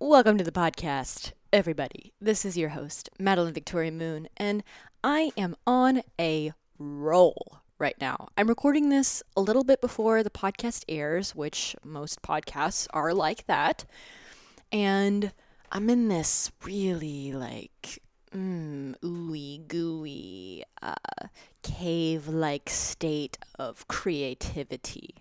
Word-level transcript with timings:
Welcome 0.00 0.38
to 0.38 0.44
the 0.44 0.52
podcast, 0.52 1.32
everybody. 1.52 2.12
This 2.20 2.44
is 2.44 2.56
your 2.56 2.68
host, 2.68 3.10
Madelyn 3.18 3.52
Victoria 3.52 3.90
Moon, 3.90 4.28
and 4.36 4.62
I 5.02 5.32
am 5.36 5.56
on 5.66 6.02
a 6.20 6.52
roll 6.78 7.58
right 7.80 7.96
now. 8.00 8.28
I'm 8.36 8.46
recording 8.46 8.90
this 8.90 9.24
a 9.36 9.40
little 9.40 9.64
bit 9.64 9.80
before 9.80 10.22
the 10.22 10.30
podcast 10.30 10.84
airs, 10.88 11.34
which 11.34 11.74
most 11.84 12.22
podcasts 12.22 12.86
are 12.92 13.12
like 13.12 13.48
that. 13.48 13.86
And 14.70 15.32
I'm 15.72 15.90
in 15.90 16.06
this 16.06 16.52
really 16.64 17.32
like 17.32 18.00
mm, 18.32 18.94
ooey 19.00 19.66
gooey, 19.66 20.62
uh, 20.80 20.94
cave 21.64 22.28
like 22.28 22.70
state 22.70 23.36
of 23.58 23.88
creativity. 23.88 25.16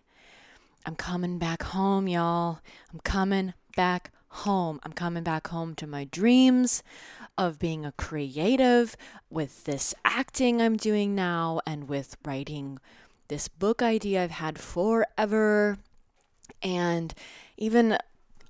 I'm 0.86 0.95
coming 0.95 1.39
back 1.39 1.64
home, 1.64 2.08
y'all. 2.08 2.59
I'm 2.94 3.00
coming 3.00 3.55
back 3.75 4.12
home. 4.38 4.80
I'm 4.84 4.94
coming 4.94 5.23
back 5.23 5.48
home 5.48 5.76
to 5.76 5.88
my 5.88 6.05
dreams 6.05 6.84
of 7.38 7.59
being 7.59 7.86
a 7.86 7.91
creative 7.94 8.95
with 9.30 9.64
this 9.66 9.94
acting 10.03 10.61
I'm 10.61 10.78
doing 10.78 11.16
now 11.16 11.61
and 11.66 11.88
with 11.88 12.17
writing 12.25 12.80
this 13.28 13.48
book 13.48 13.81
idea 13.81 14.23
I've 14.23 14.31
had 14.31 14.59
forever 14.59 15.78
and 16.61 17.14
even 17.58 17.98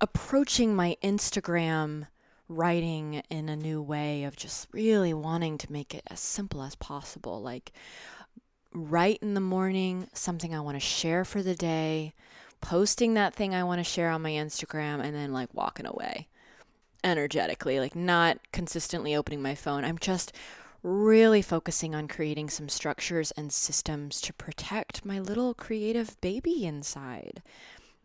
approaching 0.00 0.74
my 0.74 0.96
Instagram 1.02 2.06
writing 2.48 3.22
in 3.28 3.48
a 3.48 3.56
new 3.56 3.82
way 3.82 4.24
of 4.24 4.36
just 4.36 4.68
really 4.72 5.12
wanting 5.12 5.58
to 5.58 5.72
make 5.72 5.94
it 5.94 6.02
as 6.06 6.20
simple 6.20 6.62
as 6.62 6.74
possible 6.76 7.42
like 7.42 7.72
write 8.72 9.18
in 9.20 9.34
the 9.34 9.40
morning 9.40 10.08
something 10.12 10.54
I 10.54 10.60
want 10.60 10.76
to 10.76 10.80
share 10.80 11.24
for 11.24 11.42
the 11.42 11.54
day 11.54 12.14
posting 12.60 13.14
that 13.14 13.34
thing 13.34 13.54
I 13.54 13.64
want 13.64 13.80
to 13.80 13.84
share 13.84 14.10
on 14.10 14.22
my 14.22 14.30
Instagram 14.30 15.02
and 15.02 15.14
then 15.14 15.32
like 15.32 15.52
walking 15.54 15.86
away 15.86 16.28
energetically, 17.04 17.80
like 17.80 17.94
not 17.94 18.38
consistently 18.52 19.14
opening 19.14 19.42
my 19.42 19.54
phone. 19.54 19.84
I'm 19.84 19.98
just 19.98 20.32
really 20.82 21.42
focusing 21.42 21.94
on 21.94 22.08
creating 22.08 22.50
some 22.50 22.68
structures 22.68 23.30
and 23.32 23.52
systems 23.52 24.20
to 24.22 24.32
protect 24.32 25.04
my 25.04 25.18
little 25.18 25.54
creative 25.54 26.20
baby 26.20 26.64
inside. 26.64 27.42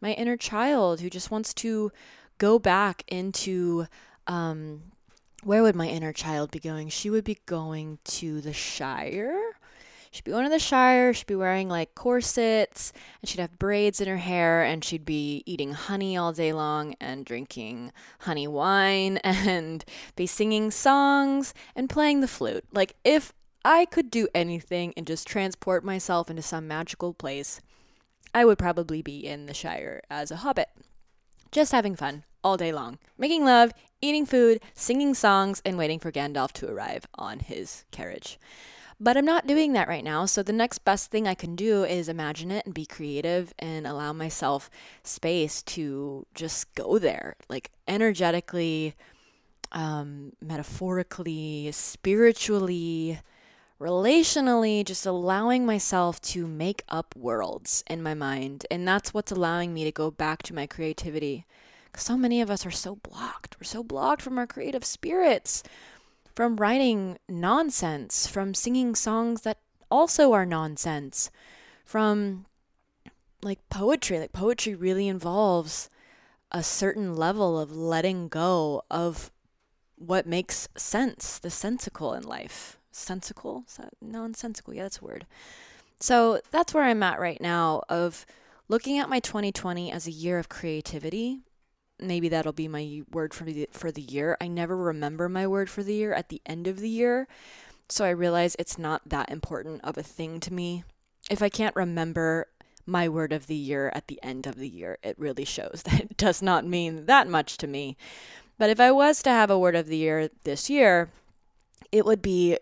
My 0.02 0.14
inner 0.14 0.38
child 0.38 1.02
who 1.02 1.10
just 1.10 1.32
wants 1.32 1.54
to 1.56 1.92
go 2.38 2.60
back 2.60 3.04
into 3.08 3.86
um, 4.28 4.84
where 5.44 5.62
would 5.62 5.76
my 5.76 5.88
inner 5.88 6.14
child 6.14 6.52
be 6.52 6.60
going? 6.60 6.90
She 6.90 7.10
would 7.10 7.24
be 7.24 7.40
going 7.46 8.00
to 8.06 8.42
the 8.42 8.54
Shire 8.54 9.58
she'd 10.14 10.24
be 10.24 10.32
going 10.32 10.44
to 10.44 10.50
the 10.50 10.60
Shire, 10.60 11.12
she'd 11.12 11.26
be 11.26 11.36
wearing 11.36 11.68
like 11.68 11.96
corsets, 11.96 12.94
and 13.20 13.28
she'd 13.28 13.42
have 13.42 13.58
braids 13.58 14.00
in 14.00 14.08
her 14.08 14.18
hair, 14.18 14.64
and 14.64 14.84
she'd 14.84 15.06
be 15.06 15.44
eating 15.48 15.74
honey 15.74 16.16
all 16.16 16.32
day 16.32 16.54
long 16.54 16.96
and 17.02 17.26
drinking 17.26 17.92
honey 18.20 18.48
wine 18.48 19.18
and 19.24 19.84
be 20.16 20.28
singing 20.28 20.70
songs 20.70 21.54
and 21.76 21.90
playing 21.90 22.22
the 22.22 22.28
flute. 22.28 22.64
Like, 22.72 22.96
if 23.04 23.34
I 23.66 23.86
could 23.86 24.12
do 24.12 24.28
anything 24.36 24.94
and 24.96 25.08
just 25.08 25.28
transport 25.28 25.84
myself 25.84 26.30
into 26.30 26.44
some 26.44 26.68
magical 26.68 27.14
place, 27.14 27.60
I 28.36 28.46
would 28.46 28.60
probably 28.60 29.02
be 29.02 29.26
in 29.26 29.48
the 29.48 29.54
Shire 29.54 30.02
as 30.12 30.30
a 30.30 30.38
hobbit. 30.38 30.70
Just 31.52 31.72
having 31.72 31.96
fun 31.96 32.24
all 32.44 32.58
day 32.58 32.72
long, 32.72 33.00
making 33.18 33.46
love, 33.46 33.72
eating 34.00 34.28
food, 34.28 34.60
singing 34.76 35.16
songs, 35.16 35.62
and 35.66 35.76
waiting 35.76 35.98
for 35.98 36.12
Gandalf 36.12 36.52
to 36.54 36.70
arrive 36.70 37.08
on 37.16 37.40
his 37.40 37.86
carriage. 37.92 38.38
But 39.00 39.18
I'm 39.18 39.26
not 39.26 39.48
doing 39.48 39.74
that 39.74 39.88
right 39.88 40.04
now. 40.04 40.26
So 40.26 40.44
the 40.44 40.54
next 40.54 40.80
best 40.80 41.12
thing 41.12 41.28
I 41.28 41.34
can 41.34 41.56
do 41.56 41.84
is 41.84 42.08
imagine 42.08 42.52
it 42.52 42.66
and 42.66 42.74
be 42.74 42.86
creative 42.86 43.54
and 43.60 43.86
allow 43.86 44.14
myself 44.14 44.70
space 45.04 45.62
to 45.64 46.26
just 46.34 46.74
go 46.76 47.00
there, 47.00 47.36
like 47.50 47.72
energetically, 47.88 48.96
um, 49.72 50.34
metaphorically, 50.42 51.72
spiritually, 51.72 53.20
relationally, 53.80 54.86
just 54.86 55.06
allowing 55.06 55.66
myself 55.66 56.22
to 56.22 56.48
make 56.48 56.84
up 56.88 57.16
worlds 57.16 57.84
in 57.88 58.02
my 58.02 58.14
mind. 58.14 58.66
And 58.72 58.88
that's 58.88 59.14
what's 59.14 59.32
allowing 59.32 59.74
me 59.74 59.84
to 59.84 59.92
go 59.92 60.12
back 60.12 60.44
to 60.44 60.56
my 60.56 60.68
creativity. 60.68 61.46
So 61.96 62.18
many 62.18 62.42
of 62.42 62.50
us 62.50 62.66
are 62.66 62.72
so 62.72 62.96
blocked. 62.96 63.58
We're 63.60 63.66
so 63.66 63.84
blocked 63.84 64.22
from 64.22 64.38
our 64.38 64.48
creative 64.48 64.86
spirits 64.86 65.64
from 66.34 66.58
writing 66.58 67.18
nonsense, 67.30 68.28
from 68.28 68.54
singing 68.54 68.96
songs 68.96 69.42
that 69.42 69.60
also 69.92 70.34
are 70.34 70.46
nonsense, 70.46 71.30
from 71.86 72.46
like 73.44 73.60
poetry. 73.70 74.20
Like 74.20 74.34
poetry 74.34 74.76
really 74.76 75.08
involves 75.08 75.90
a 76.52 76.64
certain 76.64 77.16
level 77.16 77.60
of 77.60 77.76
letting 77.76 78.28
go 78.28 78.84
of 78.90 79.32
what 79.96 80.26
makes 80.26 80.68
sense, 80.76 81.40
the 81.40 81.50
sensical 81.50 82.14
in 82.14 82.24
life. 82.24 82.78
Sensical? 82.92 83.66
Nonsensical? 84.02 84.74
Yeah, 84.74 84.84
that's 84.84 85.02
a 85.02 85.06
word. 85.06 85.26
So 86.00 86.42
that's 86.52 86.74
where 86.74 86.84
I'm 86.84 87.04
at 87.04 87.20
right 87.20 87.40
now 87.40 87.84
of 87.90 88.26
looking 88.68 89.00
at 89.00 89.10
my 89.10 89.20
2020 89.20 89.92
as 89.92 90.08
a 90.08 90.12
year 90.12 90.38
of 90.38 90.50
creativity 90.50 91.42
maybe 92.00 92.30
that'll 92.30 92.54
be 92.54 92.68
my 92.68 93.02
word 93.12 93.34
for 93.34 93.44
the 93.46 93.68
for 93.72 93.92
the 93.92 94.02
year. 94.02 94.38
I 94.42 94.48
never 94.48 94.76
remember 94.76 95.30
my 95.30 95.48
word 95.48 95.70
for 95.70 95.84
the 95.84 95.94
year 95.94 96.14
at 96.14 96.30
the 96.30 96.42
end 96.46 96.68
of 96.68 96.80
the 96.80 96.90
year. 96.90 97.28
So 97.90 98.06
I 98.06 98.10
realize 98.10 98.56
it's 98.58 98.78
not 98.78 99.02
that 99.08 99.30
important 99.30 99.82
of 99.84 99.98
a 99.98 100.04
thing 100.04 100.40
to 100.42 100.54
me. 100.54 100.84
If 101.30 101.42
I 101.42 101.50
can't 101.50 101.76
remember 101.76 102.48
my 102.86 103.08
word 103.08 103.32
of 103.32 103.48
the 103.48 103.56
year 103.56 103.92
at 103.94 104.08
the 104.08 104.20
end 104.24 104.46
of 104.48 104.56
the 104.56 104.68
year, 104.68 104.98
it 105.04 105.18
really 105.20 105.46
shows 105.46 105.84
that 105.86 106.00
it 106.02 106.18
does 106.18 106.42
not 106.42 106.66
mean 106.66 107.06
that 107.06 107.28
much 107.28 107.58
to 107.58 107.68
me. 107.68 107.98
But 108.58 108.70
if 108.70 108.80
I 108.80 108.92
was 108.92 109.22
to 109.24 109.30
have 109.30 109.50
a 109.50 109.60
word 109.60 109.76
of 109.76 109.88
the 109.88 109.98
year 109.98 110.30
this 110.44 110.70
year, 110.70 111.10
it 111.92 112.06
would 112.06 112.22
be 112.22 112.58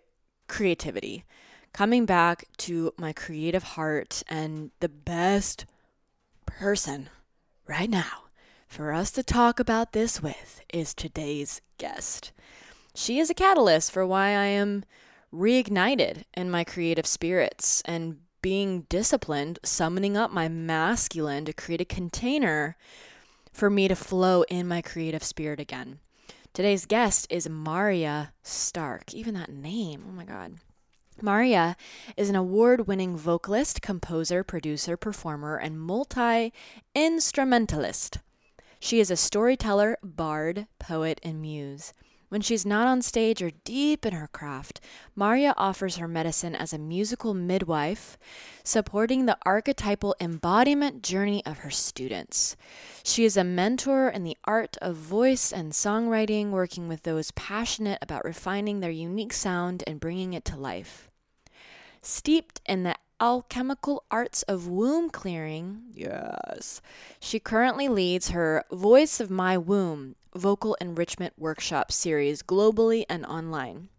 creativity. 0.47 1.23
Coming 1.73 2.05
back 2.05 2.45
to 2.57 2.93
my 2.97 3.13
creative 3.13 3.63
heart 3.63 4.23
and 4.27 4.71
the 4.79 4.89
best 4.89 5.65
person 6.45 7.09
right 7.67 7.89
now 7.89 8.23
for 8.71 8.93
us 8.93 9.11
to 9.11 9.21
talk 9.21 9.59
about 9.59 9.91
this 9.91 10.23
with 10.23 10.61
is 10.73 10.93
today's 10.93 11.59
guest. 11.77 12.31
She 12.95 13.19
is 13.19 13.29
a 13.29 13.33
catalyst 13.33 13.91
for 13.91 14.05
why 14.05 14.27
I 14.27 14.45
am 14.45 14.85
reignited 15.33 16.23
in 16.35 16.49
my 16.49 16.63
creative 16.63 17.05
spirits 17.05 17.81
and 17.83 18.19
being 18.41 18.83
disciplined, 18.87 19.59
summoning 19.61 20.15
up 20.15 20.31
my 20.31 20.47
masculine 20.47 21.43
to 21.45 21.53
create 21.53 21.81
a 21.81 21.85
container 21.85 22.77
for 23.51 23.69
me 23.69 23.89
to 23.89 23.95
flow 23.95 24.43
in 24.43 24.69
my 24.69 24.81
creative 24.81 25.23
spirit 25.23 25.59
again. 25.59 25.99
Today's 26.53 26.85
guest 26.85 27.27
is 27.29 27.49
Maria 27.49 28.31
Stark. 28.41 29.13
Even 29.13 29.33
that 29.33 29.51
name, 29.51 30.05
oh 30.07 30.13
my 30.13 30.23
God. 30.23 30.53
Maria 31.21 31.75
is 32.15 32.29
an 32.29 32.37
award 32.37 32.87
winning 32.87 33.17
vocalist, 33.17 33.81
composer, 33.81 34.45
producer, 34.45 34.95
performer, 34.95 35.57
and 35.57 35.79
multi 35.79 36.53
instrumentalist. 36.95 38.19
She 38.83 38.99
is 38.99 39.11
a 39.11 39.15
storyteller, 39.15 39.99
bard, 40.01 40.65
poet, 40.79 41.21
and 41.23 41.39
muse. 41.39 41.93
When 42.29 42.41
she's 42.41 42.65
not 42.65 42.87
on 42.87 43.03
stage 43.03 43.39
or 43.43 43.51
deep 43.63 44.07
in 44.07 44.13
her 44.13 44.27
craft, 44.27 44.81
Maria 45.15 45.53
offers 45.55 45.97
her 45.97 46.07
medicine 46.07 46.55
as 46.55 46.73
a 46.73 46.79
musical 46.79 47.35
midwife, 47.35 48.17
supporting 48.63 49.27
the 49.27 49.37
archetypal 49.45 50.15
embodiment 50.19 51.03
journey 51.03 51.45
of 51.45 51.59
her 51.59 51.69
students. 51.69 52.57
She 53.03 53.23
is 53.23 53.37
a 53.37 53.43
mentor 53.43 54.09
in 54.09 54.23
the 54.23 54.37
art 54.45 54.77
of 54.81 54.95
voice 54.95 55.53
and 55.53 55.73
songwriting, 55.73 56.49
working 56.49 56.87
with 56.87 57.03
those 57.03 57.29
passionate 57.31 57.99
about 58.01 58.25
refining 58.25 58.79
their 58.79 58.89
unique 58.89 59.33
sound 59.33 59.83
and 59.85 59.99
bringing 59.99 60.33
it 60.33 60.43
to 60.45 60.57
life. 60.57 61.11
Steeped 62.01 62.61
in 62.65 62.81
the 62.81 62.95
alchemical 63.21 64.03
arts 64.09 64.41
of 64.43 64.67
womb 64.67 65.09
clearing. 65.09 65.83
Yes. 65.93 66.81
She 67.19 67.39
currently 67.39 67.87
leads 67.87 68.29
her 68.29 68.65
Voice 68.71 69.19
of 69.19 69.29
My 69.29 69.57
Womb 69.57 70.15
vocal 70.33 70.75
enrichment 70.81 71.33
workshop 71.37 71.91
series 71.91 72.41
globally 72.41 73.05
and 73.09 73.25
online. 73.25 73.89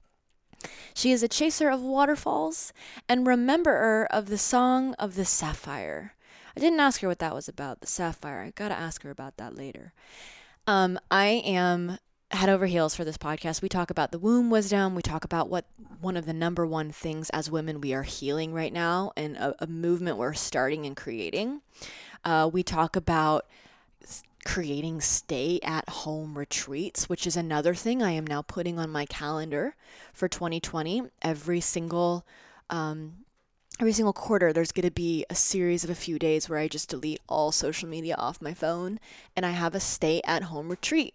She 0.95 1.13
is 1.13 1.23
a 1.23 1.29
chaser 1.29 1.69
of 1.69 1.81
waterfalls 1.81 2.73
and 3.09 3.27
rememberer 3.27 4.07
of 4.11 4.29
the 4.29 4.39
Song 4.39 4.95
of 4.95 5.15
the 5.15 5.25
Sapphire. 5.25 6.15
I 6.57 6.61
didn't 6.61 6.81
ask 6.81 7.01
her 7.01 7.09
what 7.09 7.19
that 7.19 7.35
was 7.35 7.49
about, 7.49 7.81
the 7.81 7.87
sapphire. 7.87 8.41
I 8.41 8.51
gotta 8.51 8.79
ask 8.79 9.03
her 9.03 9.11
about 9.11 9.37
that 9.39 9.57
later. 9.57 9.93
Um, 10.67 10.99
I 11.11 11.43
am 11.45 11.99
head 12.33 12.49
over 12.49 12.67
heels 12.67 12.95
for 12.95 13.05
this 13.05 13.19
podcast. 13.19 13.63
We 13.63 13.69
talk 13.69 13.91
about 13.91 14.11
the 14.11 14.19
womb 14.19 14.51
wisdom. 14.51 14.95
We 14.95 15.03
talk 15.03 15.25
about 15.25 15.49
what 15.49 15.67
one 16.01 16.17
of 16.17 16.27
the 16.27 16.33
number 16.33 16.67
one 16.67 16.91
things 16.91 17.31
as 17.31 17.51
women 17.51 17.81
we 17.81 17.95
are 17.95 18.03
healing 18.03 18.53
right 18.53 18.73
now 18.73 19.13
and 19.17 19.37
a, 19.37 19.55
a 19.61 19.67
movement 19.67 20.17
we're 20.17 20.35
starting 20.35 20.87
and 20.87 20.97
creating. 20.97 21.61
Uh, 22.25 22.49
we 22.53 22.63
talk 22.63 22.97
about 22.97 23.47
creating 24.45 25.01
stay 25.01 25.61
at 25.63 25.89
home 25.89 26.37
retreats, 26.37 27.09
which 27.09 27.27
is 27.27 27.37
another 27.37 27.75
thing 27.75 28.03
I 28.03 28.11
am 28.13 28.27
now 28.27 28.43
putting 28.43 28.79
on 28.79 28.91
my 28.91 29.07
calendar 29.07 29.77
for 30.13 30.29
2020. 30.29 31.03
Every 31.23 31.61
single 31.61 32.27
um, 32.71 33.25
every 33.81 33.93
single 33.93 34.13
quarter 34.13 34.53
there's 34.53 34.73
going 34.73 34.87
to 34.87 34.91
be 34.91 35.25
a 35.31 35.35
series 35.35 35.85
of 35.85 35.91
a 35.91 35.95
few 35.95 36.19
days 36.19 36.49
where 36.49 36.59
I 36.59 36.69
just 36.69 36.89
delete 36.89 37.21
all 37.29 37.53
social 37.53 37.89
media 37.89 38.15
off 38.17 38.43
my 38.43 38.55
phone 38.55 38.99
and 39.37 39.47
I 39.47 39.51
have 39.51 39.75
a 39.75 39.81
stay 39.81 40.21
at 40.25 40.45
home 40.45 40.69
retreat 40.69 41.15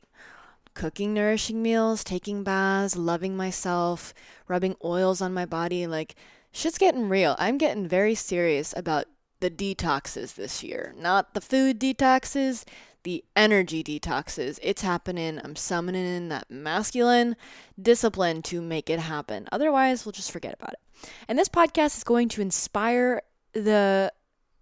cooking 0.77 1.11
nourishing 1.11 1.63
meals, 1.63 2.03
taking 2.03 2.43
baths, 2.43 2.95
loving 2.95 3.35
myself, 3.35 4.13
rubbing 4.47 4.75
oils 4.83 5.21
on 5.21 5.33
my 5.33 5.43
body. 5.43 5.87
Like, 5.87 6.13
shit's 6.51 6.77
getting 6.77 7.09
real. 7.09 7.35
I'm 7.39 7.57
getting 7.57 7.87
very 7.87 8.13
serious 8.13 8.75
about 8.77 9.05
the 9.39 9.49
detoxes 9.49 10.35
this 10.35 10.63
year. 10.63 10.93
Not 10.95 11.33
the 11.33 11.41
food 11.41 11.79
detoxes, 11.79 12.63
the 13.01 13.25
energy 13.35 13.83
detoxes. 13.83 14.59
It's 14.61 14.83
happening. 14.83 15.41
I'm 15.43 15.55
summoning 15.55 16.05
in 16.05 16.29
that 16.29 16.51
masculine 16.51 17.35
discipline 17.81 18.43
to 18.43 18.61
make 18.61 18.87
it 18.87 18.99
happen. 18.99 19.47
Otherwise, 19.51 20.05
we'll 20.05 20.11
just 20.11 20.31
forget 20.31 20.53
about 20.53 20.73
it. 20.73 21.09
And 21.27 21.39
this 21.39 21.49
podcast 21.49 21.97
is 21.97 22.03
going 22.03 22.29
to 22.29 22.41
inspire 22.41 23.23
the 23.53 24.13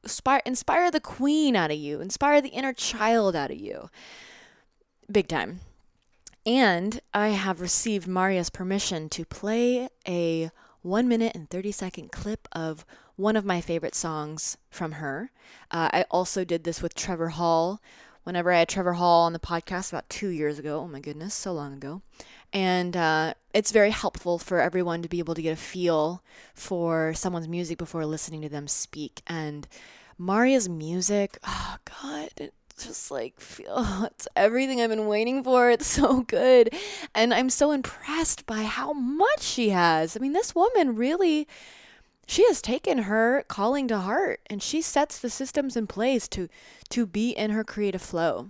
inspire, 0.01 0.41
inspire 0.45 0.91
the 0.91 1.01
queen 1.01 1.57
out 1.57 1.71
of 1.71 1.77
you, 1.77 1.99
inspire 1.99 2.39
the 2.39 2.49
inner 2.49 2.71
child 2.71 3.35
out 3.35 3.51
of 3.51 3.59
you. 3.59 3.89
Big 5.11 5.27
time. 5.27 5.59
And 6.45 7.01
I 7.13 7.29
have 7.29 7.61
received 7.61 8.07
Maria's 8.07 8.49
permission 8.49 9.09
to 9.09 9.25
play 9.25 9.89
a 10.07 10.51
one 10.81 11.07
minute 11.07 11.35
and 11.35 11.49
30 11.49 11.71
second 11.71 12.11
clip 12.11 12.47
of 12.51 12.85
one 13.15 13.35
of 13.35 13.45
my 13.45 13.61
favorite 13.61 13.95
songs 13.95 14.57
from 14.69 14.93
her. 14.93 15.31
Uh, 15.71 15.89
I 15.91 16.05
also 16.11 16.43
did 16.43 16.63
this 16.63 16.81
with 16.81 16.93
Trevor 16.93 17.29
Hall 17.29 17.81
whenever 18.23 18.51
I 18.51 18.59
had 18.59 18.69
Trevor 18.69 18.93
Hall 18.93 19.23
on 19.23 19.33
the 19.33 19.39
podcast 19.39 19.91
about 19.91 20.09
two 20.09 20.27
years 20.27 20.59
ago. 20.59 20.81
Oh 20.81 20.87
my 20.87 20.99
goodness, 20.99 21.33
so 21.33 21.53
long 21.53 21.73
ago. 21.73 22.01
And 22.53 22.95
uh, 22.95 23.33
it's 23.53 23.71
very 23.71 23.91
helpful 23.91 24.37
for 24.37 24.59
everyone 24.59 25.01
to 25.01 25.09
be 25.09 25.19
able 25.19 25.35
to 25.35 25.41
get 25.41 25.53
a 25.53 25.57
feel 25.57 26.23
for 26.53 27.13
someone's 27.13 27.47
music 27.47 27.77
before 27.77 28.05
listening 28.05 28.41
to 28.41 28.49
them 28.49 28.67
speak. 28.67 29.21
And 29.27 29.67
Maria's 30.17 30.69
music, 30.69 31.37
oh 31.45 31.77
God, 32.01 32.51
just 32.83 33.11
like 33.11 33.39
feel 33.39 34.03
it's 34.11 34.27
everything 34.35 34.81
I've 34.81 34.89
been 34.89 35.07
waiting 35.07 35.43
for. 35.43 35.69
It's 35.69 35.87
so 35.87 36.21
good. 36.21 36.73
And 37.13 37.33
I'm 37.33 37.49
so 37.49 37.71
impressed 37.71 38.45
by 38.45 38.63
how 38.63 38.93
much 38.93 39.41
she 39.41 39.69
has. 39.69 40.15
I 40.15 40.19
mean, 40.19 40.33
this 40.33 40.55
woman 40.55 40.95
really 40.95 41.47
she 42.27 42.45
has 42.47 42.61
taken 42.61 42.99
her 42.99 43.43
calling 43.47 43.87
to 43.87 43.99
heart 43.99 44.41
and 44.49 44.61
she 44.61 44.81
sets 44.81 45.19
the 45.19 45.29
systems 45.29 45.77
in 45.77 45.87
place 45.87 46.27
to 46.29 46.49
to 46.89 47.05
be 47.05 47.31
in 47.31 47.51
her 47.51 47.63
creative 47.63 48.01
flow. 48.01 48.49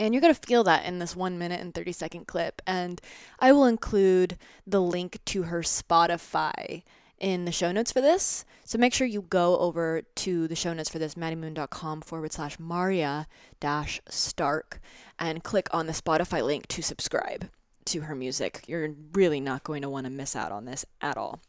And 0.00 0.14
you're 0.14 0.20
going 0.20 0.34
to 0.34 0.46
feel 0.46 0.62
that 0.64 0.84
in 0.84 1.00
this 1.00 1.16
1 1.16 1.38
minute 1.38 1.60
and 1.60 1.74
30 1.74 1.92
second 1.92 2.26
clip 2.26 2.62
and 2.66 3.00
I 3.38 3.52
will 3.52 3.64
include 3.64 4.36
the 4.66 4.80
link 4.80 5.18
to 5.26 5.44
her 5.44 5.62
Spotify 5.62 6.82
in 7.20 7.44
the 7.44 7.52
show 7.52 7.72
notes 7.72 7.92
for 7.92 8.00
this. 8.00 8.44
So 8.64 8.78
make 8.78 8.92
sure 8.92 9.06
you 9.06 9.22
go 9.22 9.58
over 9.58 10.02
to 10.16 10.48
the 10.48 10.54
show 10.54 10.72
notes 10.72 10.88
for 10.88 10.98
this, 10.98 11.14
maddiemoon.com 11.14 12.02
forward 12.02 12.32
slash 12.32 12.58
Maria 12.58 13.26
dash 13.60 14.00
Stark, 14.08 14.80
and 15.18 15.42
click 15.42 15.68
on 15.72 15.86
the 15.86 15.92
Spotify 15.92 16.44
link 16.44 16.66
to 16.68 16.82
subscribe 16.82 17.48
to 17.86 18.02
her 18.02 18.14
music. 18.14 18.64
You're 18.66 18.94
really 19.12 19.40
not 19.40 19.64
going 19.64 19.82
to 19.82 19.88
want 19.88 20.04
to 20.04 20.10
miss 20.10 20.36
out 20.36 20.52
on 20.52 20.64
this 20.64 20.84
at 21.00 21.16
all. 21.16 21.40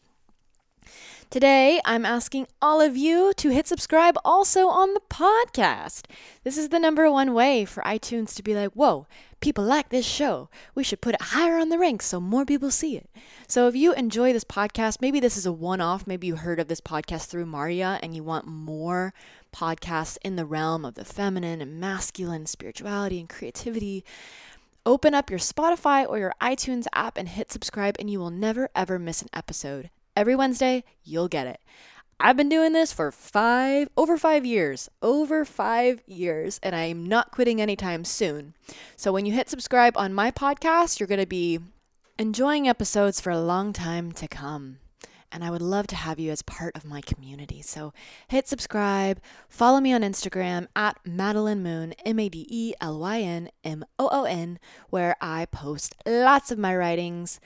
Today, 1.29 1.79
I'm 1.85 2.05
asking 2.05 2.47
all 2.59 2.81
of 2.81 2.97
you 2.97 3.33
to 3.37 3.49
hit 3.49 3.67
subscribe 3.67 4.17
also 4.25 4.67
on 4.67 4.95
the 4.95 5.01
podcast. 5.01 6.05
This 6.43 6.57
is 6.57 6.69
the 6.69 6.79
number 6.79 7.11
one 7.11 7.35
way 7.35 7.65
for 7.65 7.83
iTunes 7.83 8.33
to 8.35 8.41
be 8.41 8.55
like, 8.55 8.71
whoa, 8.71 9.05
people 9.39 9.63
like 9.63 9.89
this 9.89 10.05
show. 10.05 10.49
We 10.75 10.83
should 10.83 11.01
put 11.01 11.15
it 11.15 11.21
higher 11.21 11.57
on 11.57 11.69
the 11.69 11.79
ranks 11.79 12.05
so 12.05 12.19
more 12.19 12.45
people 12.45 12.71
see 12.71 12.97
it. 12.97 13.09
So 13.47 13.67
if 13.67 13.75
you 13.75 13.93
enjoy 13.93 14.33
this 14.33 14.43
podcast, 14.43 15.01
maybe 15.01 15.19
this 15.19 15.37
is 15.37 15.45
a 15.45 15.51
one 15.51 15.81
off, 15.81 16.07
maybe 16.07 16.27
you 16.27 16.35
heard 16.35 16.59
of 16.59 16.67
this 16.67 16.81
podcast 16.81 17.27
through 17.27 17.45
Maria 17.45 17.99
and 18.01 18.15
you 18.15 18.23
want 18.23 18.47
more 18.47 19.13
podcasts 19.53 20.17
in 20.23 20.35
the 20.35 20.45
realm 20.45 20.85
of 20.85 20.95
the 20.95 21.05
feminine 21.05 21.61
and 21.61 21.79
masculine 21.79 22.45
spirituality 22.45 23.19
and 23.19 23.29
creativity. 23.29 24.03
Open 24.85 25.13
up 25.13 25.29
your 25.29 25.39
Spotify 25.39 26.07
or 26.07 26.17
your 26.17 26.33
iTunes 26.41 26.85
app 26.93 27.17
and 27.17 27.29
hit 27.29 27.51
subscribe, 27.51 27.95
and 27.99 28.09
you 28.09 28.19
will 28.19 28.31
never 28.31 28.69
ever 28.75 28.97
miss 28.97 29.21
an 29.21 29.29
episode. 29.33 29.89
Every 30.15 30.35
Wednesday, 30.35 30.83
you'll 31.03 31.27
get 31.27 31.47
it. 31.47 31.59
I've 32.21 32.35
been 32.35 32.49
doing 32.49 32.73
this 32.73 32.91
for 32.91 33.13
five, 33.13 33.87
over 33.95 34.17
five 34.17 34.45
years, 34.45 34.89
over 35.01 35.45
five 35.45 36.03
years, 36.05 36.59
and 36.61 36.75
I'm 36.75 37.05
not 37.05 37.31
quitting 37.31 37.61
anytime 37.61 38.03
soon. 38.03 38.55
So 38.97 39.13
when 39.13 39.25
you 39.25 39.31
hit 39.31 39.49
subscribe 39.49 39.95
on 39.95 40.13
my 40.13 40.29
podcast, 40.29 40.99
you're 40.99 41.07
going 41.07 41.21
to 41.21 41.25
be 41.25 41.59
enjoying 42.17 42.67
episodes 42.67 43.21
for 43.21 43.29
a 43.29 43.39
long 43.39 43.71
time 43.71 44.11
to 44.11 44.27
come. 44.27 44.79
And 45.31 45.45
I 45.45 45.49
would 45.49 45.61
love 45.61 45.87
to 45.87 45.95
have 45.95 46.19
you 46.19 46.29
as 46.31 46.41
part 46.41 46.75
of 46.75 46.83
my 46.83 46.99
community. 46.99 47.61
So 47.61 47.93
hit 48.27 48.49
subscribe, 48.49 49.21
follow 49.47 49.79
me 49.79 49.93
on 49.93 50.01
Instagram 50.01 50.67
at 50.75 50.97
Madelyn 51.07 51.61
Moon, 51.61 51.93
M 52.05 52.19
A 52.19 52.27
D 52.27 52.45
E 52.49 52.73
L 52.81 52.99
Y 52.99 53.21
N 53.21 53.49
M 53.63 53.85
O 53.97 54.09
O 54.11 54.25
N, 54.25 54.59
where 54.89 55.15
I 55.21 55.45
post 55.45 55.95
lots 56.05 56.51
of 56.51 56.57
my 56.57 56.75
writings 56.75 57.39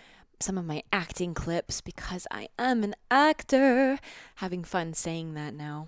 some 0.44 0.58
of 0.58 0.66
my 0.66 0.84
acting 0.92 1.34
clips 1.34 1.82
because 1.82 2.28
I 2.30 2.50
am 2.60 2.84
an 2.84 2.96
actor. 3.10 3.98
Having 4.36 4.66
fun 4.66 4.94
saying 4.94 5.34
that 5.36 5.54
now. 5.54 5.88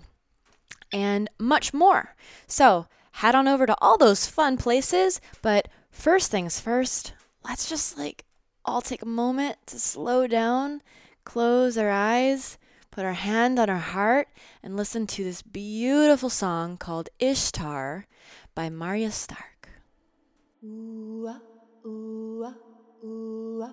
And 0.92 1.28
much 1.38 1.74
more. 1.74 2.16
So 2.46 2.86
head 3.12 3.34
on 3.34 3.46
over 3.46 3.66
to 3.66 3.76
all 3.80 3.98
those 3.98 4.26
fun 4.26 4.56
places. 4.56 5.20
But 5.42 5.68
first 5.90 6.30
things 6.30 6.58
first, 6.58 7.12
let's 7.44 7.68
just 7.68 7.98
like 7.98 8.24
all 8.64 8.80
take 8.80 9.02
a 9.02 9.06
moment 9.06 9.58
to 9.66 9.78
slow 9.78 10.26
down, 10.26 10.82
close 11.24 11.76
our 11.76 11.90
eyes, 11.90 12.58
put 12.90 13.04
our 13.04 13.12
hand 13.12 13.58
on 13.58 13.68
our 13.68 13.76
heart, 13.76 14.28
and 14.62 14.76
listen 14.76 15.06
to 15.06 15.22
this 15.22 15.42
beautiful 15.42 16.30
song 16.30 16.76
called 16.76 17.10
Ishtar 17.18 18.06
by 18.54 18.70
Maria 18.70 19.10
Stark. 19.10 19.68
Ooh, 20.64 21.28
ah, 21.28 21.40
ooh, 21.86 22.44
ah, 23.62 23.72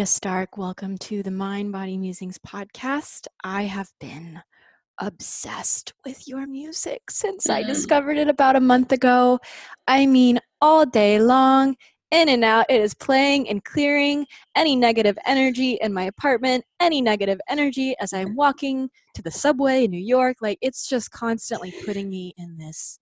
Maria 0.00 0.06
Stark, 0.06 0.56
welcome 0.56 0.96
to 0.96 1.22
the 1.22 1.30
Mind 1.30 1.72
Body 1.72 1.98
Musings 1.98 2.38
podcast. 2.38 3.26
I 3.44 3.64
have 3.64 3.90
been 4.00 4.40
obsessed 4.96 5.92
with 6.06 6.26
your 6.26 6.46
music 6.46 7.10
since 7.10 7.50
I 7.50 7.62
Mm. 7.62 7.66
discovered 7.66 8.16
it 8.16 8.26
about 8.26 8.56
a 8.56 8.60
month 8.60 8.92
ago. 8.92 9.38
I 9.86 10.06
mean, 10.06 10.40
all 10.62 10.86
day 10.86 11.20
long, 11.20 11.76
in 12.10 12.30
and 12.30 12.42
out, 12.42 12.64
it 12.70 12.80
is 12.80 12.94
playing 12.94 13.46
and 13.50 13.62
clearing 13.62 14.26
any 14.54 14.74
negative 14.74 15.18
energy 15.26 15.72
in 15.82 15.92
my 15.92 16.04
apartment, 16.04 16.64
any 16.80 17.02
negative 17.02 17.38
energy 17.50 17.94
as 18.00 18.14
I'm 18.14 18.34
walking 18.34 18.88
to 19.12 19.20
the 19.20 19.30
subway 19.30 19.84
in 19.84 19.90
New 19.90 20.00
York. 20.00 20.38
Like, 20.40 20.56
it's 20.62 20.88
just 20.88 21.10
constantly 21.10 21.74
putting 21.84 22.08
me 22.08 22.32
in 22.38 22.56
this. 22.56 23.00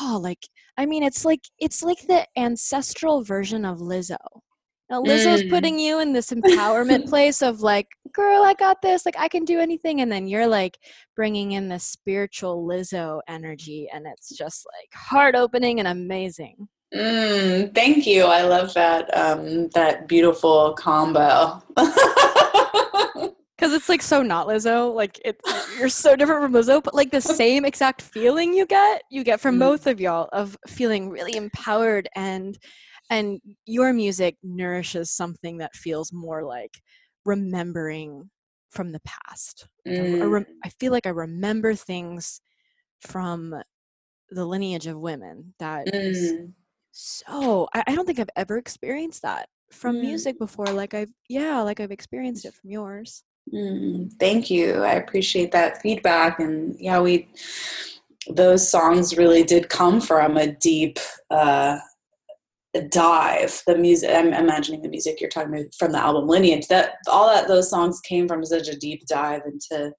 Oh, 0.00 0.20
like, 0.22 0.46
I 0.76 0.86
mean, 0.86 1.02
it's 1.02 1.24
like 1.24 1.42
it's 1.58 1.82
like 1.82 2.06
the 2.06 2.24
ancestral 2.36 3.24
version 3.24 3.64
of 3.64 3.78
Lizzo. 3.78 4.42
Now, 4.90 5.02
Lizzo's 5.02 5.42
Mm. 5.42 5.50
putting 5.50 5.78
you 5.78 6.00
in 6.00 6.12
this 6.14 6.30
empowerment 6.30 7.08
place 7.08 7.42
of 7.42 7.60
like, 7.60 7.88
girl, 8.12 8.42
I 8.42 8.54
got 8.54 8.80
this. 8.80 9.04
Like, 9.04 9.18
I 9.18 9.28
can 9.28 9.44
do 9.44 9.60
anything. 9.60 10.00
And 10.00 10.10
then 10.10 10.26
you're 10.26 10.46
like 10.46 10.78
bringing 11.14 11.52
in 11.52 11.68
this 11.68 11.84
spiritual 11.84 12.66
Lizzo 12.66 13.20
energy. 13.28 13.88
And 13.92 14.06
it's 14.06 14.30
just 14.36 14.66
like 14.66 14.92
heart 14.94 15.34
opening 15.34 15.78
and 15.78 15.88
amazing. 15.88 16.68
Mm, 16.94 17.74
thank 17.74 18.06
you. 18.06 18.24
I 18.24 18.42
love 18.44 18.72
that 18.72 19.14
um, 19.14 19.68
that 19.70 20.08
beautiful 20.08 20.72
combo. 20.74 21.62
Because 23.56 23.72
it's 23.72 23.88
like 23.88 24.02
so 24.02 24.22
not 24.22 24.46
Lizzo. 24.46 24.94
Like, 24.94 25.20
it, 25.24 25.40
you're 25.80 25.88
so 25.88 26.14
different 26.14 26.42
from 26.42 26.52
Lizzo, 26.52 26.80
but 26.80 26.94
like 26.94 27.10
the 27.10 27.20
same 27.42 27.64
exact 27.64 28.02
feeling 28.02 28.54
you 28.54 28.64
get, 28.66 29.02
you 29.10 29.24
get 29.24 29.40
from 29.40 29.56
Mm. 29.56 29.60
both 29.60 29.88
of 29.88 30.00
y'all 30.00 30.28
of 30.32 30.56
feeling 30.68 31.10
really 31.10 31.34
empowered 31.36 32.08
and 32.14 32.56
and 33.10 33.40
your 33.66 33.92
music 33.92 34.36
nourishes 34.42 35.10
something 35.10 35.58
that 35.58 35.74
feels 35.74 36.12
more 36.12 36.44
like 36.44 36.80
remembering 37.24 38.30
from 38.70 38.92
the 38.92 39.00
past 39.00 39.66
I, 39.98 40.02
I 40.20 40.24
Mm, 40.24 40.28
rem- 40.28 40.46
I 40.64 40.68
feel 40.80 40.92
like 40.92 41.06
I 41.06 41.10
remember 41.10 41.74
things 41.74 42.40
from 43.00 43.54
the 44.30 44.44
lineage 44.46 44.86
of 44.86 44.98
women 44.98 45.54
that 45.58 45.88
is 45.92 46.34
mm, 46.34 46.52
so 46.92 47.68
I, 47.74 47.84
I 47.86 47.94
don't 47.94 48.06
think 48.06 48.18
I've 48.18 48.30
ever 48.36 48.58
experienced 48.58 49.22
that 49.22 49.48
from 49.70 49.96
Mm. 49.96 50.00
music 50.00 50.38
before. 50.38 50.66
Like 50.72 50.94
I've 50.94 51.12
yeah, 51.28 51.60
like 51.62 51.80
I've 51.80 51.90
experienced 51.92 52.44
it 52.44 52.54
from 52.54 52.70
yours. 52.70 53.24
mm. 53.52 54.12
Thank 54.18 54.50
you. 54.50 54.82
I 54.82 54.94
appreciate 54.94 55.52
that 55.52 55.80
feedback. 55.82 56.38
And 56.40 56.76
yeah, 56.78 57.00
we 57.00 57.28
those 58.30 58.68
songs 58.68 59.16
really 59.16 59.42
did 59.42 59.68
come 59.68 60.00
from 60.00 60.36
a 60.36 60.52
deep 60.52 60.98
uh, 61.30 61.78
dive. 62.90 63.62
The 63.66 63.76
music. 63.76 64.10
I'm 64.12 64.32
imagining 64.32 64.82
the 64.82 64.88
music 64.88 65.20
you're 65.20 65.30
talking 65.30 65.52
about 65.52 65.74
from 65.78 65.92
the 65.92 65.98
album 65.98 66.28
Lineage. 66.28 66.68
That 66.68 66.96
all 67.08 67.26
that 67.28 67.48
those 67.48 67.70
songs 67.70 68.00
came 68.00 68.28
from 68.28 68.44
such 68.44 68.68
a 68.68 68.76
deep 68.76 69.06
dive 69.06 69.42
into 69.46 69.92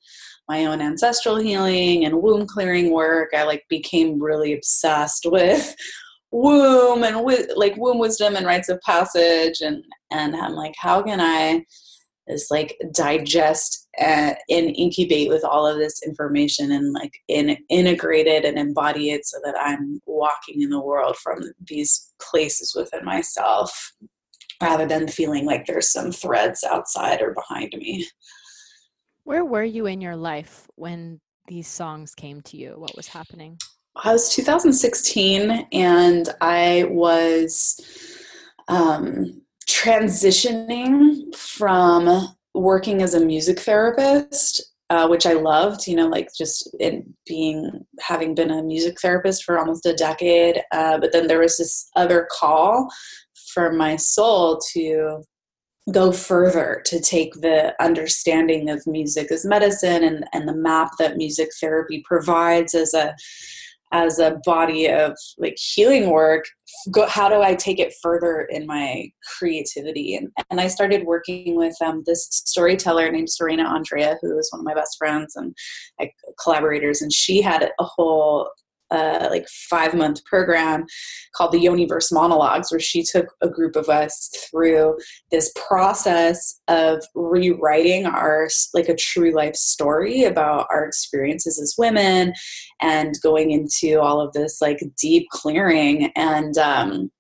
my 0.47 0.65
own 0.65 0.81
ancestral 0.81 1.37
healing 1.37 2.05
and 2.05 2.21
womb 2.21 2.47
clearing 2.47 2.91
work. 2.91 3.29
I 3.35 3.43
like 3.43 3.63
became 3.69 4.21
really 4.21 4.53
obsessed 4.53 5.25
with 5.25 5.75
womb 6.31 7.03
and 7.03 7.23
with 7.23 7.49
like 7.55 7.75
womb 7.77 7.97
wisdom 7.97 8.35
and 8.35 8.45
rites 8.45 8.69
of 8.69 8.79
passage 8.81 9.61
and 9.61 9.83
and 10.11 10.35
I'm 10.35 10.53
like 10.53 10.75
how 10.77 11.01
can 11.01 11.19
I 11.19 11.65
just 12.29 12.51
like 12.51 12.77
digest 12.93 13.87
uh, 13.99 14.33
and 14.49 14.75
incubate 14.75 15.29
with 15.29 15.43
all 15.43 15.65
of 15.65 15.77
this 15.77 16.01
information 16.05 16.71
and 16.71 16.93
like 16.93 17.13
in 17.27 17.57
integrate 17.69 18.27
it 18.27 18.45
and 18.45 18.57
embody 18.57 19.11
it 19.11 19.25
so 19.25 19.37
that 19.43 19.55
I'm 19.59 19.99
walking 20.05 20.61
in 20.61 20.69
the 20.69 20.79
world 20.79 21.17
from 21.17 21.39
these 21.67 22.13
places 22.21 22.73
within 22.75 23.03
myself 23.03 23.93
rather 24.61 24.85
than 24.85 25.07
feeling 25.07 25.45
like 25.45 25.65
there's 25.65 25.91
some 25.91 26.11
threads 26.11 26.63
outside 26.63 27.21
or 27.21 27.33
behind 27.33 27.73
me. 27.77 28.05
Where 29.23 29.45
were 29.45 29.63
you 29.63 29.85
in 29.85 30.01
your 30.01 30.15
life 30.15 30.67
when 30.75 31.19
these 31.47 31.67
songs 31.67 32.13
came 32.13 32.41
to 32.41 32.57
you? 32.57 32.73
What 32.77 32.95
was 32.95 33.07
happening? 33.07 33.57
I 33.95 34.13
was 34.13 34.33
2016 34.35 35.67
and 35.71 36.29
I 36.41 36.85
was 36.89 37.79
um, 38.67 39.41
transitioning 39.69 41.33
from 41.35 42.35
working 42.55 43.01
as 43.01 43.13
a 43.13 43.19
music 43.19 43.59
therapist, 43.59 44.73
uh, 44.89 45.07
which 45.07 45.25
I 45.25 45.33
loved, 45.33 45.87
you 45.87 45.95
know, 45.95 46.07
like 46.07 46.29
just 46.35 46.75
in 46.79 47.13
being, 47.27 47.85
having 47.99 48.33
been 48.33 48.49
a 48.49 48.63
music 48.63 48.99
therapist 48.99 49.43
for 49.43 49.59
almost 49.59 49.85
a 49.85 49.93
decade. 49.93 50.61
Uh, 50.71 50.97
but 50.97 51.11
then 51.11 51.27
there 51.27 51.39
was 51.39 51.57
this 51.57 51.89
other 51.95 52.27
call 52.31 52.89
for 53.53 53.71
my 53.71 53.95
soul 53.95 54.59
to 54.73 55.23
go 55.91 56.11
further 56.11 56.81
to 56.85 56.99
take 56.99 57.33
the 57.35 57.73
understanding 57.81 58.69
of 58.69 58.85
music 58.85 59.31
as 59.31 59.45
medicine 59.45 60.03
and, 60.03 60.25
and 60.33 60.47
the 60.47 60.55
map 60.55 60.91
that 60.99 61.17
music 61.17 61.49
therapy 61.59 62.03
provides 62.05 62.75
as 62.75 62.93
a 62.93 63.15
as 63.91 64.19
a 64.19 64.39
body 64.45 64.87
of 64.87 65.15
like 65.37 65.57
healing 65.57 66.09
work 66.09 66.45
go, 66.91 67.07
how 67.07 67.27
do 67.27 67.41
i 67.41 67.55
take 67.55 67.79
it 67.79 67.93
further 68.01 68.41
in 68.51 68.65
my 68.65 69.09
creativity? 69.37 70.15
And, 70.15 70.29
and 70.49 70.61
i 70.61 70.67
started 70.67 71.05
working 71.05 71.55
with 71.55 71.75
um, 71.83 72.03
this 72.05 72.27
storyteller 72.29 73.11
named 73.11 73.29
serena 73.29 73.63
andrea 73.63 74.17
who 74.21 74.37
is 74.37 74.49
one 74.51 74.61
of 74.61 74.65
my 74.65 74.73
best 74.73 74.97
friends 74.97 75.35
and 75.35 75.55
like 75.99 76.13
collaborators 76.41 77.01
and 77.01 77.11
she 77.11 77.41
had 77.41 77.63
a 77.63 77.83
whole 77.83 78.49
uh, 78.91 79.27
like 79.29 79.47
five 79.69 79.93
month 79.93 80.23
program 80.25 80.85
called 81.35 81.51
the 81.51 81.63
Yoniverse 81.63 82.11
Monologues, 82.11 82.71
where 82.71 82.79
she 82.79 83.03
took 83.03 83.27
a 83.41 83.49
group 83.49 83.75
of 83.75 83.89
us 83.89 84.29
through 84.49 84.97
this 85.31 85.51
process 85.67 86.59
of 86.67 87.03
rewriting 87.15 88.05
our 88.05 88.47
like 88.73 88.89
a 88.89 88.95
true 88.95 89.31
life 89.31 89.55
story 89.55 90.23
about 90.23 90.67
our 90.71 90.85
experiences 90.85 91.59
as 91.59 91.75
women 91.77 92.33
and 92.81 93.15
going 93.21 93.51
into 93.51 93.99
all 93.99 94.21
of 94.21 94.33
this 94.33 94.59
like 94.61 94.79
deep 94.99 95.27
clearing. 95.29 96.11
And 96.15 96.57
um, 96.57 97.11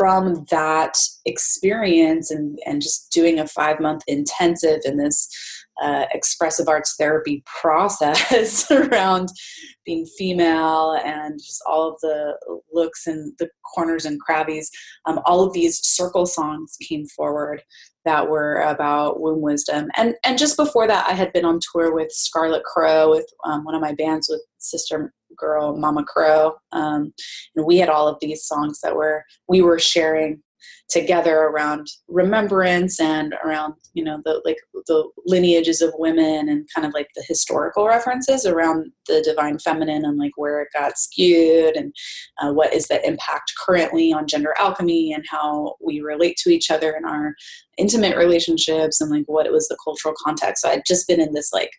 from 0.00 0.46
that 0.50 0.96
experience 1.26 2.30
and, 2.30 2.58
and 2.64 2.80
just 2.80 3.12
doing 3.12 3.38
a 3.38 3.46
five 3.46 3.78
month 3.80 4.02
intensive 4.06 4.80
in 4.86 4.96
this 4.96 5.28
uh, 5.80 6.06
expressive 6.12 6.68
arts 6.68 6.94
therapy 6.98 7.42
process 7.46 8.70
around 8.70 9.28
being 9.86 10.06
female 10.18 10.98
and 11.04 11.38
just 11.38 11.62
all 11.66 11.88
of 11.88 11.96
the 12.02 12.36
looks 12.72 13.06
and 13.06 13.32
the 13.38 13.48
corners 13.74 14.04
and 14.04 14.20
crabbies. 14.22 14.66
Um, 15.06 15.20
all 15.24 15.42
of 15.42 15.52
these 15.52 15.80
circle 15.82 16.26
songs 16.26 16.76
came 16.86 17.06
forward 17.06 17.62
that 18.04 18.28
were 18.28 18.60
about 18.62 19.20
womb 19.20 19.40
wisdom. 19.40 19.88
And 19.96 20.14
and 20.24 20.38
just 20.38 20.56
before 20.56 20.86
that, 20.86 21.06
I 21.08 21.12
had 21.12 21.32
been 21.32 21.44
on 21.44 21.60
tour 21.72 21.94
with 21.94 22.10
Scarlet 22.10 22.64
Crow 22.64 23.10
with 23.10 23.26
um, 23.44 23.64
one 23.64 23.74
of 23.74 23.80
my 23.80 23.94
bands 23.94 24.28
with 24.30 24.42
Sister 24.58 25.12
Girl 25.36 25.76
Mama 25.76 26.04
Crow, 26.04 26.54
um, 26.72 27.12
and 27.56 27.66
we 27.66 27.78
had 27.78 27.88
all 27.88 28.08
of 28.08 28.18
these 28.20 28.44
songs 28.44 28.80
that 28.82 28.94
were 28.94 29.24
we 29.48 29.62
were 29.62 29.78
sharing 29.78 30.42
together 30.88 31.38
around 31.38 31.86
remembrance 32.08 33.00
and 33.00 33.34
around 33.44 33.74
you 33.94 34.02
know 34.02 34.20
the 34.24 34.40
like 34.44 34.58
the 34.86 35.08
lineages 35.26 35.80
of 35.80 35.92
women 35.96 36.48
and 36.48 36.68
kind 36.74 36.86
of 36.86 36.92
like 36.92 37.08
the 37.14 37.24
historical 37.26 37.86
references 37.86 38.46
around 38.46 38.90
the 39.06 39.22
divine 39.22 39.58
feminine 39.58 40.04
and 40.04 40.18
like 40.18 40.32
where 40.36 40.62
it 40.62 40.68
got 40.72 40.98
skewed 40.98 41.76
and 41.76 41.94
uh, 42.42 42.52
what 42.52 42.72
is 42.72 42.88
the 42.88 43.06
impact 43.06 43.52
currently 43.58 44.12
on 44.12 44.26
gender 44.26 44.54
alchemy 44.58 45.12
and 45.12 45.24
how 45.28 45.74
we 45.84 46.00
relate 46.00 46.36
to 46.36 46.50
each 46.50 46.70
other 46.70 46.94
in 46.96 47.04
our 47.04 47.34
intimate 47.78 48.16
relationships 48.16 49.00
and 49.00 49.10
like 49.10 49.24
what 49.26 49.46
it 49.46 49.52
was 49.52 49.68
the 49.68 49.78
cultural 49.82 50.14
context. 50.24 50.62
So 50.62 50.68
i'd 50.68 50.82
just 50.86 51.06
been 51.08 51.20
in 51.20 51.32
this 51.32 51.52
like 51.52 51.70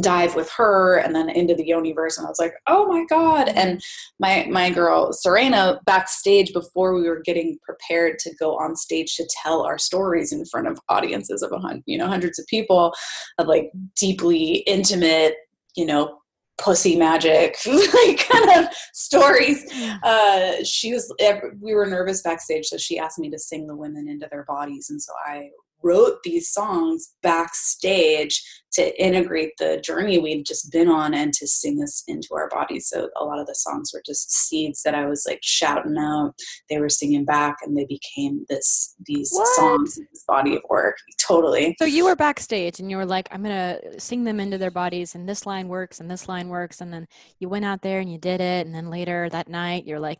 dive 0.00 0.34
with 0.34 0.50
her 0.50 0.98
and 0.98 1.14
then 1.14 1.28
into 1.28 1.54
the 1.54 1.68
Yoniverse 1.68 2.16
and 2.16 2.26
I 2.26 2.30
was 2.30 2.38
like, 2.38 2.54
oh 2.66 2.86
my 2.86 3.04
God. 3.08 3.48
And 3.48 3.82
my 4.18 4.46
my 4.50 4.70
girl 4.70 5.12
Serena 5.12 5.80
backstage 5.84 6.52
before 6.52 6.94
we 6.94 7.08
were 7.08 7.20
getting 7.20 7.58
prepared 7.62 8.18
to 8.20 8.34
go 8.38 8.56
on 8.56 8.76
stage 8.76 9.16
to 9.16 9.28
tell 9.42 9.62
our 9.62 9.78
stories 9.78 10.32
in 10.32 10.44
front 10.46 10.68
of 10.68 10.78
audiences 10.88 11.42
of 11.42 11.52
a 11.52 11.58
hundred, 11.58 11.82
you 11.86 11.98
know, 11.98 12.06
hundreds 12.06 12.38
of 12.38 12.46
people 12.46 12.94
of 13.38 13.46
like 13.46 13.70
deeply 13.96 14.56
intimate, 14.66 15.34
you 15.76 15.86
know, 15.86 16.18
pussy 16.58 16.94
magic 16.94 17.56
like 17.66 18.28
kind 18.28 18.64
of 18.64 18.72
stories. 18.92 19.64
Uh 20.02 20.62
she 20.64 20.92
was 20.92 21.12
we 21.60 21.74
were 21.74 21.86
nervous 21.86 22.22
backstage 22.22 22.66
so 22.66 22.76
she 22.76 22.98
asked 22.98 23.18
me 23.18 23.30
to 23.30 23.38
sing 23.38 23.66
the 23.66 23.76
women 23.76 24.08
into 24.08 24.28
their 24.30 24.44
bodies 24.44 24.90
and 24.90 25.00
so 25.00 25.12
i 25.26 25.48
wrote 25.82 26.18
these 26.24 26.50
songs 26.50 27.14
backstage 27.22 28.42
to 28.72 29.02
integrate 29.04 29.50
the 29.58 29.80
journey 29.84 30.18
we'd 30.18 30.46
just 30.46 30.70
been 30.70 30.88
on 30.88 31.12
and 31.12 31.32
to 31.32 31.46
sing 31.46 31.76
this 31.76 32.04
into 32.06 32.28
our 32.34 32.48
bodies. 32.50 32.86
So 32.88 33.08
a 33.16 33.24
lot 33.24 33.40
of 33.40 33.46
the 33.46 33.54
songs 33.54 33.90
were 33.92 34.02
just 34.06 34.30
seeds 34.30 34.82
that 34.84 34.94
I 34.94 35.06
was 35.06 35.24
like 35.28 35.40
shouting 35.42 35.96
out. 35.98 36.34
They 36.68 36.78
were 36.78 36.88
singing 36.88 37.24
back 37.24 37.56
and 37.64 37.76
they 37.76 37.86
became 37.86 38.44
this 38.48 38.94
these 39.06 39.30
What? 39.32 39.48
songs, 39.56 39.96
this 39.96 40.24
body 40.28 40.54
of 40.54 40.62
work. 40.70 40.96
Totally. 41.20 41.74
So 41.80 41.84
you 41.84 42.04
were 42.04 42.14
backstage 42.14 42.78
and 42.78 42.88
you 42.90 42.96
were 42.96 43.06
like, 43.06 43.26
I'm 43.32 43.42
gonna 43.42 43.80
sing 43.98 44.22
them 44.22 44.38
into 44.38 44.58
their 44.58 44.70
bodies, 44.70 45.14
and 45.16 45.28
this 45.28 45.46
line 45.46 45.66
works, 45.68 45.98
and 46.00 46.08
this 46.10 46.28
line 46.28 46.48
works, 46.48 46.80
and 46.80 46.92
then 46.92 47.06
you 47.40 47.48
went 47.48 47.64
out 47.64 47.82
there 47.82 47.98
and 48.00 48.10
you 48.12 48.18
did 48.18 48.40
it, 48.40 48.66
and 48.66 48.74
then 48.74 48.88
later 48.88 49.28
that 49.30 49.48
night 49.48 49.84
you're 49.86 49.98
like, 50.00 50.18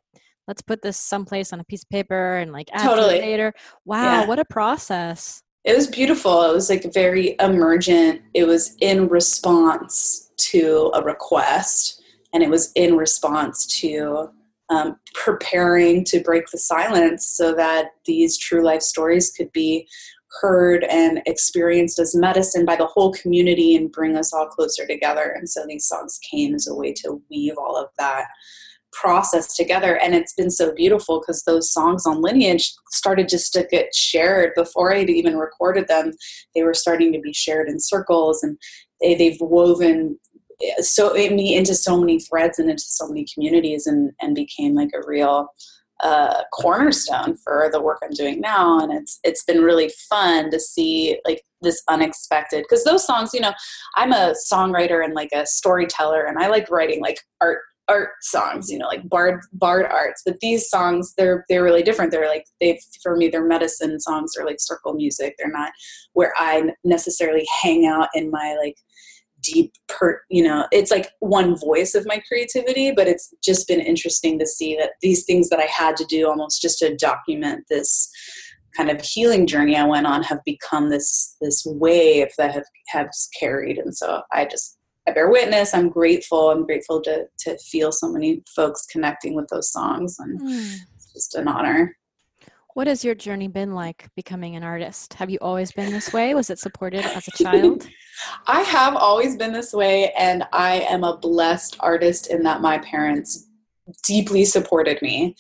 let's 0.48 0.62
put 0.62 0.82
this 0.82 0.96
someplace 0.98 1.52
on 1.52 1.60
a 1.60 1.64
piece 1.64 1.84
of 1.84 1.88
paper 1.90 2.38
and 2.38 2.50
like 2.52 2.68
add 2.72 2.84
Totally. 2.88 3.16
it 3.18 3.22
later. 3.22 3.52
Wow, 3.84 4.02
Yeah. 4.22 4.26
what 4.26 4.40
a 4.40 4.44
process! 4.44 5.42
It 5.64 5.76
was 5.76 5.86
beautiful. 5.86 6.42
It 6.42 6.54
was 6.54 6.70
like 6.70 6.92
very 6.92 7.36
emergent. 7.38 8.22
It 8.32 8.44
was 8.44 8.76
in 8.80 9.08
response 9.08 10.30
to 10.36 10.90
a 10.94 11.02
request, 11.02 12.02
and 12.32 12.42
it 12.42 12.48
was 12.48 12.72
in 12.74 12.96
response 12.96 13.66
to 13.80 14.30
um, 14.70 14.96
preparing 15.14 16.04
to 16.04 16.20
break 16.20 16.46
the 16.50 16.58
silence 16.58 17.26
so 17.26 17.54
that 17.54 17.88
these 18.06 18.38
true 18.38 18.64
life 18.64 18.82
stories 18.82 19.32
could 19.36 19.52
be 19.52 19.86
heard 20.40 20.84
and 20.84 21.20
experienced 21.26 21.98
as 21.98 22.14
medicine 22.14 22.64
by 22.64 22.76
the 22.76 22.86
whole 22.86 23.12
community 23.12 23.74
and 23.74 23.90
bring 23.90 24.16
us 24.16 24.32
all 24.32 24.46
closer 24.46 24.86
together. 24.86 25.34
And 25.36 25.48
so 25.48 25.64
these 25.66 25.86
songs 25.86 26.20
came 26.30 26.54
as 26.54 26.68
a 26.68 26.74
way 26.74 26.92
to 26.94 27.20
weave 27.30 27.54
all 27.58 27.76
of 27.76 27.88
that 27.98 28.26
process 28.92 29.56
together 29.56 29.96
and 29.98 30.14
it's 30.14 30.34
been 30.34 30.50
so 30.50 30.72
beautiful 30.74 31.20
because 31.20 31.42
those 31.44 31.72
songs 31.72 32.06
on 32.06 32.20
lineage 32.20 32.72
started 32.90 33.28
just 33.28 33.52
to 33.52 33.66
get 33.70 33.94
shared. 33.94 34.52
Before 34.54 34.92
i'd 34.92 35.10
even 35.10 35.36
recorded 35.36 35.88
them 35.88 36.12
they 36.54 36.62
were 36.62 36.74
starting 36.74 37.12
to 37.12 37.20
be 37.20 37.32
shared 37.32 37.68
in 37.68 37.78
circles 37.78 38.42
and 38.42 38.58
they, 39.00 39.14
they've 39.14 39.40
woven 39.40 40.18
eh, 40.62 40.82
so 40.82 41.12
me 41.14 41.56
into 41.56 41.74
so 41.74 41.98
many 41.98 42.18
threads 42.20 42.58
and 42.58 42.70
into 42.70 42.82
so 42.82 43.06
many 43.06 43.26
communities 43.32 43.86
and 43.86 44.12
and 44.20 44.34
became 44.34 44.74
like 44.74 44.90
a 44.94 45.06
real 45.06 45.48
uh, 46.02 46.42
cornerstone 46.52 47.36
for 47.36 47.68
the 47.72 47.80
work 47.80 47.98
I'm 48.02 48.10
doing 48.10 48.40
now, 48.40 48.80
and 48.80 48.92
it's 48.92 49.18
it's 49.22 49.44
been 49.44 49.62
really 49.62 49.90
fun 50.08 50.50
to 50.50 50.58
see 50.58 51.18
like 51.26 51.42
this 51.60 51.82
unexpected 51.88 52.64
because 52.68 52.84
those 52.84 53.04
songs, 53.04 53.30
you 53.34 53.40
know, 53.40 53.52
I'm 53.96 54.12
a 54.12 54.34
songwriter 54.50 55.04
and 55.04 55.14
like 55.14 55.30
a 55.34 55.46
storyteller, 55.46 56.24
and 56.24 56.38
I 56.38 56.48
like 56.48 56.70
writing 56.70 57.00
like 57.00 57.20
art 57.40 57.60
art 57.90 58.10
songs, 58.22 58.70
you 58.70 58.78
know, 58.78 58.86
like 58.86 59.08
bard 59.08 59.40
bard 59.52 59.86
arts. 59.86 60.22
But 60.24 60.38
these 60.40 60.68
songs, 60.68 61.12
they're 61.18 61.44
they're 61.48 61.64
really 61.64 61.82
different. 61.82 62.12
They're 62.12 62.28
like 62.28 62.46
they 62.60 62.80
for 63.02 63.16
me, 63.16 63.28
they're 63.28 63.44
medicine 63.44 63.98
songs. 64.00 64.32
They're 64.34 64.46
like 64.46 64.60
circle 64.60 64.94
music. 64.94 65.34
They're 65.38 65.50
not 65.50 65.72
where 66.12 66.32
I 66.36 66.70
necessarily 66.84 67.46
hang 67.62 67.86
out 67.86 68.08
in 68.14 68.30
my 68.30 68.56
like 68.62 68.76
deep 69.42 69.72
per 69.88 70.20
you 70.28 70.42
know 70.42 70.66
it's 70.70 70.90
like 70.90 71.12
one 71.20 71.56
voice 71.56 71.94
of 71.94 72.06
my 72.06 72.20
creativity 72.28 72.92
but 72.92 73.08
it's 73.08 73.32
just 73.42 73.66
been 73.66 73.80
interesting 73.80 74.38
to 74.38 74.46
see 74.46 74.76
that 74.76 74.90
these 75.00 75.24
things 75.24 75.48
that 75.48 75.58
i 75.58 75.64
had 75.64 75.96
to 75.96 76.04
do 76.10 76.28
almost 76.28 76.60
just 76.60 76.78
to 76.78 76.94
document 76.96 77.64
this 77.70 78.10
kind 78.76 78.90
of 78.90 79.00
healing 79.00 79.46
journey 79.46 79.76
i 79.76 79.84
went 79.84 80.06
on 80.06 80.22
have 80.22 80.40
become 80.44 80.90
this 80.90 81.36
this 81.40 81.62
wave 81.64 82.28
that 82.36 82.52
have 82.52 82.66
has 82.88 83.30
carried 83.38 83.78
and 83.78 83.96
so 83.96 84.20
i 84.30 84.44
just 84.44 84.76
I 85.08 85.12
bear 85.12 85.30
witness. 85.30 85.74
I'm 85.74 85.88
grateful. 85.88 86.50
I'm 86.50 86.64
grateful 86.66 87.00
to 87.02 87.26
to 87.40 87.58
feel 87.58 87.92
so 87.92 88.08
many 88.08 88.42
folks 88.54 88.86
connecting 88.86 89.34
with 89.34 89.48
those 89.48 89.72
songs, 89.72 90.16
and 90.18 90.40
mm. 90.40 90.76
it's 90.94 91.12
just 91.12 91.34
an 91.34 91.48
honor. 91.48 91.96
What 92.74 92.86
has 92.86 93.04
your 93.04 93.16
journey 93.16 93.48
been 93.48 93.74
like 93.74 94.08
becoming 94.14 94.54
an 94.54 94.62
artist? 94.62 95.14
Have 95.14 95.28
you 95.28 95.38
always 95.40 95.72
been 95.72 95.90
this 95.92 96.12
way? 96.12 96.34
Was 96.34 96.50
it 96.50 96.58
supported 96.58 97.04
as 97.04 97.26
a 97.26 97.42
child? 97.42 97.88
I 98.46 98.60
have 98.60 98.94
always 98.94 99.36
been 99.36 99.52
this 99.52 99.72
way, 99.72 100.12
and 100.12 100.44
I 100.52 100.80
am 100.88 101.02
a 101.02 101.16
blessed 101.16 101.76
artist 101.80 102.28
in 102.28 102.42
that 102.44 102.60
my 102.60 102.78
parents 102.78 103.48
deeply 104.04 104.44
supported 104.44 105.02
me, 105.02 105.34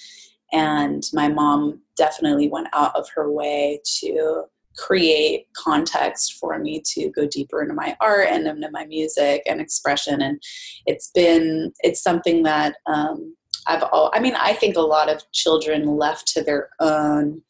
and 0.52 1.04
my 1.12 1.28
mom 1.28 1.82
definitely 1.96 2.48
went 2.48 2.68
out 2.72 2.96
of 2.96 3.08
her 3.14 3.30
way 3.30 3.80
to 4.00 4.44
create 4.80 5.46
context 5.54 6.38
for 6.40 6.58
me 6.58 6.82
to 6.84 7.10
go 7.10 7.26
deeper 7.26 7.62
into 7.62 7.74
my 7.74 7.96
art 8.00 8.28
and 8.30 8.46
into 8.46 8.70
my 8.70 8.86
music 8.86 9.42
and 9.46 9.60
expression. 9.60 10.22
And 10.22 10.42
it's 10.86 11.10
been 11.14 11.72
it's 11.80 12.02
something 12.02 12.42
that 12.44 12.76
um, 12.86 13.36
i've 13.66 13.82
all 13.92 14.10
i 14.14 14.20
mean 14.20 14.34
i 14.36 14.54
think 14.54 14.76
a 14.76 14.80
lot 14.80 15.10
of 15.10 15.22
children 15.32 15.86
left 15.86 16.26
to 16.26 16.42
their 16.42 16.70
own 16.80 17.42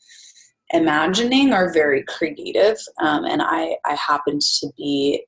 imagining 0.72 1.52
are 1.52 1.72
very 1.72 2.02
creative. 2.04 2.78
Um, 3.00 3.24
and 3.24 3.42
i 3.42 3.76
i 3.84 3.94
happened 3.94 4.42
to 4.60 4.68
be 4.76 5.24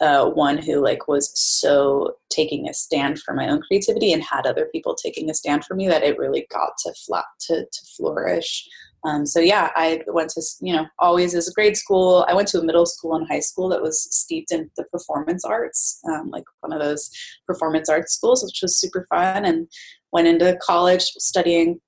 uh, 0.00 0.30
one 0.30 0.56
who 0.56 0.82
like 0.82 1.08
was 1.08 1.30
so 1.38 2.14
taking 2.30 2.68
a 2.68 2.72
stand 2.72 3.20
for 3.20 3.34
my 3.34 3.48
own 3.48 3.60
creativity 3.60 4.12
and 4.14 4.22
had 4.22 4.46
other 4.46 4.66
people 4.72 4.94
taking 4.94 5.28
a 5.28 5.34
stand 5.34 5.62
for 5.62 5.74
me 5.74 5.88
that 5.88 6.02
it 6.02 6.18
really 6.18 6.46
got 6.50 6.70
to 6.78 6.92
flat 7.06 7.26
to, 7.38 7.66
to 7.70 7.80
flourish 7.96 8.66
um, 9.04 9.24
so 9.24 9.40
yeah, 9.40 9.70
I 9.76 10.02
went 10.06 10.30
to 10.30 10.42
you 10.60 10.74
know 10.74 10.86
always 10.98 11.34
as 11.34 11.48
a 11.48 11.52
grade 11.52 11.76
school. 11.76 12.24
I 12.28 12.34
went 12.34 12.48
to 12.48 12.60
a 12.60 12.64
middle 12.64 12.86
school 12.86 13.14
and 13.14 13.26
high 13.28 13.40
school 13.40 13.68
that 13.70 13.82
was 13.82 14.02
steeped 14.14 14.52
in 14.52 14.70
the 14.76 14.84
performance 14.84 15.44
arts, 15.44 16.00
um, 16.08 16.30
like 16.30 16.44
one 16.60 16.72
of 16.72 16.80
those 16.80 17.10
performance 17.46 17.88
arts 17.88 18.14
schools, 18.14 18.44
which 18.44 18.60
was 18.62 18.78
super 18.78 19.06
fun. 19.10 19.44
And 19.44 19.68
went 20.12 20.28
into 20.28 20.58
college 20.62 21.02
studying 21.18 21.80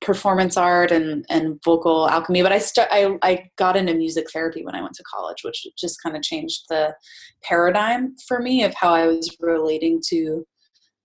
performance 0.00 0.56
art 0.56 0.90
and, 0.90 1.26
and 1.28 1.62
vocal 1.62 2.08
alchemy. 2.08 2.42
But 2.42 2.52
I, 2.52 2.58
st- 2.58 2.88
I 2.90 3.18
I 3.22 3.50
got 3.56 3.76
into 3.76 3.94
music 3.94 4.30
therapy 4.30 4.64
when 4.64 4.74
I 4.74 4.82
went 4.82 4.94
to 4.94 5.04
college, 5.04 5.42
which 5.44 5.66
just 5.78 6.02
kind 6.02 6.16
of 6.16 6.22
changed 6.22 6.64
the 6.68 6.94
paradigm 7.42 8.16
for 8.26 8.40
me 8.40 8.64
of 8.64 8.74
how 8.74 8.94
I 8.94 9.06
was 9.06 9.36
relating 9.40 10.00
to 10.08 10.46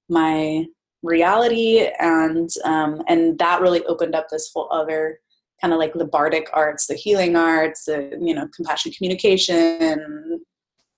my 0.09 0.65
reality 1.03 1.87
and 1.99 2.49
um, 2.63 3.01
and 3.07 3.37
that 3.39 3.61
really 3.61 3.83
opened 3.85 4.15
up 4.15 4.27
this 4.29 4.49
whole 4.53 4.69
other 4.71 5.19
kind 5.61 5.73
of 5.73 5.79
like 5.79 5.93
the 5.93 6.05
bardic 6.05 6.49
arts, 6.53 6.87
the 6.87 6.95
healing 6.95 7.35
arts, 7.35 7.85
the 7.85 8.17
you 8.21 8.33
know 8.33 8.47
compassion 8.55 8.91
communication, 8.91 10.41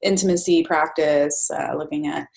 intimacy 0.03 0.63
practice, 0.63 1.49
uh, 1.51 1.75
looking 1.77 2.07
at 2.07 2.27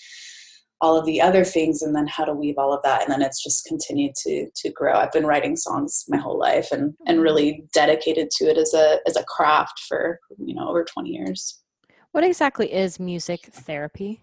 all 0.80 0.96
of 0.96 1.04
the 1.04 1.20
other 1.20 1.44
things 1.44 1.82
and 1.82 1.94
then 1.94 2.06
how 2.06 2.24
to 2.24 2.32
weave 2.32 2.56
all 2.56 2.72
of 2.72 2.82
that 2.82 3.02
and 3.02 3.12
then 3.12 3.20
it's 3.20 3.42
just 3.42 3.66
continued 3.66 4.14
to 4.14 4.48
to 4.56 4.70
grow. 4.70 4.94
I've 4.94 5.12
been 5.12 5.26
writing 5.26 5.56
songs 5.56 6.04
my 6.08 6.16
whole 6.16 6.38
life 6.38 6.68
and 6.72 6.94
and 7.06 7.16
mm-hmm. 7.16 7.20
really 7.20 7.64
dedicated 7.74 8.30
to 8.32 8.44
it 8.46 8.56
as 8.56 8.74
a 8.74 8.98
as 9.06 9.16
a 9.16 9.24
craft 9.24 9.80
for 9.88 10.18
you 10.38 10.54
know 10.54 10.68
over 10.68 10.84
20 10.84 11.10
years. 11.10 11.62
What 12.12 12.24
exactly 12.24 12.72
is 12.72 12.98
music 12.98 13.46
therapy? 13.52 14.22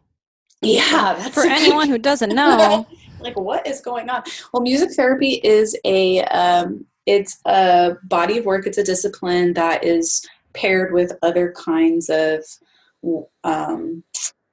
Yeah 0.62 1.30
for 1.30 1.44
anyone 1.44 1.90
who 1.90 1.98
doesn't 1.98 2.34
know. 2.34 2.88
Like 3.20 3.36
what 3.36 3.66
is 3.66 3.82
going 3.82 4.12
on? 4.12 4.22
Well 4.54 4.62
music 4.62 4.92
therapy 4.94 5.42
is 5.44 5.76
a 5.86 6.22
um, 6.26 6.86
it's 7.08 7.40
a 7.46 7.96
body 8.04 8.38
of 8.38 8.46
work, 8.46 8.68
it's 8.68 8.78
a 8.78 8.84
discipline 8.84 9.54
that 9.54 9.84
is 9.84 10.24
paired 10.54 10.94
with 10.94 11.14
other 11.24 11.54
kinds 11.58 12.10
of 12.10 12.44
um, 13.44 14.04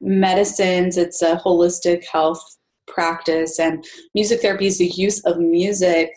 medicines, 0.01 0.97
it's 0.97 1.21
a 1.21 1.37
holistic 1.37 2.05
health 2.07 2.43
practice, 2.87 3.59
and 3.59 3.85
music 4.15 4.41
therapy 4.41 4.67
is 4.67 4.79
the 4.79 4.87
use 4.87 5.23
of 5.25 5.39
music 5.39 6.11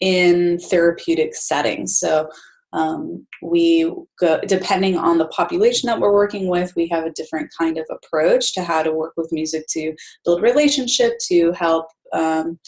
in 0.00 0.58
therapeutic 0.58 1.34
settings. 1.34 1.98
So 1.98 2.28
um, 2.72 3.26
we 3.40 3.90
go 4.18 4.40
depending 4.46 4.98
on 4.98 5.18
the 5.18 5.28
population 5.28 5.86
that 5.86 6.00
we're 6.00 6.12
working 6.12 6.48
with 6.48 6.74
we 6.76 6.88
have 6.88 7.04
a 7.04 7.12
different 7.12 7.50
kind 7.56 7.78
of 7.78 7.86
approach 7.90 8.52
to 8.54 8.62
how 8.62 8.82
to 8.82 8.92
work 8.92 9.14
with 9.16 9.32
music 9.32 9.66
to 9.68 9.94
build 10.24 10.42
relationship 10.42 11.12
to 11.28 11.52
help 11.52 11.86
um, 12.12 12.58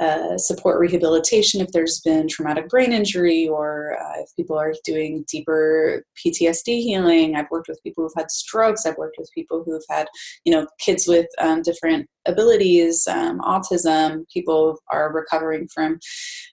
uh, 0.00 0.36
support 0.36 0.78
rehabilitation 0.78 1.60
if 1.60 1.72
there's 1.72 2.00
been 2.00 2.28
traumatic 2.28 2.68
brain 2.68 2.92
injury 2.92 3.48
or 3.48 3.96
uh, 4.00 4.20
if 4.20 4.34
people 4.36 4.58
are 4.58 4.74
doing 4.84 5.24
deeper 5.28 6.04
PTSD 6.16 6.82
healing. 6.82 7.34
I've 7.34 7.50
worked 7.50 7.68
with 7.68 7.82
people 7.82 8.04
who've 8.04 8.12
had 8.16 8.30
strokes. 8.30 8.84
I've 8.84 8.98
worked 8.98 9.16
with 9.18 9.30
people 9.34 9.62
who've 9.64 9.84
had, 9.88 10.06
you 10.44 10.52
know, 10.52 10.66
kids 10.78 11.06
with 11.06 11.26
um, 11.38 11.62
different 11.62 12.08
abilities, 12.26 13.06
um, 13.08 13.40
autism. 13.40 14.28
People 14.32 14.78
are 14.90 15.12
recovering 15.12 15.68
from 15.68 15.98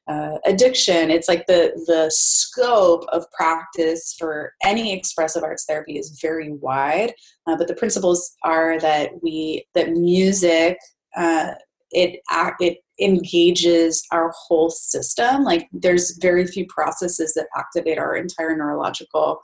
uh, 0.07 0.37
addiction. 0.45 1.11
It's 1.11 1.27
like 1.27 1.45
the 1.47 1.73
the 1.87 2.09
scope 2.11 3.05
of 3.11 3.29
practice 3.31 4.15
for 4.17 4.53
any 4.63 4.93
expressive 4.93 5.43
arts 5.43 5.65
therapy 5.65 5.97
is 5.97 6.19
very 6.21 6.51
wide, 6.53 7.13
uh, 7.47 7.57
but 7.57 7.67
the 7.67 7.75
principles 7.75 8.35
are 8.43 8.79
that 8.79 9.11
we 9.21 9.65
that 9.73 9.91
music. 9.91 10.77
Uh, 11.15 11.53
it 11.91 12.19
it 12.59 12.82
engages 12.99 14.05
our 14.11 14.31
whole 14.47 14.69
system. 14.69 15.43
Like 15.43 15.67
there's 15.71 16.17
very 16.21 16.45
few 16.45 16.65
processes 16.67 17.33
that 17.33 17.47
activate 17.57 17.97
our 17.97 18.15
entire 18.15 18.55
neurological 18.55 19.41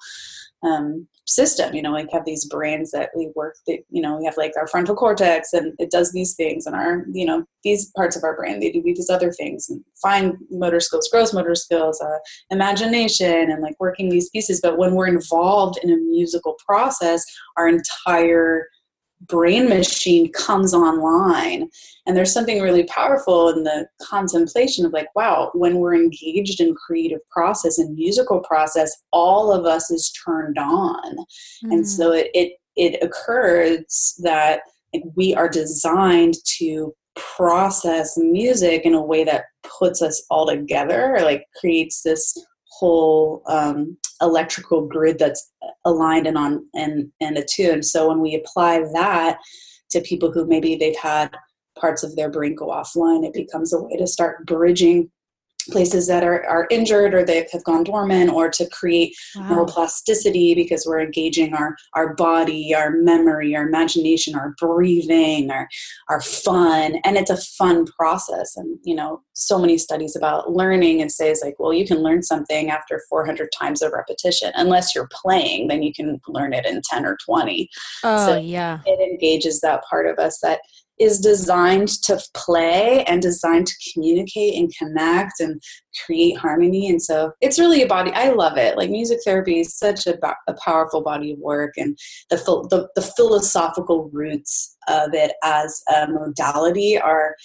um, 0.63 1.07
system. 1.25 1.73
You 1.73 1.81
know, 1.81 1.91
like 1.91 2.11
have 2.11 2.25
these 2.25 2.45
brains 2.45 2.91
that 2.91 3.11
we 3.15 3.31
work 3.35 3.55
that, 3.67 3.79
you 3.89 4.01
know, 4.01 4.17
we 4.17 4.25
have 4.25 4.37
like 4.37 4.51
our 4.57 4.67
frontal 4.67 4.95
cortex 4.95 5.53
and 5.53 5.73
it 5.79 5.91
does 5.91 6.11
these 6.11 6.35
things 6.35 6.65
and 6.65 6.75
our, 6.75 7.05
you 7.11 7.25
know, 7.25 7.45
these 7.63 7.91
parts 7.95 8.15
of 8.15 8.23
our 8.23 8.35
brain, 8.35 8.59
they 8.59 8.71
do 8.71 8.81
these 8.83 9.09
other 9.09 9.31
things 9.31 9.69
and 9.69 9.83
fine 10.01 10.37
motor 10.49 10.79
skills, 10.79 11.09
gross 11.11 11.33
motor 11.33 11.55
skills, 11.55 12.01
uh, 12.01 12.17
imagination 12.49 13.51
and 13.51 13.61
like 13.61 13.75
working 13.79 14.09
these 14.09 14.29
pieces. 14.29 14.59
But 14.61 14.77
when 14.77 14.95
we're 14.95 15.07
involved 15.07 15.79
in 15.83 15.91
a 15.91 15.97
musical 15.97 16.55
process, 16.65 17.23
our 17.57 17.67
entire 17.67 18.67
brain 19.27 19.67
machine 19.67 20.31
comes 20.31 20.73
online 20.73 21.69
and 22.05 22.15
there's 22.15 22.33
something 22.33 22.61
really 22.61 22.85
powerful 22.85 23.49
in 23.49 23.63
the 23.63 23.85
contemplation 24.01 24.85
of 24.85 24.93
like 24.93 25.07
wow 25.15 25.51
when 25.53 25.77
we're 25.77 25.95
engaged 25.95 26.61
in 26.61 26.73
creative 26.73 27.19
process 27.29 27.77
and 27.77 27.95
musical 27.95 28.39
process 28.39 28.91
all 29.11 29.51
of 29.51 29.65
us 29.65 29.91
is 29.91 30.11
turned 30.11 30.57
on 30.57 31.17
mm. 31.17 31.71
and 31.71 31.87
so 31.87 32.11
it, 32.11 32.29
it 32.33 32.53
it 32.75 33.03
occurs 33.03 34.15
that 34.23 34.61
we 35.15 35.35
are 35.35 35.49
designed 35.49 36.35
to 36.45 36.93
process 37.15 38.17
music 38.17 38.83
in 38.85 38.93
a 38.93 39.01
way 39.01 39.23
that 39.23 39.45
puts 39.63 40.01
us 40.01 40.23
all 40.29 40.47
together 40.47 41.15
or 41.15 41.21
like 41.21 41.45
creates 41.59 42.01
this 42.01 42.37
whole 42.71 43.43
um, 43.47 43.97
electrical 44.21 44.87
grid 44.87 45.17
that's 45.19 45.51
aligned 45.85 46.27
and 46.27 46.37
on 46.37 46.65
and 46.73 47.11
and 47.21 47.37
attuned. 47.37 47.85
So 47.85 48.09
when 48.09 48.19
we 48.19 48.35
apply 48.35 48.79
that 48.93 49.37
to 49.91 50.01
people 50.01 50.31
who 50.31 50.45
maybe 50.45 50.75
they've 50.75 50.95
had 50.95 51.35
parts 51.79 52.03
of 52.03 52.15
their 52.15 52.29
brain 52.29 52.55
go 52.55 52.67
offline. 52.67 53.25
It 53.25 53.33
becomes 53.33 53.73
a 53.73 53.81
way 53.81 53.95
to 53.97 54.07
start 54.07 54.45
bridging 54.45 55.09
places 55.69 56.07
that 56.07 56.23
are, 56.23 56.45
are 56.45 56.67
injured 56.69 57.13
or 57.13 57.23
they 57.23 57.47
have 57.51 57.63
gone 57.63 57.83
dormant 57.83 58.29
or 58.31 58.49
to 58.49 58.67
create 58.69 59.15
wow. 59.35 59.49
neuroplasticity 59.49 60.55
because 60.55 60.85
we're 60.85 61.01
engaging 61.01 61.53
our, 61.53 61.75
our 61.93 62.13
body 62.15 62.73
our 62.73 62.91
memory 62.91 63.55
our 63.55 63.67
imagination 63.67 64.35
our 64.35 64.55
breathing 64.59 65.51
our, 65.51 65.67
our 66.09 66.21
fun. 66.21 66.95
And 67.03 67.17
it's 67.17 67.29
a 67.29 67.37
fun 67.37 67.85
process. 67.85 68.55
And 68.55 68.77
you 68.83 68.95
know 68.95 69.21
so 69.33 69.57
many 69.57 69.77
studies 69.77 70.15
about 70.15 70.51
learning 70.51 71.01
and 71.01 71.11
says 71.11 71.41
like 71.43 71.55
well 71.59 71.73
you 71.73 71.85
can 71.85 71.99
learn 71.99 72.23
something 72.23 72.69
after 72.69 73.01
400 73.09 73.49
times 73.57 73.81
of 73.81 73.91
repetition. 73.91 74.51
Unless 74.55 74.95
you're 74.95 75.09
playing 75.11 75.67
then 75.67 75.83
you 75.83 75.93
can 75.93 76.19
learn 76.27 76.53
it 76.53 76.65
in 76.65 76.81
10 76.89 77.05
or 77.05 77.17
20 77.25 77.69
oh 78.03 78.25
so 78.25 78.37
yeah. 78.37 78.79
it 78.85 78.99
engages 78.99 79.61
that 79.61 79.83
part 79.89 80.05
of 80.07 80.17
us 80.19 80.39
that 80.41 80.59
is 80.99 81.19
designed 81.19 81.87
to 82.03 82.19
play 82.33 83.03
and 83.05 83.21
designed 83.21 83.67
to 83.67 83.91
communicate 83.93 84.55
and 84.55 84.73
connect 84.77 85.39
and 85.39 85.61
create 86.05 86.37
harmony. 86.37 86.89
And 86.89 87.01
so 87.01 87.31
it's 87.41 87.57
really 87.57 87.81
a 87.81 87.87
body. 87.87 88.11
I 88.13 88.29
love 88.29 88.57
it. 88.57 88.77
Like 88.77 88.89
music 88.89 89.19
therapy 89.23 89.59
is 89.59 89.75
such 89.75 90.07
a, 90.07 90.17
a 90.47 90.53
powerful 90.63 91.01
body 91.01 91.31
of 91.31 91.39
work, 91.39 91.73
and 91.77 91.97
the, 92.29 92.35
the 92.69 92.89
the 92.95 93.01
philosophical 93.01 94.09
roots 94.11 94.75
of 94.87 95.13
it 95.13 95.33
as 95.43 95.81
a 95.95 96.07
modality 96.07 96.99
are 96.99 97.35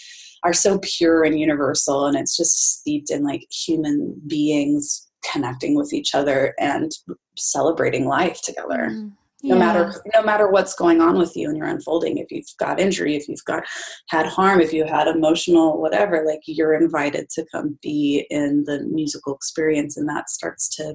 are 0.42 0.52
so 0.52 0.78
pure 0.82 1.24
and 1.24 1.38
universal, 1.38 2.06
and 2.06 2.16
it's 2.16 2.36
just 2.36 2.78
steeped 2.78 3.10
in 3.10 3.24
like 3.24 3.46
human 3.50 4.20
beings 4.26 5.08
connecting 5.32 5.74
with 5.74 5.92
each 5.94 6.14
other 6.14 6.54
and 6.58 6.92
celebrating 7.36 8.06
life 8.06 8.40
together. 8.42 8.88
Mm 8.90 9.12
no 9.44 9.56
yeah. 9.56 9.58
matter 9.58 10.02
no 10.14 10.22
matter 10.22 10.48
what's 10.48 10.74
going 10.74 11.00
on 11.00 11.18
with 11.18 11.36
you 11.36 11.48
and 11.48 11.56
you're 11.56 11.66
unfolding 11.66 12.18
if 12.18 12.30
you've 12.30 12.46
got 12.58 12.80
injury 12.80 13.14
if 13.14 13.28
you've 13.28 13.44
got 13.44 13.62
had 14.08 14.26
harm 14.26 14.60
if 14.60 14.72
you 14.72 14.84
had 14.84 15.06
emotional 15.06 15.80
whatever 15.80 16.24
like 16.26 16.40
you're 16.46 16.74
invited 16.74 17.28
to 17.28 17.44
come 17.52 17.78
be 17.82 18.26
in 18.30 18.64
the 18.64 18.80
musical 18.90 19.34
experience 19.34 19.96
and 19.96 20.08
that 20.08 20.28
starts 20.28 20.68
to 20.68 20.94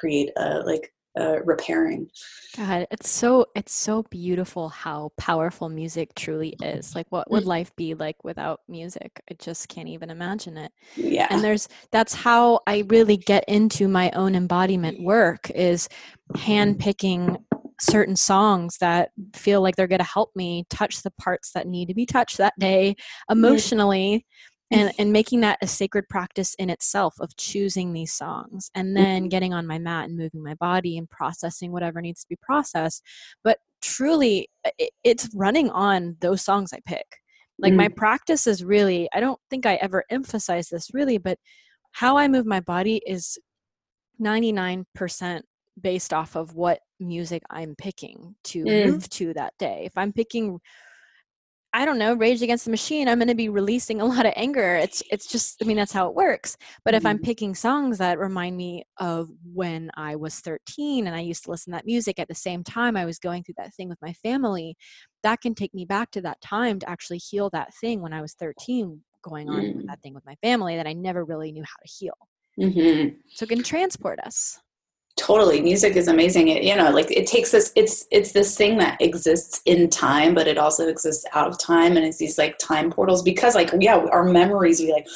create 0.00 0.30
a 0.36 0.60
like 0.66 0.92
a 1.18 1.42
repairing. 1.42 2.08
God 2.56 2.86
it's 2.90 3.10
so 3.10 3.46
it's 3.54 3.72
so 3.72 4.04
beautiful 4.04 4.68
how 4.68 5.10
powerful 5.16 5.68
music 5.68 6.14
truly 6.14 6.54
is. 6.62 6.94
Like 6.94 7.06
what 7.10 7.30
would 7.30 7.44
mm. 7.44 7.48
life 7.48 7.74
be 7.76 7.94
like 7.94 8.22
without 8.24 8.60
music? 8.68 9.20
I 9.30 9.34
just 9.34 9.68
can't 9.68 9.88
even 9.88 10.10
imagine 10.10 10.56
it. 10.56 10.72
Yeah. 10.96 11.26
And 11.30 11.42
there's 11.42 11.68
that's 11.90 12.14
how 12.14 12.60
i 12.66 12.84
really 12.88 13.16
get 13.16 13.44
into 13.48 13.88
my 13.88 14.10
own 14.12 14.34
embodiment 14.34 15.02
work 15.02 15.50
is 15.50 15.88
hand 16.36 16.78
picking 16.78 17.36
certain 17.80 18.16
songs 18.16 18.76
that 18.78 19.10
feel 19.34 19.60
like 19.60 19.76
they're 19.76 19.86
going 19.86 19.98
to 19.98 20.04
help 20.04 20.30
me 20.34 20.64
touch 20.70 21.02
the 21.02 21.12
parts 21.12 21.52
that 21.52 21.66
need 21.66 21.86
to 21.86 21.94
be 21.94 22.06
touched 22.06 22.38
that 22.38 22.54
day 22.58 22.94
emotionally 23.30 24.26
and 24.70 24.92
and 24.98 25.12
making 25.12 25.40
that 25.40 25.58
a 25.62 25.66
sacred 25.66 26.08
practice 26.08 26.54
in 26.54 26.70
itself 26.70 27.14
of 27.20 27.36
choosing 27.36 27.92
these 27.92 28.12
songs 28.12 28.70
and 28.74 28.96
then 28.96 29.22
mm-hmm. 29.22 29.28
getting 29.28 29.54
on 29.54 29.66
my 29.66 29.78
mat 29.78 30.06
and 30.08 30.16
moving 30.16 30.42
my 30.42 30.54
body 30.54 30.98
and 30.98 31.08
processing 31.10 31.72
whatever 31.72 32.00
needs 32.00 32.22
to 32.22 32.28
be 32.28 32.36
processed. 32.42 33.02
But 33.44 33.58
truly 33.80 34.48
it, 34.78 34.90
it's 35.04 35.28
running 35.34 35.70
on 35.70 36.16
those 36.20 36.44
songs 36.44 36.72
i 36.72 36.80
pick. 36.84 37.06
Like 37.60 37.72
mm. 37.72 37.76
my 37.76 37.88
practice 37.88 38.46
is 38.46 38.64
really 38.64 39.08
i 39.12 39.20
don't 39.20 39.40
think 39.50 39.66
i 39.66 39.74
ever 39.76 40.04
emphasize 40.10 40.68
this 40.68 40.90
really 40.92 41.18
but 41.18 41.38
how 41.92 42.16
i 42.16 42.28
move 42.28 42.46
my 42.46 42.60
body 42.60 43.00
is 43.06 43.38
99% 44.20 45.40
based 45.80 46.12
off 46.12 46.36
of 46.36 46.54
what 46.54 46.80
music 47.00 47.42
I'm 47.50 47.74
picking 47.76 48.34
to 48.44 48.64
mm. 48.64 48.86
move 48.86 49.08
to 49.10 49.34
that 49.34 49.54
day. 49.58 49.82
If 49.84 49.96
I'm 49.96 50.12
picking 50.12 50.60
I 51.74 51.84
don't 51.84 51.98
know, 51.98 52.14
Rage 52.14 52.40
Against 52.40 52.64
the 52.64 52.70
Machine, 52.70 53.08
I'm 53.08 53.18
going 53.18 53.28
to 53.28 53.34
be 53.34 53.50
releasing 53.50 54.00
a 54.00 54.04
lot 54.04 54.24
of 54.24 54.32
anger. 54.36 54.76
It's 54.76 55.02
it's 55.10 55.26
just 55.26 55.62
I 55.62 55.66
mean 55.66 55.76
that's 55.76 55.92
how 55.92 56.08
it 56.08 56.14
works. 56.14 56.56
But 56.84 56.92
mm-hmm. 56.92 56.96
if 56.96 57.06
I'm 57.06 57.16
mm-hmm. 57.16 57.24
picking 57.24 57.54
songs 57.54 57.98
that 57.98 58.18
remind 58.18 58.56
me 58.56 58.84
of 58.98 59.28
when 59.52 59.90
I 59.94 60.16
was 60.16 60.40
13 60.40 61.06
and 61.06 61.14
I 61.14 61.20
used 61.20 61.44
to 61.44 61.50
listen 61.50 61.72
to 61.72 61.76
that 61.76 61.86
music 61.86 62.18
at 62.18 62.28
the 62.28 62.34
same 62.34 62.64
time 62.64 62.96
I 62.96 63.04
was 63.04 63.18
going 63.18 63.42
through 63.42 63.56
that 63.58 63.74
thing 63.74 63.88
with 63.88 63.98
my 64.00 64.14
family, 64.14 64.76
that 65.22 65.40
can 65.42 65.54
take 65.54 65.74
me 65.74 65.84
back 65.84 66.10
to 66.12 66.22
that 66.22 66.40
time 66.40 66.78
to 66.78 66.88
actually 66.88 67.18
heal 67.18 67.50
that 67.50 67.74
thing 67.74 68.00
when 68.00 68.14
I 68.14 68.22
was 68.22 68.32
13 68.34 69.02
going 69.22 69.50
on 69.50 69.62
mm-hmm. 69.62 69.76
with 69.78 69.86
that 69.88 70.00
thing 70.00 70.14
with 70.14 70.24
my 70.24 70.36
family 70.42 70.76
that 70.76 70.86
I 70.86 70.94
never 70.94 71.24
really 71.24 71.52
knew 71.52 71.64
how 71.64 71.76
to 71.84 71.92
heal. 71.92 72.14
Mm-hmm. 72.58 73.16
So 73.34 73.44
it 73.44 73.50
can 73.50 73.62
transport 73.62 74.20
us 74.20 74.58
totally 75.18 75.60
music 75.60 75.96
is 75.96 76.08
amazing. 76.08 76.48
It, 76.48 76.62
you 76.62 76.74
know 76.74 76.90
like 76.90 77.10
it 77.10 77.26
takes 77.26 77.50
this 77.50 77.72
it's 77.74 78.06
it's 78.10 78.32
this 78.32 78.56
thing 78.56 78.78
that 78.78 79.00
exists 79.00 79.60
in 79.64 79.90
time 79.90 80.34
but 80.34 80.46
it 80.46 80.58
also 80.58 80.88
exists 80.88 81.24
out 81.32 81.48
of 81.48 81.58
time 81.58 81.96
and 81.96 82.06
it's 82.06 82.18
these 82.18 82.38
like 82.38 82.56
time 82.58 82.90
portals 82.90 83.22
because 83.22 83.54
like 83.54 83.70
yeah 83.80 83.96
our 84.12 84.24
memories 84.24 84.80
we 84.80 84.92
like 84.92 85.08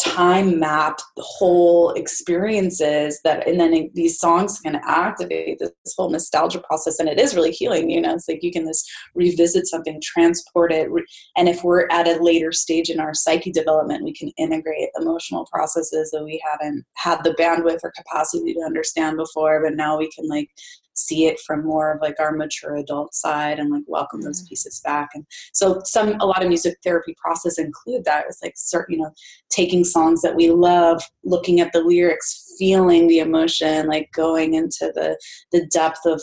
time 0.00 0.58
mapped 0.58 1.02
whole 1.18 1.90
experiences 1.92 3.20
that 3.24 3.46
and 3.46 3.60
then 3.60 3.90
these 3.94 4.18
songs 4.18 4.58
can 4.60 4.80
activate 4.84 5.58
this 5.58 5.72
whole 5.96 6.10
nostalgia 6.10 6.60
process 6.60 6.98
and 6.98 7.08
it 7.08 7.18
is 7.18 7.34
really 7.34 7.50
healing 7.50 7.90
you 7.90 8.00
know? 8.00 8.14
It's 8.14 8.28
like 8.28 8.42
you 8.42 8.52
can 8.52 8.66
just 8.66 8.90
revisit 9.14 9.66
something 9.66 10.00
transport 10.02 10.72
it 10.72 10.88
and 11.36 11.48
if 11.48 11.62
we're 11.62 11.86
at 11.90 12.08
a 12.08 12.22
later 12.22 12.52
stage 12.52 12.90
in 12.90 13.00
our 13.00 13.14
psyche 13.14 13.52
development 13.52 14.04
we 14.04 14.12
can 14.12 14.30
integrate 14.36 14.88
emotional 15.00 15.46
processes 15.52 16.10
that 16.10 16.24
we 16.24 16.42
haven't 16.50 16.84
had 16.96 17.22
the 17.22 17.34
bandwidth 17.34 17.80
or 17.82 17.92
capacity 17.96 18.54
to 18.54 18.60
understand 18.60 19.16
before 19.16 19.62
but 19.62 19.74
now 19.74 19.98
we 19.98 20.10
can 20.10 20.28
like 20.28 20.50
see 20.94 21.26
it 21.26 21.38
from 21.40 21.64
more 21.64 21.92
of 21.92 22.00
like 22.00 22.18
our 22.18 22.32
mature 22.32 22.76
adult 22.76 23.14
side 23.14 23.58
and 23.58 23.70
like 23.70 23.82
welcome 23.86 24.20
mm. 24.20 24.24
those 24.24 24.46
pieces 24.48 24.80
back 24.84 25.10
and 25.14 25.26
so 25.52 25.80
some 25.84 26.14
a 26.20 26.26
lot 26.26 26.42
of 26.42 26.48
music 26.48 26.76
therapy 26.82 27.14
process 27.18 27.58
include 27.58 28.04
that 28.04 28.24
it's 28.28 28.42
like 28.42 28.56
start 28.56 28.88
you 28.90 28.98
know 28.98 29.10
taking 29.50 29.84
songs 29.84 30.22
that 30.22 30.34
we 30.34 30.50
love 30.50 31.02
looking 31.24 31.60
at 31.60 31.72
the 31.72 31.80
lyrics 31.80 32.54
feeling 32.58 33.06
the 33.06 33.18
emotion 33.18 33.86
like 33.86 34.10
going 34.12 34.54
into 34.54 34.90
the 34.94 35.18
the 35.52 35.66
depth 35.66 36.00
of 36.06 36.22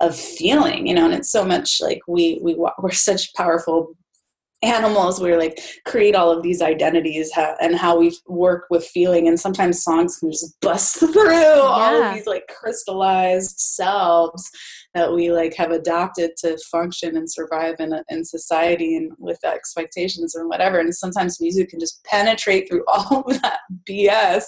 of 0.00 0.14
feeling 0.14 0.86
you 0.86 0.94
know 0.94 1.06
and 1.06 1.14
it's 1.14 1.30
so 1.30 1.44
much 1.44 1.80
like 1.80 2.00
we 2.06 2.38
we 2.42 2.54
we're 2.54 2.90
such 2.90 3.32
powerful 3.34 3.94
animals 4.62 5.20
we 5.20 5.36
like 5.36 5.60
create 5.84 6.14
all 6.14 6.30
of 6.30 6.42
these 6.42 6.62
identities 6.62 7.30
and 7.60 7.76
how 7.76 7.98
we 7.98 8.16
work 8.26 8.66
with 8.70 8.84
feeling 8.86 9.28
and 9.28 9.38
sometimes 9.38 9.82
songs 9.82 10.16
can 10.16 10.30
just 10.30 10.58
bust 10.60 10.96
through 10.98 11.30
yeah. 11.30 11.60
all 11.60 12.02
of 12.02 12.14
these 12.14 12.26
like 12.26 12.46
crystallized 12.48 13.58
selves 13.58 14.50
that 14.96 15.12
we 15.12 15.30
like 15.30 15.54
have 15.54 15.70
adopted 15.70 16.30
to 16.38 16.56
function 16.70 17.16
and 17.16 17.30
survive 17.30 17.76
in, 17.80 17.92
in 18.08 18.24
society 18.24 18.96
and 18.96 19.12
with 19.18 19.44
expectations 19.44 20.34
and 20.34 20.48
whatever. 20.48 20.78
And 20.78 20.94
sometimes 20.94 21.40
music 21.40 21.68
can 21.68 21.80
just 21.80 22.02
penetrate 22.04 22.68
through 22.68 22.84
all 22.88 23.24
of 23.28 23.42
that 23.42 23.60
bs 23.88 24.42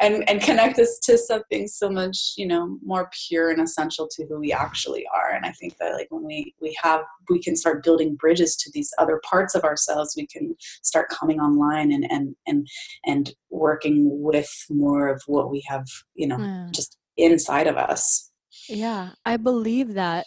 and 0.00 0.28
and 0.28 0.40
connect 0.40 0.78
us 0.78 0.98
to 1.02 1.18
something 1.18 1.66
so 1.66 1.90
much 1.90 2.34
you 2.36 2.46
know 2.46 2.78
more 2.84 3.10
pure 3.26 3.50
and 3.50 3.60
essential 3.60 4.08
to 4.10 4.24
who 4.26 4.38
we 4.38 4.52
actually 4.52 5.06
are. 5.12 5.30
And 5.30 5.44
i 5.44 5.52
think 5.52 5.76
that 5.78 5.94
like 5.94 6.08
when 6.10 6.24
we 6.24 6.54
we 6.60 6.76
have 6.82 7.02
we 7.28 7.40
can 7.42 7.56
start 7.56 7.82
building 7.82 8.14
bridges 8.14 8.56
to 8.56 8.70
these 8.72 8.92
other 8.98 9.20
parts 9.28 9.54
of 9.54 9.64
ourselves 9.64 10.14
we 10.16 10.26
can 10.26 10.54
start 10.82 11.08
coming 11.08 11.40
online 11.40 11.90
and 11.92 12.10
and 12.10 12.36
and 12.46 12.68
and 13.06 13.34
working 13.50 14.06
with 14.22 14.50
more 14.70 15.08
of 15.08 15.22
what 15.26 15.50
we 15.50 15.62
have 15.66 15.86
you 16.14 16.26
know 16.26 16.36
mm. 16.36 16.70
just 16.70 16.98
inside 17.16 17.66
of 17.66 17.76
us 17.76 18.29
yeah, 18.70 19.10
I 19.24 19.36
believe 19.36 19.94
that 19.94 20.26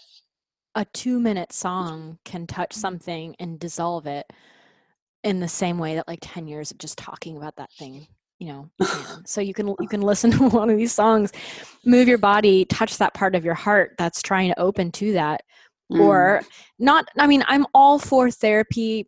a 0.75 0.85
two 0.85 1.19
minute 1.19 1.51
song 1.53 2.17
can 2.25 2.47
touch 2.47 2.73
something 2.73 3.35
and 3.39 3.59
dissolve 3.59 4.07
it 4.07 4.25
in 5.23 5.39
the 5.39 5.47
same 5.47 5.77
way 5.77 5.95
that 5.95 6.07
like 6.07 6.19
10 6.21 6.47
years 6.47 6.71
of 6.71 6.77
just 6.77 6.97
talking 6.97 7.37
about 7.37 7.55
that 7.55 7.71
thing 7.73 8.07
you 8.39 8.47
know 8.47 8.69
so 9.25 9.39
you 9.39 9.53
can 9.53 9.73
you 9.79 9.87
can 9.87 10.01
listen 10.01 10.31
to 10.37 10.49
one 10.49 10.69
of 10.69 10.77
these 10.77 10.93
songs 10.93 11.31
move 11.85 12.07
your 12.07 12.17
body 12.17 12.65
touch 12.65 12.97
that 12.97 13.13
part 13.13 13.35
of 13.35 13.45
your 13.45 13.53
heart 13.53 13.93
that's 13.97 14.21
trying 14.21 14.49
to 14.49 14.59
open 14.59 14.91
to 14.91 15.13
that 15.13 15.41
mm. 15.91 15.99
or 15.99 16.41
not 16.79 17.05
i 17.19 17.27
mean 17.27 17.43
i'm 17.47 17.65
all 17.73 17.99
for 17.99 18.29
therapy 18.29 19.07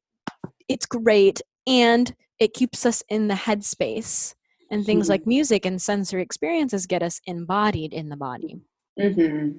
it's 0.69 0.85
great 0.85 1.41
and 1.67 2.15
it 2.39 2.53
keeps 2.53 2.85
us 2.85 3.03
in 3.09 3.27
the 3.27 3.33
headspace 3.33 4.33
and 4.71 4.85
things 4.85 5.07
mm. 5.07 5.09
like 5.09 5.27
music 5.27 5.65
and 5.65 5.81
sensory 5.81 6.21
experiences 6.21 6.85
get 6.85 7.03
us 7.03 7.19
embodied 7.25 7.93
in 7.93 8.09
the 8.09 8.17
body 8.17 8.55
Mm-hmm. 8.99 9.57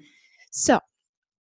So, 0.51 0.81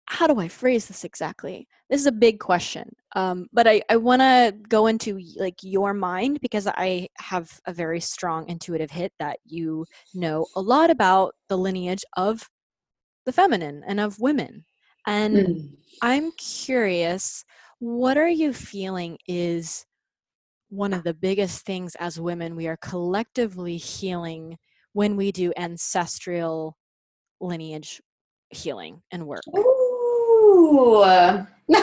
how 0.07 0.27
do 0.27 0.38
I 0.38 0.49
phrase 0.49 0.87
this 0.87 1.05
exactly? 1.05 1.66
This 1.90 2.01
is 2.01 2.07
a 2.07 2.12
big 2.12 2.38
question, 2.38 2.88
um, 3.14 3.49
but 3.53 3.66
I, 3.66 3.83
I 3.88 3.96
want 3.96 4.22
to 4.22 4.55
go 4.68 4.87
into 4.87 5.20
like 5.37 5.57
your 5.62 5.94
mind 5.94 6.40
because 6.40 6.66
I 6.66 7.09
have 7.18 7.51
a 7.66 7.72
very 7.72 8.01
strong 8.01 8.49
intuitive 8.49 8.90
hit 8.90 9.12
that 9.18 9.38
you 9.44 9.85
know 10.14 10.46
a 10.57 10.61
lot 10.61 10.90
about 10.90 11.35
the 11.49 11.59
lineage 11.59 12.05
of 12.16 12.49
the 13.25 13.33
feminine 13.33 13.83
and 13.87 14.01
of 14.01 14.20
women, 14.20 14.64
and 15.07 15.37
mm. 15.37 15.70
I'm 16.03 16.33
curious, 16.33 17.44
what 17.79 18.16
are 18.16 18.29
you 18.29 18.53
feeling 18.53 19.18
is 19.27 19.87
one 20.68 20.92
of 20.92 21.05
the 21.05 21.14
biggest 21.14 21.64
things 21.64 21.94
as 21.96 22.20
women 22.20 22.57
we 22.57 22.66
are 22.66 22.79
collectively 22.79 23.77
healing 23.77 24.57
when 24.92 25.16
we 25.16 25.31
do 25.31 25.53
ancestral 25.57 26.77
lineage 27.40 28.01
healing 28.51 29.03
and 29.12 29.27
work? 29.27 29.42
Ooh, 29.57 31.05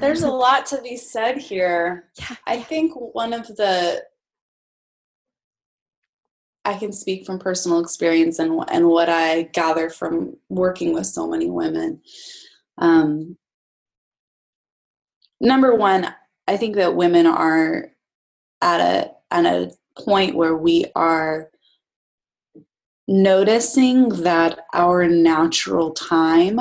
There's 0.00 0.22
a 0.22 0.30
lot 0.30 0.66
to 0.66 0.80
be 0.82 0.96
said 0.96 1.38
here. 1.38 2.08
Yeah, 2.18 2.36
I 2.46 2.58
think 2.58 2.92
one 2.94 3.32
of 3.32 3.46
the 3.48 4.04
I 6.64 6.74
can 6.74 6.92
speak 6.92 7.26
from 7.26 7.38
personal 7.38 7.80
experience 7.80 8.38
and 8.38 8.64
and 8.70 8.86
what 8.88 9.08
I 9.08 9.42
gather 9.52 9.90
from 9.90 10.36
working 10.48 10.92
with 10.92 11.06
so 11.06 11.26
many 11.26 11.50
women. 11.50 12.00
Um, 12.78 13.36
number 15.40 15.74
one, 15.74 16.14
I 16.46 16.56
think 16.56 16.76
that 16.76 16.94
women 16.94 17.26
are 17.26 17.86
at 18.60 18.80
a 18.80 19.10
at 19.30 19.46
a 19.46 19.72
point 19.98 20.36
where 20.36 20.56
we 20.56 20.86
are 20.94 21.50
noticing 23.08 24.08
that 24.22 24.60
our 24.72 25.08
natural 25.08 25.92
time 25.92 26.58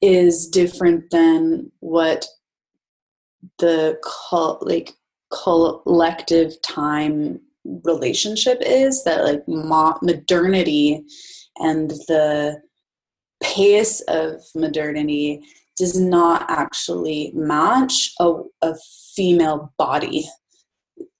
is 0.00 0.48
different 0.48 1.10
than 1.10 1.70
what 1.80 2.26
the 3.58 3.98
like 4.62 4.92
collective 5.30 6.60
time 6.62 7.40
relationship 7.84 8.58
is 8.64 9.04
that 9.04 9.24
like 9.24 9.46
mo- 9.46 9.98
modernity 10.02 11.04
and 11.58 11.90
the 12.08 12.60
pace 13.42 14.00
of 14.08 14.40
modernity 14.54 15.42
does 15.76 15.98
not 15.98 16.44
actually 16.48 17.30
match 17.34 18.12
a, 18.20 18.32
a 18.62 18.74
female 19.14 19.72
body 19.78 20.28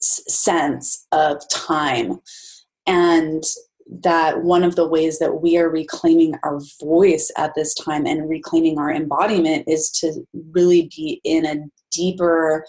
sense 0.00 1.06
of 1.12 1.42
time 1.50 2.20
and 2.88 3.44
that 4.02 4.42
one 4.42 4.64
of 4.64 4.74
the 4.74 4.86
ways 4.86 5.18
that 5.18 5.40
we 5.40 5.56
are 5.56 5.70
reclaiming 5.70 6.34
our 6.42 6.60
voice 6.80 7.30
at 7.36 7.54
this 7.54 7.72
time 7.74 8.06
and 8.06 8.28
reclaiming 8.28 8.78
our 8.78 8.90
embodiment 8.90 9.64
is 9.68 9.90
to 9.90 10.26
really 10.52 10.90
be 10.96 11.20
in 11.24 11.46
a 11.46 11.56
deeper 11.90 12.66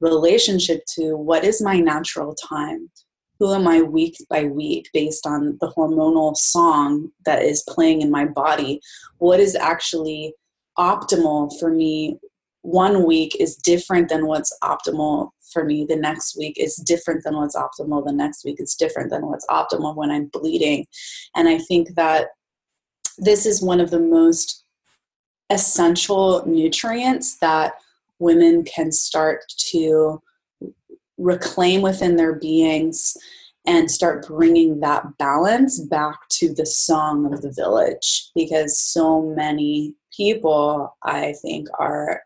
relationship 0.00 0.82
to 0.94 1.16
what 1.16 1.44
is 1.44 1.62
my 1.62 1.78
natural 1.78 2.34
time 2.34 2.90
who 3.38 3.54
am 3.54 3.68
I 3.68 3.82
week 3.82 4.16
by 4.28 4.44
week 4.44 4.90
based 4.92 5.26
on 5.26 5.58
the 5.60 5.72
hormonal 5.76 6.36
song 6.36 7.10
that 7.24 7.42
is 7.42 7.64
playing 7.68 8.02
in 8.02 8.10
my 8.10 8.24
body? 8.24 8.80
What 9.18 9.38
is 9.38 9.54
actually 9.54 10.34
optimal 10.76 11.56
for 11.58 11.70
me 11.70 12.18
one 12.62 13.06
week 13.06 13.36
is 13.38 13.56
different 13.56 14.08
than 14.08 14.26
what's 14.26 14.56
optimal 14.62 15.30
for 15.52 15.64
me 15.64 15.86
the 15.88 15.96
next 15.96 16.36
week 16.36 16.56
is 16.58 16.76
different 16.76 17.24
than 17.24 17.36
what's 17.36 17.56
optimal 17.56 18.04
the 18.04 18.12
next 18.12 18.44
week 18.44 18.56
it's 18.58 18.74
different 18.74 19.10
than 19.10 19.26
what's 19.26 19.46
optimal 19.46 19.96
when 19.96 20.10
i'm 20.10 20.26
bleeding. 20.26 20.86
And 21.34 21.48
i 21.48 21.58
think 21.58 21.94
that 21.94 22.28
this 23.18 23.46
is 23.46 23.62
one 23.62 23.80
of 23.80 23.90
the 23.90 24.00
most 24.00 24.64
essential 25.50 26.44
nutrients 26.46 27.38
that 27.38 27.74
women 28.18 28.64
can 28.64 28.92
start 28.92 29.42
to 29.56 30.20
reclaim 31.16 31.80
within 31.80 32.16
their 32.16 32.34
beings 32.34 33.16
and 33.66 33.90
start 33.90 34.26
bringing 34.26 34.80
that 34.80 35.04
balance 35.18 35.80
back 35.80 36.16
to 36.30 36.54
the 36.54 36.64
song 36.64 37.32
of 37.32 37.42
the 37.42 37.52
village. 37.52 38.30
Because 38.34 38.78
so 38.78 39.22
many 39.22 39.94
people 40.18 40.96
i 41.04 41.32
think 41.42 41.68
are 41.78 42.22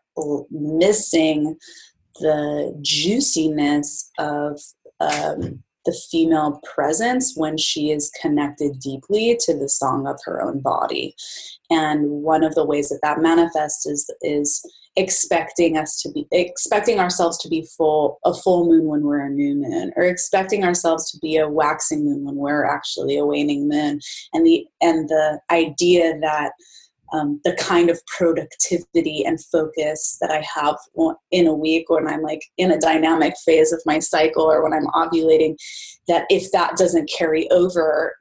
missing 0.51 1.57
the 2.19 2.77
juiciness 2.81 4.11
of 4.19 4.59
um, 4.99 5.63
the 5.85 6.01
female 6.11 6.61
presence 6.63 7.33
when 7.35 7.57
she 7.57 7.91
is 7.91 8.11
connected 8.21 8.79
deeply 8.79 9.37
to 9.41 9.57
the 9.57 9.67
song 9.67 10.07
of 10.07 10.17
her 10.23 10.41
own 10.41 10.59
body. 10.59 11.15
And 11.69 12.09
one 12.09 12.43
of 12.43 12.55
the 12.55 12.65
ways 12.65 12.89
that 12.89 12.99
that 13.03 13.21
manifests 13.21 13.85
is 13.85 14.09
is 14.21 14.63
expecting 14.95 15.75
us 15.75 15.99
to 16.01 16.11
be 16.11 16.27
expecting 16.31 16.99
ourselves 16.99 17.37
to 17.39 17.49
be 17.49 17.67
full 17.75 18.19
a 18.25 18.33
full 18.33 18.67
moon 18.67 18.85
when 18.85 19.01
we're 19.01 19.25
a 19.25 19.29
new 19.29 19.55
moon 19.55 19.91
or 19.95 20.03
expecting 20.03 20.63
ourselves 20.63 21.11
to 21.11 21.17
be 21.17 21.35
a 21.35 21.49
waxing 21.49 22.05
moon 22.05 22.23
when 22.23 22.35
we're 22.35 22.65
actually 22.65 23.17
a 23.17 23.25
waning 23.25 23.67
moon. 23.67 23.99
And 24.33 24.45
the 24.45 24.65
and 24.81 25.09
the 25.09 25.39
idea 25.51 26.17
that 26.19 26.53
um, 27.13 27.39
the 27.43 27.53
kind 27.53 27.89
of 27.89 28.03
productivity 28.07 29.23
and 29.23 29.43
focus 29.45 30.17
that 30.19 30.31
I 30.31 30.43
have 30.53 30.77
in 31.31 31.47
a 31.47 31.53
week 31.53 31.89
when 31.89 32.07
I'm 32.07 32.21
like 32.21 32.41
in 32.57 32.71
a 32.71 32.79
dynamic 32.79 33.35
phase 33.45 33.71
of 33.71 33.81
my 33.85 33.99
cycle 33.99 34.43
or 34.43 34.63
when 34.63 34.73
I'm 34.73 34.87
ovulating, 34.87 35.55
that 36.07 36.25
if 36.29 36.51
that 36.51 36.75
doesn't 36.75 37.11
carry 37.15 37.49
over 37.51 38.15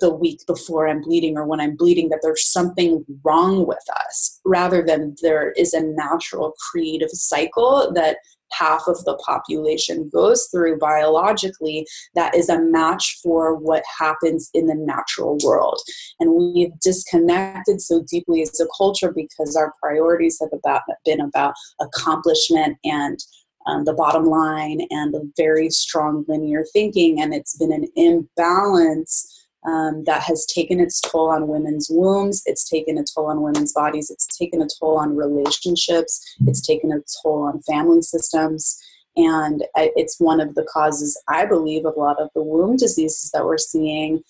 the 0.00 0.12
week 0.12 0.40
before 0.46 0.88
I'm 0.88 1.02
bleeding 1.02 1.36
or 1.36 1.46
when 1.46 1.60
I'm 1.60 1.76
bleeding, 1.76 2.08
that 2.08 2.20
there's 2.22 2.46
something 2.46 3.04
wrong 3.22 3.66
with 3.66 3.84
us 4.06 4.40
rather 4.44 4.82
than 4.82 5.14
there 5.22 5.52
is 5.52 5.74
a 5.74 5.82
natural 5.82 6.54
creative 6.70 7.10
cycle 7.10 7.92
that 7.94 8.18
half 8.52 8.82
of 8.86 9.04
the 9.04 9.16
population 9.16 10.08
goes 10.12 10.48
through 10.50 10.78
biologically 10.78 11.86
that 12.14 12.34
is 12.34 12.48
a 12.48 12.60
match 12.60 13.18
for 13.22 13.54
what 13.54 13.82
happens 13.98 14.50
in 14.54 14.66
the 14.66 14.74
natural 14.74 15.38
world. 15.44 15.80
And 16.20 16.34
we've 16.34 16.78
disconnected 16.80 17.80
so 17.80 18.04
deeply 18.10 18.42
as 18.42 18.60
a 18.60 18.66
culture 18.76 19.12
because 19.12 19.56
our 19.56 19.72
priorities 19.80 20.38
have 20.40 20.50
about, 20.52 20.82
been 21.04 21.20
about 21.20 21.54
accomplishment 21.80 22.78
and 22.84 23.18
um, 23.66 23.84
the 23.84 23.92
bottom 23.92 24.24
line 24.24 24.80
and 24.90 25.14
a 25.14 25.20
very 25.36 25.68
strong 25.70 26.24
linear 26.26 26.64
thinking, 26.72 27.20
and 27.20 27.34
it's 27.34 27.56
been 27.56 27.72
an 27.72 27.86
imbalance 27.96 29.37
um, 29.68 30.04
that 30.04 30.22
has 30.22 30.46
taken 30.46 30.80
its 30.80 31.00
toll 31.00 31.30
on 31.30 31.46
women's 31.46 31.88
wombs, 31.90 32.42
it's 32.46 32.68
taken 32.68 32.96
a 32.96 33.04
toll 33.04 33.26
on 33.26 33.42
women's 33.42 33.72
bodies, 33.72 34.10
it's 34.10 34.26
taken 34.38 34.62
a 34.62 34.68
toll 34.80 34.96
on 34.98 35.14
relationships, 35.14 36.36
it's 36.46 36.66
taken 36.66 36.90
a 36.90 37.00
toll 37.22 37.42
on 37.42 37.60
family 37.62 38.00
systems. 38.00 38.80
And 39.16 39.64
it's 39.74 40.20
one 40.20 40.40
of 40.40 40.54
the 40.54 40.66
causes, 40.72 41.20
I 41.26 41.44
believe, 41.44 41.84
of 41.84 41.96
a 41.96 42.00
lot 42.00 42.20
of 42.20 42.30
the 42.34 42.42
womb 42.42 42.76
diseases 42.76 43.30
that 43.32 43.44
we're 43.44 43.58
seeing. 43.58 44.22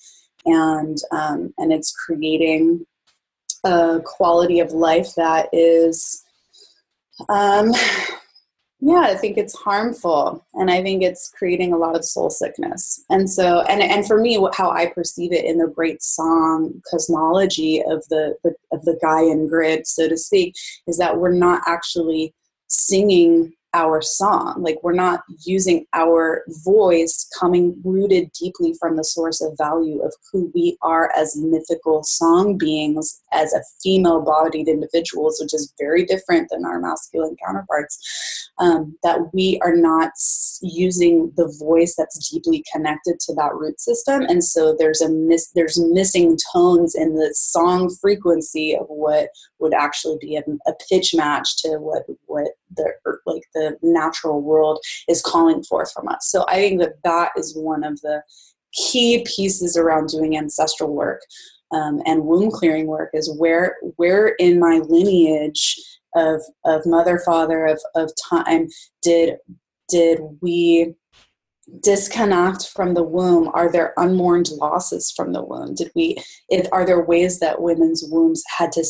And, 0.46 0.96
um, 1.12 1.52
and 1.58 1.72
it's 1.72 1.92
creating 1.92 2.86
a 3.64 4.00
quality 4.02 4.60
of 4.60 4.72
life 4.72 5.14
that 5.16 5.50
is 5.52 6.24
um, 7.28 7.72
yeah 8.80 9.00
i 9.00 9.14
think 9.14 9.36
it's 9.36 9.56
harmful 9.56 10.44
and 10.54 10.70
i 10.70 10.82
think 10.82 11.02
it's 11.02 11.30
creating 11.30 11.72
a 11.72 11.76
lot 11.76 11.96
of 11.96 12.04
soul 12.04 12.30
sickness. 12.30 13.04
And 13.10 13.28
so 13.28 13.62
and 13.62 13.82
and 13.82 14.06
for 14.06 14.20
me 14.20 14.38
how 14.54 14.70
i 14.70 14.86
perceive 14.86 15.32
it 15.32 15.44
in 15.44 15.58
the 15.58 15.66
great 15.66 16.02
song 16.02 16.80
cosmology 16.90 17.82
of 17.82 18.06
the, 18.08 18.36
the 18.44 18.54
of 18.72 18.84
the 18.84 18.98
Gaian 19.02 19.48
grid 19.48 19.86
so 19.86 20.08
to 20.08 20.16
speak 20.16 20.54
is 20.86 20.98
that 20.98 21.18
we're 21.18 21.32
not 21.32 21.62
actually 21.66 22.34
singing 22.68 23.52
our 23.78 24.02
song. 24.02 24.56
Like 24.58 24.78
we're 24.82 24.92
not 24.92 25.20
using 25.46 25.86
our 25.94 26.42
voice 26.64 27.30
coming 27.38 27.80
rooted 27.84 28.32
deeply 28.32 28.74
from 28.80 28.96
the 28.96 29.04
source 29.04 29.40
of 29.40 29.56
value 29.56 30.00
of 30.02 30.12
who 30.32 30.50
we 30.52 30.76
are 30.82 31.12
as 31.16 31.36
mythical 31.36 32.02
song 32.02 32.58
beings, 32.58 33.22
as 33.32 33.54
a 33.54 33.62
female 33.80 34.20
bodied 34.20 34.66
individuals, 34.66 35.38
which 35.40 35.54
is 35.54 35.72
very 35.78 36.04
different 36.04 36.48
than 36.50 36.64
our 36.64 36.80
masculine 36.80 37.36
counterparts. 37.44 38.50
Um, 38.58 38.98
that 39.04 39.32
we 39.32 39.60
are 39.62 39.76
not 39.76 40.10
using 40.60 41.32
the 41.36 41.46
voice 41.60 41.94
that's 41.96 42.28
deeply 42.28 42.64
connected 42.72 43.20
to 43.20 43.34
that 43.34 43.54
root 43.54 43.80
system, 43.80 44.22
and 44.22 44.42
so 44.42 44.74
there's 44.76 45.00
a 45.00 45.08
miss 45.08 45.50
there's 45.54 45.78
missing 45.92 46.36
tones 46.52 46.96
in 46.96 47.14
the 47.14 47.32
song 47.36 47.94
frequency 48.00 48.76
of 48.76 48.86
what 48.88 49.28
would 49.60 49.74
actually 49.74 50.16
be 50.20 50.36
a, 50.36 50.42
a 50.66 50.72
pitch 50.88 51.14
match 51.14 51.56
to 51.58 51.78
what 51.78 52.02
what 52.26 52.48
the 52.76 52.92
like 53.26 53.42
the 53.54 53.67
natural 53.82 54.40
world 54.40 54.78
is 55.08 55.22
calling 55.22 55.62
forth 55.62 55.92
from 55.92 56.08
us. 56.08 56.30
So 56.30 56.44
I 56.48 56.56
think 56.56 56.80
that 56.80 57.02
that 57.04 57.32
is 57.36 57.56
one 57.56 57.84
of 57.84 58.00
the 58.00 58.22
key 58.72 59.24
pieces 59.24 59.76
around 59.76 60.08
doing 60.08 60.36
ancestral 60.36 60.94
work 60.94 61.22
um, 61.72 62.02
and 62.06 62.24
womb 62.24 62.50
clearing 62.50 62.86
work 62.86 63.10
is 63.12 63.32
where 63.38 63.76
where 63.96 64.28
in 64.38 64.58
my 64.58 64.80
lineage 64.88 65.76
of 66.14 66.40
of 66.64 66.84
mother 66.86 67.20
father 67.24 67.66
of 67.66 67.80
of 67.94 68.10
time 68.30 68.68
did 69.02 69.36
did 69.88 70.20
we 70.40 70.94
disconnect 71.82 72.68
from 72.68 72.94
the 72.94 73.02
womb 73.02 73.50
are 73.52 73.70
there 73.70 73.92
unmourned 73.98 74.48
losses 74.52 75.12
from 75.14 75.32
the 75.32 75.42
womb 75.42 75.74
did 75.74 75.90
we 75.94 76.16
it, 76.48 76.66
are 76.72 76.86
there 76.86 77.02
ways 77.02 77.40
that 77.40 77.60
women's 77.60 78.02
wombs 78.06 78.42
had 78.56 78.72
to 78.72 78.82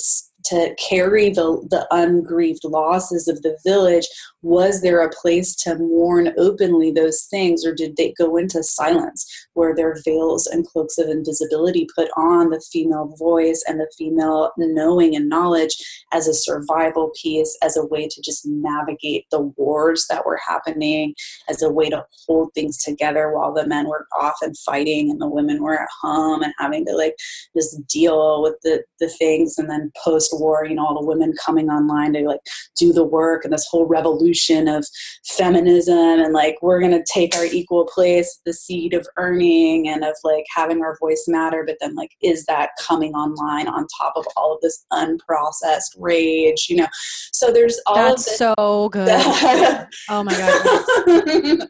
to 0.44 0.74
carry 0.76 1.30
the, 1.30 1.66
the 1.68 1.86
ungrieved 1.90 2.62
losses 2.64 3.26
of 3.26 3.42
the 3.42 3.58
village 3.66 4.06
was 4.42 4.82
there 4.82 5.00
a 5.00 5.10
place 5.10 5.54
to 5.56 5.76
mourn 5.76 6.32
openly 6.38 6.92
those 6.92 7.26
things 7.30 7.64
or 7.64 7.74
did 7.74 7.96
they 7.96 8.14
go 8.18 8.36
into 8.36 8.62
silence 8.62 9.26
where 9.54 9.74
there 9.74 9.96
veils 10.04 10.46
and 10.46 10.66
cloaks 10.66 10.98
of 10.98 11.08
invisibility 11.08 11.86
put 11.94 12.08
on 12.16 12.50
the 12.50 12.62
female 12.72 13.14
voice 13.18 13.64
and 13.66 13.80
the 13.80 13.90
female 13.98 14.52
knowing 14.56 15.16
and 15.16 15.28
knowledge 15.28 15.76
as 16.12 16.28
a 16.28 16.34
survival 16.34 17.10
piece 17.20 17.56
as 17.62 17.76
a 17.76 17.84
way 17.86 18.06
to 18.06 18.22
just 18.22 18.46
navigate 18.46 19.24
the 19.30 19.40
wars 19.56 20.06
that 20.08 20.24
were 20.24 20.40
happening 20.46 21.14
as 21.48 21.62
a 21.62 21.70
way 21.70 21.90
to 21.90 22.04
hold 22.26 22.52
things 22.54 22.82
together 22.82 23.32
while 23.32 23.52
the 23.52 23.66
men 23.66 23.88
were 23.88 24.06
off 24.20 24.36
and 24.42 24.56
fighting 24.58 25.10
and 25.10 25.20
the 25.20 25.28
women 25.28 25.62
were 25.62 25.80
at 25.80 25.88
home 26.00 26.42
and 26.42 26.52
having 26.58 26.84
to 26.86 26.92
like 26.92 27.14
just 27.56 27.84
deal 27.88 28.42
with 28.42 28.54
the, 28.62 28.82
the 29.00 29.08
things? 29.08 29.58
And 29.58 29.68
then 29.68 29.90
post 30.02 30.30
war, 30.38 30.64
you 30.64 30.74
know, 30.74 30.86
all 30.86 31.00
the 31.00 31.06
women 31.06 31.32
coming 31.44 31.68
online 31.68 32.12
to 32.14 32.20
like 32.20 32.40
do 32.76 32.92
the 32.92 33.04
work 33.04 33.44
and 33.44 33.52
this 33.52 33.66
whole 33.70 33.86
revolution 33.86 34.27
of 34.68 34.86
feminism 35.26 35.96
and 35.96 36.32
like 36.32 36.56
we're 36.62 36.80
going 36.80 36.92
to 36.92 37.04
take 37.12 37.36
our 37.36 37.44
equal 37.44 37.86
place, 37.86 38.40
the 38.44 38.52
seed 38.52 38.94
of 38.94 39.06
earning 39.16 39.88
and 39.88 40.04
of 40.04 40.14
like 40.24 40.44
having 40.54 40.82
our 40.82 40.96
voice 40.98 41.24
matter. 41.28 41.64
But 41.66 41.76
then, 41.80 41.94
like, 41.94 42.10
is 42.22 42.44
that 42.46 42.70
coming 42.80 43.14
online 43.14 43.68
on 43.68 43.86
top 43.98 44.14
of 44.16 44.26
all 44.36 44.54
of 44.54 44.60
this 44.60 44.84
unprocessed 44.92 45.96
rage, 45.98 46.66
you 46.68 46.76
know? 46.76 46.88
So 47.32 47.52
there's 47.52 47.80
all 47.86 47.94
That's 47.94 48.24
this. 48.24 48.38
so 48.38 48.88
good. 48.90 49.08
oh 50.08 50.22
my 50.24 50.36
god. 50.36 51.68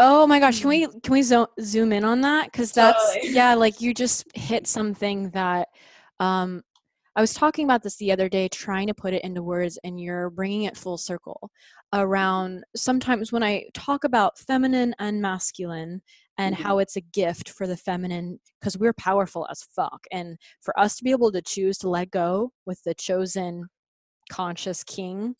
Oh 0.00 0.28
my 0.28 0.38
gosh, 0.38 0.60
can 0.60 0.68
we 0.68 0.86
can 0.86 1.12
we 1.12 1.22
zo- 1.22 1.48
zoom 1.60 1.92
in 1.92 2.04
on 2.04 2.20
that? 2.20 2.52
Because 2.52 2.70
that's 2.70 3.14
Totally. 3.14 3.34
yeah, 3.34 3.54
like 3.54 3.80
you 3.80 3.92
just 3.92 4.24
hit 4.36 4.68
something 4.68 5.30
that 5.30 5.68
um, 6.20 6.62
I 7.18 7.20
was 7.20 7.34
talking 7.34 7.64
about 7.64 7.82
this 7.82 7.96
the 7.96 8.12
other 8.12 8.28
day, 8.28 8.46
trying 8.46 8.86
to 8.86 8.94
put 8.94 9.12
it 9.12 9.24
into 9.24 9.42
words, 9.42 9.76
and 9.82 10.00
you're 10.00 10.30
bringing 10.30 10.62
it 10.62 10.76
full 10.76 10.96
circle 10.96 11.50
around. 11.92 12.62
Sometimes 12.76 13.32
when 13.32 13.42
I 13.42 13.64
talk 13.74 14.04
about 14.04 14.38
feminine 14.38 14.94
and 15.00 15.20
masculine 15.20 16.00
and 16.38 16.54
Mhm. 16.54 16.58
how 16.58 16.78
it's 16.78 16.94
a 16.94 17.00
gift 17.00 17.50
for 17.50 17.66
the 17.66 17.76
feminine, 17.76 18.38
because 18.60 18.78
we're 18.78 18.92
powerful 18.92 19.48
as 19.50 19.64
fuck, 19.74 19.98
and 20.12 20.36
for 20.62 20.78
us 20.78 20.94
to 20.94 21.02
be 21.02 21.10
able 21.10 21.32
to 21.32 21.42
choose 21.42 21.76
to 21.78 21.88
let 21.88 22.12
go 22.12 22.52
with 22.66 22.80
the 22.84 22.94
chosen 22.94 23.64
conscious 24.30 24.84
king 24.84 25.34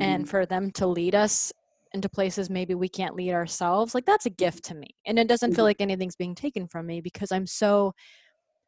and 0.00 0.24
Mhm. 0.24 0.28
for 0.28 0.44
them 0.44 0.72
to 0.72 0.86
lead 0.88 1.14
us 1.14 1.52
into 1.92 2.08
places 2.08 2.48
maybe 2.48 2.74
we 2.74 2.88
can't 2.88 3.14
lead 3.14 3.32
ourselves 3.32 3.94
like 3.94 4.06
that's 4.06 4.24
a 4.24 4.30
gift 4.30 4.64
to 4.64 4.74
me 4.74 4.88
and 5.04 5.18
it 5.18 5.28
doesn't 5.28 5.52
feel 5.54 5.64
Mhm. 5.64 5.68
like 5.68 5.80
anything's 5.82 6.16
being 6.16 6.34
taken 6.34 6.66
from 6.66 6.86
me 6.86 7.02
because 7.02 7.30
i'm 7.30 7.46
so 7.46 7.92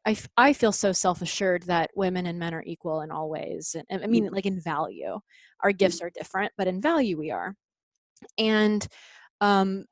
I, 0.05 0.17
I 0.37 0.53
feel 0.53 0.71
so 0.71 0.91
self-assured 0.91 1.63
that 1.63 1.89
women 1.95 2.27
and 2.27 2.37
men 2.37 2.53
are 2.53 2.63
equal 2.65 3.01
in 3.01 3.11
all 3.11 3.29
ways 3.29 3.75
and, 3.77 3.85
and 3.89 4.03
i 4.03 4.07
mean 4.07 4.29
like 4.31 4.45
in 4.45 4.59
value. 4.59 5.19
Our 5.61 5.71
gifts 5.71 6.01
are 6.01 6.11
different 6.11 6.51
but 6.57 6.67
in 6.67 6.81
value 6.81 7.17
we 7.17 7.31
are. 7.31 7.55
And 8.37 8.87
um 9.41 9.85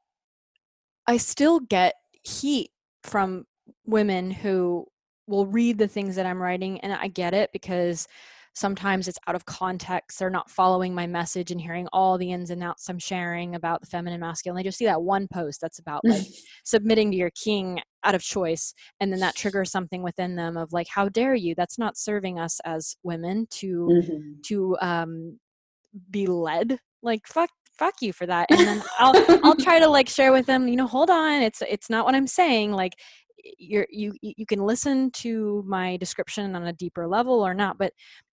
i 1.08 1.17
still 1.17 1.60
get 1.60 1.95
heat 2.23 2.69
from 3.04 3.45
women 3.86 4.32
who 4.32 4.86
will 5.28 5.45
read 5.47 5.78
the 5.78 5.88
things 5.88 6.15
that 6.15 6.26
i'm 6.26 6.41
writing 6.41 6.80
and 6.82 6.93
i 6.93 7.08
get 7.08 7.34
it 7.34 7.49
because 7.52 8.08
sometimes 8.56 9.08
it's 9.08 9.19
out 9.28 9.36
of 9.36 9.45
context 9.45 10.19
they're 10.19 10.30
not 10.30 10.49
following 10.49 10.93
my 10.93 11.08
message 11.08 11.52
and 11.52 11.60
hearing 11.60 11.88
all 11.91 12.17
the 12.17 12.32
ins 12.32 12.52
and 12.52 12.63
outs 12.63 12.88
i'm 12.88 12.99
sharing 12.99 13.56
about 13.56 13.82
the 13.82 13.88
feminine 13.88 14.21
masculine. 14.21 14.56
They 14.56 14.63
just 14.63 14.78
see 14.78 14.86
that 14.86 15.02
one 15.02 15.28
post 15.28 15.60
that's 15.60 15.80
about 15.80 16.02
like 16.06 16.23
submitting 16.63 17.12
to 17.12 17.17
your 17.17 17.32
king 17.32 17.82
out 18.04 18.16
of 18.16 18.22
choice 18.22 18.74
and 19.00 19.12
then 19.12 19.20
that 19.20 19.36
triggers 19.36 19.72
something 19.72 20.04
within 20.04 20.36
them 20.36 20.58
of 20.58 20.74
like 20.74 20.88
how 20.89 21.10
dare 21.10 21.36
you? 21.36 21.56
That's 21.56 21.78
not 21.78 21.98
serving 21.98 22.39
us 22.39 22.60
as 22.66 22.96
women 23.04 23.48
to 23.52 23.88
Mhm. 23.89 24.44
to 24.44 24.78
um 24.82 25.39
be 26.10 26.26
led. 26.28 26.80
Like 27.02 27.28
fuck 27.28 27.50
fuck 27.78 27.96
you 28.02 28.13
for 28.13 28.26
that. 28.28 28.50
And 28.52 28.66
then 28.68 28.82
i'll 29.00 29.13
i'll 29.44 29.56
try 29.56 29.80
to 29.80 29.88
like 29.88 30.08
share 30.10 30.32
with 30.32 30.46
them 30.46 30.68
you 30.68 30.76
know 30.76 30.88
hold 30.88 31.10
on 31.10 31.42
it's 31.42 31.62
it's 31.68 31.89
not 31.89 32.06
what 32.06 32.16
i'm 32.16 32.28
saying 32.28 32.72
like 32.72 32.94
you're 33.58 33.88
you 33.89 34.13
you 34.22 34.46
can 34.46 34.60
listen 34.60 35.12
to 35.12 35.63
my 35.68 35.98
description 35.98 36.56
on 36.56 36.63
a 36.68 36.74
deeper 36.74 37.08
level 37.08 37.46
or 37.46 37.54
not 37.54 37.78
but 37.78 37.92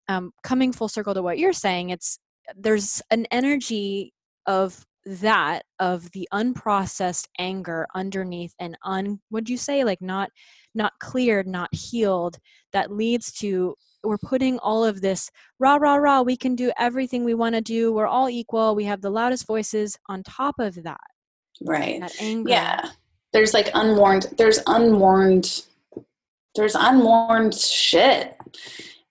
um 0.09 0.33
coming 0.43 0.73
full 0.73 0.89
circle 0.89 1.15
to 1.15 1.23
what 1.23 1.39
you're 1.39 1.53
saying 1.53 1.91
it's 1.91 2.19
there's 2.57 3.01
an 3.11 3.27
energy 3.31 4.13
of 4.47 4.85
that 5.21 5.63
of 5.79 6.11
the 6.13 6.29
unprocessed 6.33 7.27
anger 7.39 7.87
underneath 7.95 8.55
and 8.61 8.77
un 8.85 9.19
would 9.31 9.49
you 9.49 9.57
say 9.57 9.83
like 9.85 10.03
not 10.03 10.31
not 10.75 10.93
cleared 11.01 11.47
not 11.47 11.73
healed 11.75 12.39
that 12.73 12.93
leads 12.93 13.33
to 13.33 13.75
we're 14.05 14.19
putting 14.19 14.59
all 14.59 14.85
of 14.85 15.01
this 15.01 15.31
rah 15.59 15.77
rah 15.77 15.97
rah 15.97 16.21
we 16.21 16.37
can 16.37 16.55
do 16.55 16.71
everything 16.79 17.25
we 17.25 17.35
want 17.35 17.55
to 17.55 17.61
do 17.61 17.93
we're 17.93 18.07
all 18.07 18.29
equal 18.29 18.75
we 18.75 18.85
have 18.85 19.01
the 19.01 19.11
loudest 19.11 19.47
voices 19.47 19.97
on 20.09 20.23
top 20.23 20.55
of 20.59 20.75
that 20.83 21.01
right. 21.63 22.01
that 22.01 22.15
anger 22.21 22.51
Yeah. 22.51 22.91
There's 23.33 23.53
like 23.53 23.71
unwarned, 23.75 24.35
there's 24.39 24.61
unwarned, 24.67 25.65
there's 26.55 26.75
unwarned 26.75 27.55
shit. 27.55 28.37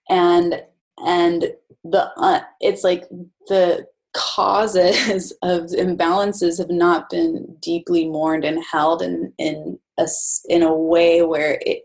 And, 0.08 0.62
and 1.04 1.52
the, 1.84 2.10
uh, 2.16 2.40
it's 2.60 2.82
like 2.82 3.08
the 3.46 3.86
causes 4.18 5.32
of 5.42 5.62
imbalances 5.70 6.58
have 6.58 6.70
not 6.70 7.08
been 7.08 7.56
deeply 7.60 8.08
mourned 8.08 8.44
and 8.44 8.62
held 8.64 9.00
in, 9.00 9.32
in 9.38 9.78
a, 9.98 10.06
in 10.48 10.62
a 10.62 10.74
way 10.74 11.22
where 11.22 11.58
it, 11.62 11.82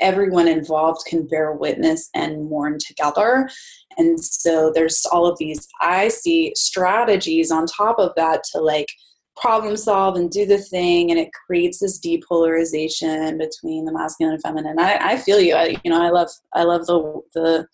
everyone 0.00 0.48
involved 0.48 1.06
can 1.06 1.26
bear 1.26 1.52
witness 1.52 2.10
and 2.14 2.50
mourn 2.50 2.78
together. 2.78 3.48
And 3.96 4.22
so 4.22 4.70
there's 4.74 5.06
all 5.06 5.26
of 5.26 5.38
these, 5.38 5.66
I 5.80 6.08
see 6.08 6.52
strategies 6.54 7.50
on 7.50 7.66
top 7.66 7.98
of 7.98 8.12
that 8.16 8.42
to 8.52 8.60
like 8.60 8.88
problem 9.36 9.76
solve 9.76 10.16
and 10.16 10.30
do 10.30 10.46
the 10.46 10.58
thing 10.58 11.10
and 11.10 11.20
it 11.20 11.28
creates 11.46 11.78
this 11.78 12.00
depolarization 12.00 13.38
between 13.38 13.84
the 13.84 13.92
masculine 13.92 14.32
and 14.32 14.42
feminine 14.42 14.80
i, 14.80 15.12
I 15.12 15.16
feel 15.18 15.38
you 15.38 15.54
I, 15.54 15.76
you 15.84 15.90
know 15.90 16.02
i 16.02 16.08
love 16.08 16.30
i 16.54 16.62
love 16.62 16.86
the 16.86 17.20
the 17.34 17.66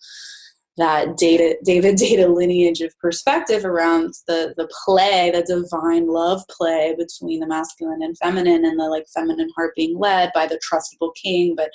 that 0.77 1.09
Deida 1.09 1.55
David 1.63 1.95
Deida 1.99 2.33
lineage 2.33 2.81
of 2.81 2.97
perspective 2.99 3.65
around 3.65 4.13
the 4.27 4.53
the 4.57 4.69
play 4.85 5.31
the 5.31 5.43
divine 5.43 6.07
love 6.07 6.41
play 6.49 6.95
between 6.97 7.39
the 7.39 7.47
masculine 7.47 8.01
and 8.01 8.17
feminine 8.17 8.65
and 8.65 8.79
the 8.79 8.85
like 8.85 9.05
feminine 9.13 9.49
heart 9.55 9.73
being 9.75 9.97
led 9.97 10.31
by 10.33 10.47
the 10.47 10.59
trustable 10.59 11.13
king. 11.15 11.55
But 11.55 11.69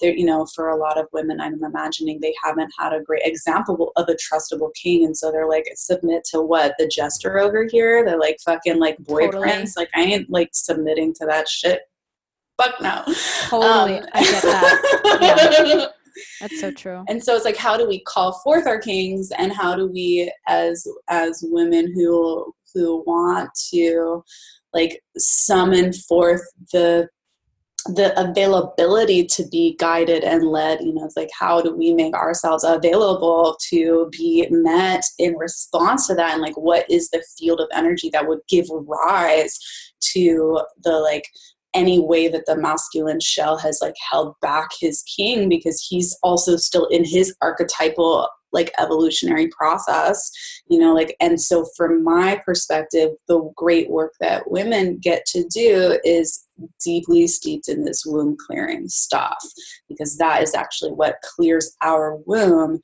there 0.00 0.12
you 0.12 0.24
know 0.24 0.46
for 0.54 0.68
a 0.68 0.76
lot 0.76 0.98
of 0.98 1.06
women 1.12 1.40
i'm 1.40 1.62
imagining 1.62 2.18
they 2.20 2.34
haven't 2.42 2.72
had 2.78 2.94
a 2.94 3.02
great 3.02 3.22
example 3.24 3.92
of 3.96 4.08
a 4.08 4.14
trustable 4.16 4.74
king. 4.74 5.04
And 5.04 5.16
so 5.16 5.30
they're 5.30 5.48
like 5.48 5.66
submit 5.74 6.24
to 6.32 6.42
what? 6.42 6.74
The 6.78 6.88
jester 6.88 7.38
over 7.38 7.66
here? 7.70 8.04
They're 8.04 8.18
like 8.18 8.38
fucking 8.44 8.78
like 8.78 8.98
boy 8.98 9.26
Totally. 9.26 9.42
prince 9.42 9.76
like 9.76 9.90
i 9.94 10.02
ain't 10.02 10.30
like 10.30 10.50
submitting 10.52 11.14
to 11.14 11.26
that 11.26 11.48
shit. 11.48 11.82
Fuck 12.60 12.80
no. 12.80 13.02
Totally, 13.48 13.98
um, 14.00 14.06
I 14.12 14.22
get 14.22 14.42
that. 14.42 15.92
that's 16.40 16.60
so 16.60 16.70
true. 16.70 17.04
And 17.08 17.22
so 17.22 17.34
it's 17.34 17.44
like 17.44 17.56
how 17.56 17.76
do 17.76 17.88
we 17.88 18.00
call 18.00 18.38
forth 18.40 18.66
our 18.66 18.78
kings 18.78 19.30
and 19.38 19.52
how 19.52 19.74
do 19.76 19.86
we 19.86 20.32
as 20.48 20.86
as 21.08 21.44
women 21.48 21.92
who 21.94 22.54
who 22.74 23.02
want 23.06 23.50
to 23.72 24.24
like 24.72 25.02
summon 25.16 25.92
forth 25.92 26.42
the 26.72 27.08
the 27.86 28.12
availability 28.20 29.24
to 29.24 29.48
be 29.48 29.74
guided 29.78 30.22
and 30.22 30.44
led 30.44 30.80
you 30.82 30.92
know 30.92 31.04
it's 31.04 31.16
like 31.16 31.30
how 31.38 31.62
do 31.62 31.74
we 31.74 31.94
make 31.94 32.12
ourselves 32.12 32.62
available 32.62 33.56
to 33.70 34.08
be 34.12 34.46
met 34.50 35.02
in 35.18 35.34
response 35.36 36.06
to 36.06 36.14
that? 36.14 36.34
And 36.34 36.42
like 36.42 36.56
what 36.56 36.88
is 36.90 37.08
the 37.08 37.24
field 37.38 37.60
of 37.60 37.68
energy 37.72 38.10
that 38.10 38.28
would 38.28 38.40
give 38.48 38.66
rise 38.70 39.58
to 40.12 40.60
the 40.82 40.92
like 40.92 41.26
any 41.74 41.98
way 41.98 42.28
that 42.28 42.46
the 42.46 42.56
masculine 42.56 43.20
shell 43.20 43.56
has 43.56 43.78
like 43.80 43.94
held 44.10 44.34
back 44.40 44.68
his 44.80 45.02
king 45.02 45.48
because 45.48 45.84
he's 45.88 46.16
also 46.22 46.56
still 46.56 46.86
in 46.86 47.04
his 47.04 47.34
archetypal 47.40 48.28
like 48.52 48.72
evolutionary 48.78 49.48
process 49.48 50.30
you 50.68 50.78
know 50.78 50.92
like 50.92 51.14
and 51.20 51.40
so 51.40 51.66
from 51.76 52.02
my 52.02 52.40
perspective 52.44 53.10
the 53.28 53.50
great 53.56 53.88
work 53.88 54.12
that 54.20 54.50
women 54.50 54.98
get 55.00 55.24
to 55.24 55.44
do 55.44 55.98
is 56.04 56.44
deeply 56.82 57.26
steeped 57.26 57.68
in 57.68 57.84
this 57.84 58.04
womb 58.04 58.36
clearing 58.46 58.88
stuff 58.88 59.38
because 59.88 60.16
that 60.16 60.42
is 60.42 60.54
actually 60.54 60.90
what 60.90 61.22
clears 61.36 61.76
our 61.82 62.16
womb 62.26 62.80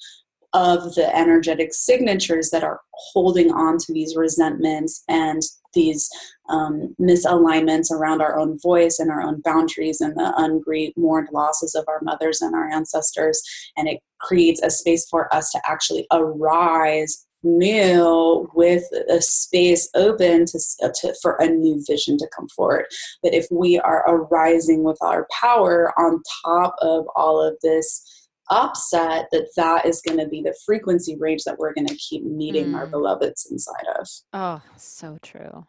of 0.53 0.95
the 0.95 1.15
energetic 1.15 1.75
signatures 1.75 2.51
that 2.51 2.65
are 2.65 2.81
holding 3.13 3.53
on 3.53 3.77
to 3.77 3.93
these 3.93 4.17
resentments 4.17 5.03
and 5.09 5.43
these 5.75 6.09
um, 6.49 6.95
misalignments 7.01 7.91
around 7.91 8.21
our 8.21 8.39
own 8.39 8.59
voice 8.61 8.99
and 8.99 9.11
our 9.11 9.23
own 9.23 9.41
boundaries 9.43 10.01
and 10.01 10.15
the 10.17 10.33
ungrieved 10.37 10.97
mourned 10.97 11.29
losses 11.33 11.75
of 11.75 11.85
our 11.89 12.01
mothers 12.03 12.41
and 12.41 12.55
our 12.55 12.69
ancestors 12.71 13.43
and 13.77 13.89
it 13.89 14.01
creates 14.21 14.63
a 14.63 14.71
space 14.71 15.07
for 15.11 15.33
us 15.35 15.51
to 15.51 15.61
actually 15.69 16.07
arise 16.13 17.27
new 17.43 18.51
with 18.55 18.85
a 19.11 19.21
space 19.21 19.89
open 19.95 20.45
to, 20.47 20.59
to 20.95 21.15
for 21.23 21.37
a 21.37 21.47
new 21.49 21.83
vision 21.87 22.17
to 22.19 22.29
come 22.37 22.49
forward 22.49 22.85
but 23.23 23.33
if 23.35 23.47
we 23.51 23.79
are 23.79 24.03
arising 24.09 24.83
with 24.83 24.99
our 25.01 25.27
power 25.41 25.93
on 25.99 26.21
top 26.45 26.75
of 26.81 27.05
all 27.15 27.41
of 27.41 27.55
this 27.63 28.03
upset 28.51 29.27
that 29.33 29.47
that 29.57 29.85
is 29.85 30.01
going 30.03 30.19
to 30.19 30.27
be 30.29 30.41
the 30.41 30.57
frequency 30.65 31.17
range 31.19 31.43
that 31.45 31.59
we're 31.59 31.75
going 31.75 31.87
to 31.87 31.97
keep 31.97 32.23
meeting 32.25 32.75
our 32.75 32.87
Mm. 32.87 32.93
beloveds 32.93 33.47
inside 33.51 33.87
of 33.99 34.07
Oh, 34.33 34.63
so 34.77 35.19
true. 35.23 35.67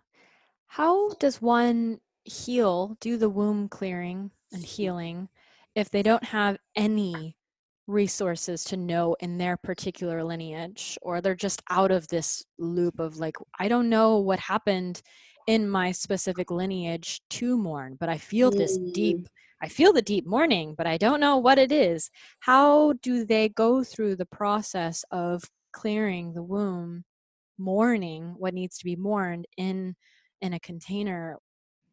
How 0.68 1.10
does 1.16 1.42
one 1.42 2.00
heal, 2.24 2.98
do 3.00 3.18
the 3.18 3.30
womb 3.30 3.70
clearing 3.70 4.32
and 4.52 4.64
healing 4.64 5.30
if 5.76 5.90
they 5.90 6.04
don't 6.04 6.24
have 6.24 6.58
any 6.76 7.38
resources 7.88 8.64
to 8.66 8.78
know 8.78 9.16
in 9.22 9.38
their 9.38 9.56
particular 9.56 10.24
lineage 10.24 10.98
or 11.02 11.22
they're 11.22 11.36
just 11.36 11.62
out 11.70 11.90
of 11.92 12.08
this 12.10 12.44
loop 12.58 13.00
of 13.00 13.18
like 13.18 13.38
I 13.60 13.70
don't 13.70 13.90
know 13.90 14.18
what 14.18 14.40
happened 14.40 15.02
in 15.48 15.70
my 15.70 15.92
specific 15.94 16.52
lineage 16.52 17.22
to 17.32 17.58
mourn, 17.58 17.96
but 18.00 18.10
I 18.10 18.18
feel 18.18 18.52
this 18.52 18.78
Mm. 18.78 18.92
deep 18.94 19.30
I 19.62 19.70
feel 19.70 19.92
the 19.94 20.02
deep 20.04 20.26
mourning, 20.28 20.76
but 20.78 20.86
I 20.86 20.98
don't 20.98 21.20
know 21.20 21.38
what 21.38 21.58
it 21.58 21.72
is. 21.72 22.12
How 22.42 22.94
do 23.02 23.26
they 23.26 23.50
go 23.50 23.84
through 23.84 24.18
the 24.18 24.26
process 24.28 25.04
of 25.12 25.44
clearing 25.72 26.34
the 26.34 26.44
womb, 26.44 27.06
mourning 27.58 28.36
what 28.38 28.54
needs 28.54 28.78
to 28.80 28.86
be 28.86 28.96
mourned 28.96 29.48
in 29.58 29.96
in 30.42 30.54
a 30.54 30.60
container 30.60 31.38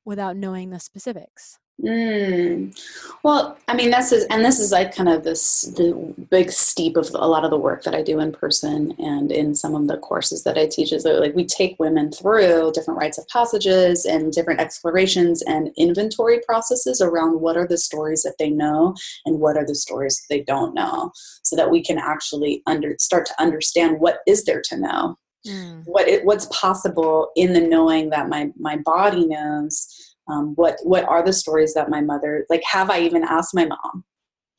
without 0.04 0.36
knowing 0.36 0.70
the 0.70 0.80
specifics? 0.80 1.58
Mm. 1.82 2.78
Well, 3.24 3.58
I 3.66 3.74
mean, 3.74 3.90
this 3.90 4.12
is, 4.12 4.24
and 4.26 4.44
this 4.44 4.60
is 4.60 4.70
like 4.70 4.94
kind 4.94 5.08
of 5.08 5.24
this 5.24 5.62
the 5.62 5.92
big 6.30 6.52
steep 6.52 6.96
of 6.96 7.10
a 7.14 7.26
lot 7.26 7.44
of 7.44 7.50
the 7.50 7.58
work 7.58 7.82
that 7.82 7.96
I 7.96 8.02
do 8.02 8.20
in 8.20 8.30
person 8.30 8.94
and 9.00 9.32
in 9.32 9.56
some 9.56 9.74
of 9.74 9.88
the 9.88 9.96
courses 9.96 10.44
that 10.44 10.56
I 10.56 10.68
teach 10.68 10.92
is 10.92 11.02
that 11.02 11.18
like 11.18 11.34
we 11.34 11.44
take 11.44 11.74
women 11.80 12.12
through 12.12 12.70
different 12.74 13.00
rites 13.00 13.18
of 13.18 13.26
passages 13.26 14.04
and 14.04 14.32
different 14.32 14.60
explorations 14.60 15.42
and 15.42 15.72
inventory 15.76 16.40
processes 16.46 17.00
around 17.00 17.40
what 17.40 17.56
are 17.56 17.66
the 17.66 17.78
stories 17.78 18.22
that 18.22 18.36
they 18.38 18.50
know 18.50 18.94
and 19.26 19.40
what 19.40 19.56
are 19.56 19.66
the 19.66 19.74
stories 19.74 20.16
that 20.16 20.32
they 20.32 20.44
don't 20.44 20.74
know, 20.74 21.10
so 21.42 21.56
that 21.56 21.70
we 21.70 21.82
can 21.82 21.98
actually 21.98 22.62
under 22.68 22.94
start 23.00 23.26
to 23.26 23.42
understand 23.42 23.98
what 23.98 24.18
is 24.28 24.44
there 24.44 24.62
to 24.66 24.76
know 24.76 25.16
Mm. 25.46 25.82
what 25.84 26.08
it, 26.08 26.24
what's 26.24 26.46
possible 26.46 27.30
in 27.36 27.52
the 27.52 27.60
knowing 27.60 28.08
that 28.10 28.30
my 28.30 28.50
my 28.58 28.78
body 28.78 29.26
knows 29.26 30.16
um, 30.26 30.54
what 30.54 30.78
what 30.84 31.04
are 31.04 31.22
the 31.22 31.34
stories 31.34 31.74
that 31.74 31.90
my 31.90 32.00
mother 32.00 32.46
like 32.48 32.62
have 32.64 32.88
i 32.88 33.00
even 33.00 33.22
asked 33.24 33.54
my 33.54 33.66
mom? 33.66 34.04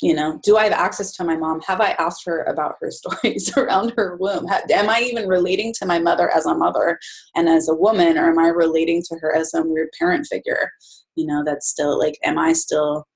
You 0.02 0.14
know 0.14 0.40
do 0.44 0.58
i 0.58 0.66
have 0.66 0.74
access 0.74 1.12
to 1.14 1.24
my 1.24 1.36
mom? 1.38 1.60
Have 1.62 1.82
i 1.82 1.92
asked 1.94 2.24
her 2.26 2.44
about 2.44 2.76
her 2.82 2.92
stories 3.00 3.52
around 3.58 3.94
her 3.98 4.16
womb? 4.18 4.48
Am 4.48 4.90
i 4.90 5.00
even 5.02 5.28
relating 5.28 5.74
to 5.80 5.88
my 5.88 5.98
mother 5.98 6.30
as 6.30 6.46
a 6.46 6.54
mother 6.54 7.00
and 7.36 7.50
as 7.50 7.68
a 7.68 7.74
woman 7.74 8.16
or 8.18 8.30
am 8.30 8.38
i 8.38 8.48
relating 8.48 9.02
to 9.10 9.18
her 9.20 9.36
as 9.36 9.50
some 9.50 9.72
weird 9.72 9.90
parent 9.98 10.28
figure? 10.28 10.70
You 11.16 11.26
know 11.26 11.44
that's 11.44 11.68
still 11.68 11.98
like 11.98 12.20
am 12.24 12.38
i 12.38 12.54
still 12.54 13.08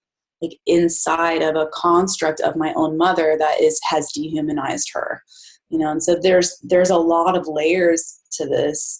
like 0.41 0.57
inside 0.65 1.43
of 1.43 1.55
a 1.55 1.67
construct 1.73 2.39
of 2.39 2.55
my 2.55 2.73
own 2.75 2.97
mother 2.97 3.35
that 3.37 3.61
is 3.61 3.79
has 3.89 4.11
dehumanized 4.11 4.89
her 4.93 5.21
you 5.69 5.77
know 5.77 5.91
and 5.91 6.03
so 6.03 6.17
there's 6.21 6.57
there's 6.63 6.89
a 6.89 6.97
lot 6.97 7.37
of 7.37 7.47
layers 7.47 8.19
to 8.31 8.45
this 8.45 8.99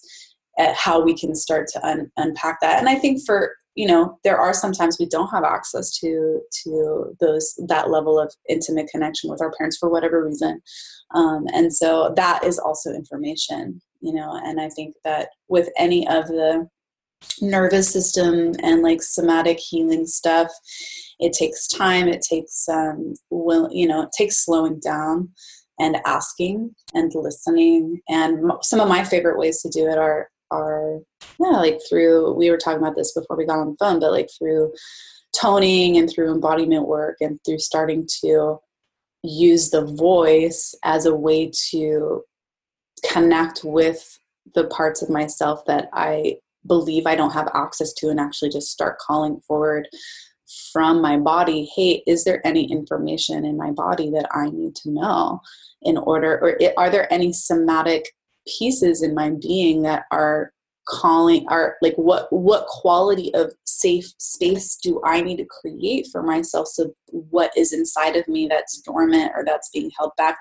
at 0.58 0.74
how 0.74 1.00
we 1.00 1.16
can 1.16 1.34
start 1.34 1.68
to 1.68 1.86
un- 1.86 2.10
unpack 2.16 2.60
that. 2.60 2.78
And 2.78 2.88
i 2.88 2.94
think 2.94 3.20
for 3.24 3.54
you 3.76 3.86
know 3.86 4.18
there 4.24 4.38
are 4.38 4.52
sometimes 4.52 4.98
we 4.98 5.06
don't 5.06 5.30
have 5.30 5.44
access 5.44 5.96
to 5.98 6.40
to 6.64 7.16
those 7.20 7.54
that 7.68 7.90
level 7.90 8.18
of 8.18 8.32
intimate 8.48 8.88
connection 8.88 9.30
with 9.30 9.40
our 9.40 9.52
parents 9.52 9.76
for 9.78 9.88
whatever 9.88 10.24
reason. 10.24 10.60
Um, 11.14 11.46
and 11.52 11.74
so 11.74 12.12
that 12.16 12.44
is 12.44 12.58
also 12.58 12.90
information 12.90 13.80
you 14.00 14.12
know 14.12 14.40
and 14.44 14.60
i 14.60 14.68
think 14.68 14.94
that 15.04 15.28
with 15.48 15.68
any 15.78 16.06
of 16.08 16.26
the 16.28 16.68
nervous 17.42 17.90
system 17.90 18.52
and 18.62 18.82
like 18.82 19.02
somatic 19.02 19.58
healing 19.58 20.06
stuff 20.06 20.50
it 21.18 21.32
takes 21.32 21.66
time 21.66 22.08
it 22.08 22.22
takes 22.28 22.68
um 22.68 23.14
will 23.30 23.68
you 23.70 23.86
know 23.86 24.02
it 24.02 24.10
takes 24.16 24.44
slowing 24.44 24.80
down 24.80 25.28
and 25.80 25.96
asking 26.06 26.74
and 26.94 27.10
listening. 27.14 28.00
And 28.08 28.52
some 28.62 28.80
of 28.80 28.88
my 28.88 29.02
favorite 29.02 29.38
ways 29.38 29.60
to 29.62 29.68
do 29.68 29.88
it 29.88 29.98
are 29.98 30.28
are 30.52 30.98
yeah 31.38 31.50
like 31.50 31.78
through 31.88 32.32
we 32.34 32.50
were 32.50 32.56
talking 32.56 32.80
about 32.80 32.96
this 32.96 33.12
before 33.12 33.36
we 33.36 33.46
got 33.46 33.60
on 33.60 33.68
the 33.68 33.76
phone 33.78 34.00
but 34.00 34.10
like 34.10 34.28
through 34.36 34.72
toning 35.40 35.96
and 35.96 36.10
through 36.10 36.32
embodiment 36.32 36.88
work 36.88 37.16
and 37.20 37.38
through 37.46 37.58
starting 37.58 38.04
to 38.20 38.58
use 39.22 39.70
the 39.70 39.86
voice 39.86 40.74
as 40.82 41.06
a 41.06 41.14
way 41.14 41.52
to 41.70 42.24
connect 43.08 43.62
with 43.62 44.18
the 44.56 44.64
parts 44.64 45.02
of 45.02 45.08
myself 45.08 45.64
that 45.66 45.88
I 45.92 46.38
believe 46.66 47.06
I 47.06 47.14
don't 47.14 47.32
have 47.32 47.48
access 47.54 47.92
to 47.94 48.08
and 48.08 48.18
actually 48.18 48.50
just 48.50 48.72
start 48.72 48.98
calling 48.98 49.40
forward 49.46 49.86
from 50.72 51.00
my 51.00 51.16
body 51.16 51.70
hey 51.76 52.02
is 52.06 52.24
there 52.24 52.44
any 52.44 52.70
information 52.70 53.44
in 53.44 53.56
my 53.56 53.70
body 53.70 54.10
that 54.10 54.26
i 54.32 54.48
need 54.50 54.74
to 54.74 54.90
know 54.90 55.40
in 55.82 55.96
order 55.96 56.38
or 56.42 56.56
i- 56.62 56.74
are 56.76 56.90
there 56.90 57.12
any 57.12 57.32
somatic 57.32 58.10
pieces 58.58 59.02
in 59.02 59.14
my 59.14 59.30
being 59.40 59.82
that 59.82 60.04
are 60.10 60.52
calling 60.88 61.46
are 61.48 61.76
like 61.82 61.94
what 61.96 62.26
what 62.32 62.66
quality 62.66 63.32
of 63.34 63.52
safe 63.64 64.12
space 64.18 64.76
do 64.82 65.00
i 65.04 65.20
need 65.20 65.36
to 65.36 65.46
create 65.60 66.06
for 66.10 66.22
myself 66.22 66.66
so 66.66 66.92
what 67.10 67.52
is 67.56 67.72
inside 67.72 68.16
of 68.16 68.26
me 68.26 68.48
that's 68.48 68.80
dormant 68.80 69.30
or 69.36 69.44
that's 69.44 69.70
being 69.72 69.90
held 69.98 70.10
back 70.16 70.38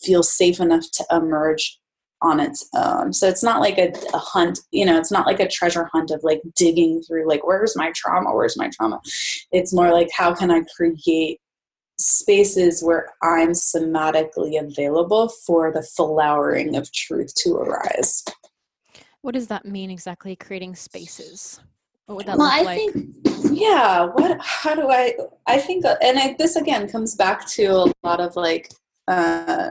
feels 0.00 0.32
safe 0.32 0.60
enough 0.60 0.84
to 0.92 1.04
emerge 1.10 1.80
on 2.20 2.40
its 2.40 2.68
own. 2.74 3.12
So 3.12 3.28
it's 3.28 3.42
not 3.42 3.60
like 3.60 3.78
a, 3.78 3.92
a, 4.12 4.18
hunt, 4.18 4.58
you 4.72 4.84
know, 4.84 4.98
it's 4.98 5.12
not 5.12 5.26
like 5.26 5.40
a 5.40 5.48
treasure 5.48 5.88
hunt 5.92 6.10
of 6.10 6.20
like 6.22 6.40
digging 6.56 7.02
through, 7.02 7.28
like, 7.28 7.46
where's 7.46 7.76
my 7.76 7.92
trauma? 7.94 8.34
Where's 8.34 8.56
my 8.56 8.70
trauma? 8.74 9.00
It's 9.52 9.72
more 9.72 9.92
like, 9.92 10.08
how 10.16 10.34
can 10.34 10.50
I 10.50 10.62
create 10.76 11.40
spaces 11.98 12.82
where 12.82 13.10
I'm 13.22 13.50
somatically 13.50 14.60
available 14.60 15.28
for 15.28 15.72
the 15.72 15.82
flowering 15.82 16.76
of 16.76 16.90
truth 16.92 17.34
to 17.42 17.56
arise? 17.56 18.24
What 19.22 19.34
does 19.34 19.48
that 19.48 19.64
mean 19.66 19.90
exactly? 19.90 20.36
Creating 20.36 20.74
spaces. 20.74 21.60
What 22.06 22.16
would 22.16 22.26
that 22.26 22.38
well, 22.38 22.46
look 22.46 22.54
I 22.54 22.62
like? 22.62 22.92
think, 22.92 23.16
yeah. 23.52 24.04
What? 24.04 24.38
How 24.40 24.74
do 24.74 24.88
I? 24.88 25.14
I 25.46 25.58
think, 25.58 25.84
and 25.84 26.18
I, 26.18 26.36
this 26.38 26.56
again 26.56 26.88
comes 26.88 27.14
back 27.14 27.46
to 27.48 27.64
a 27.66 27.92
lot 28.02 28.20
of 28.20 28.36
like, 28.36 28.72
uh, 29.08 29.70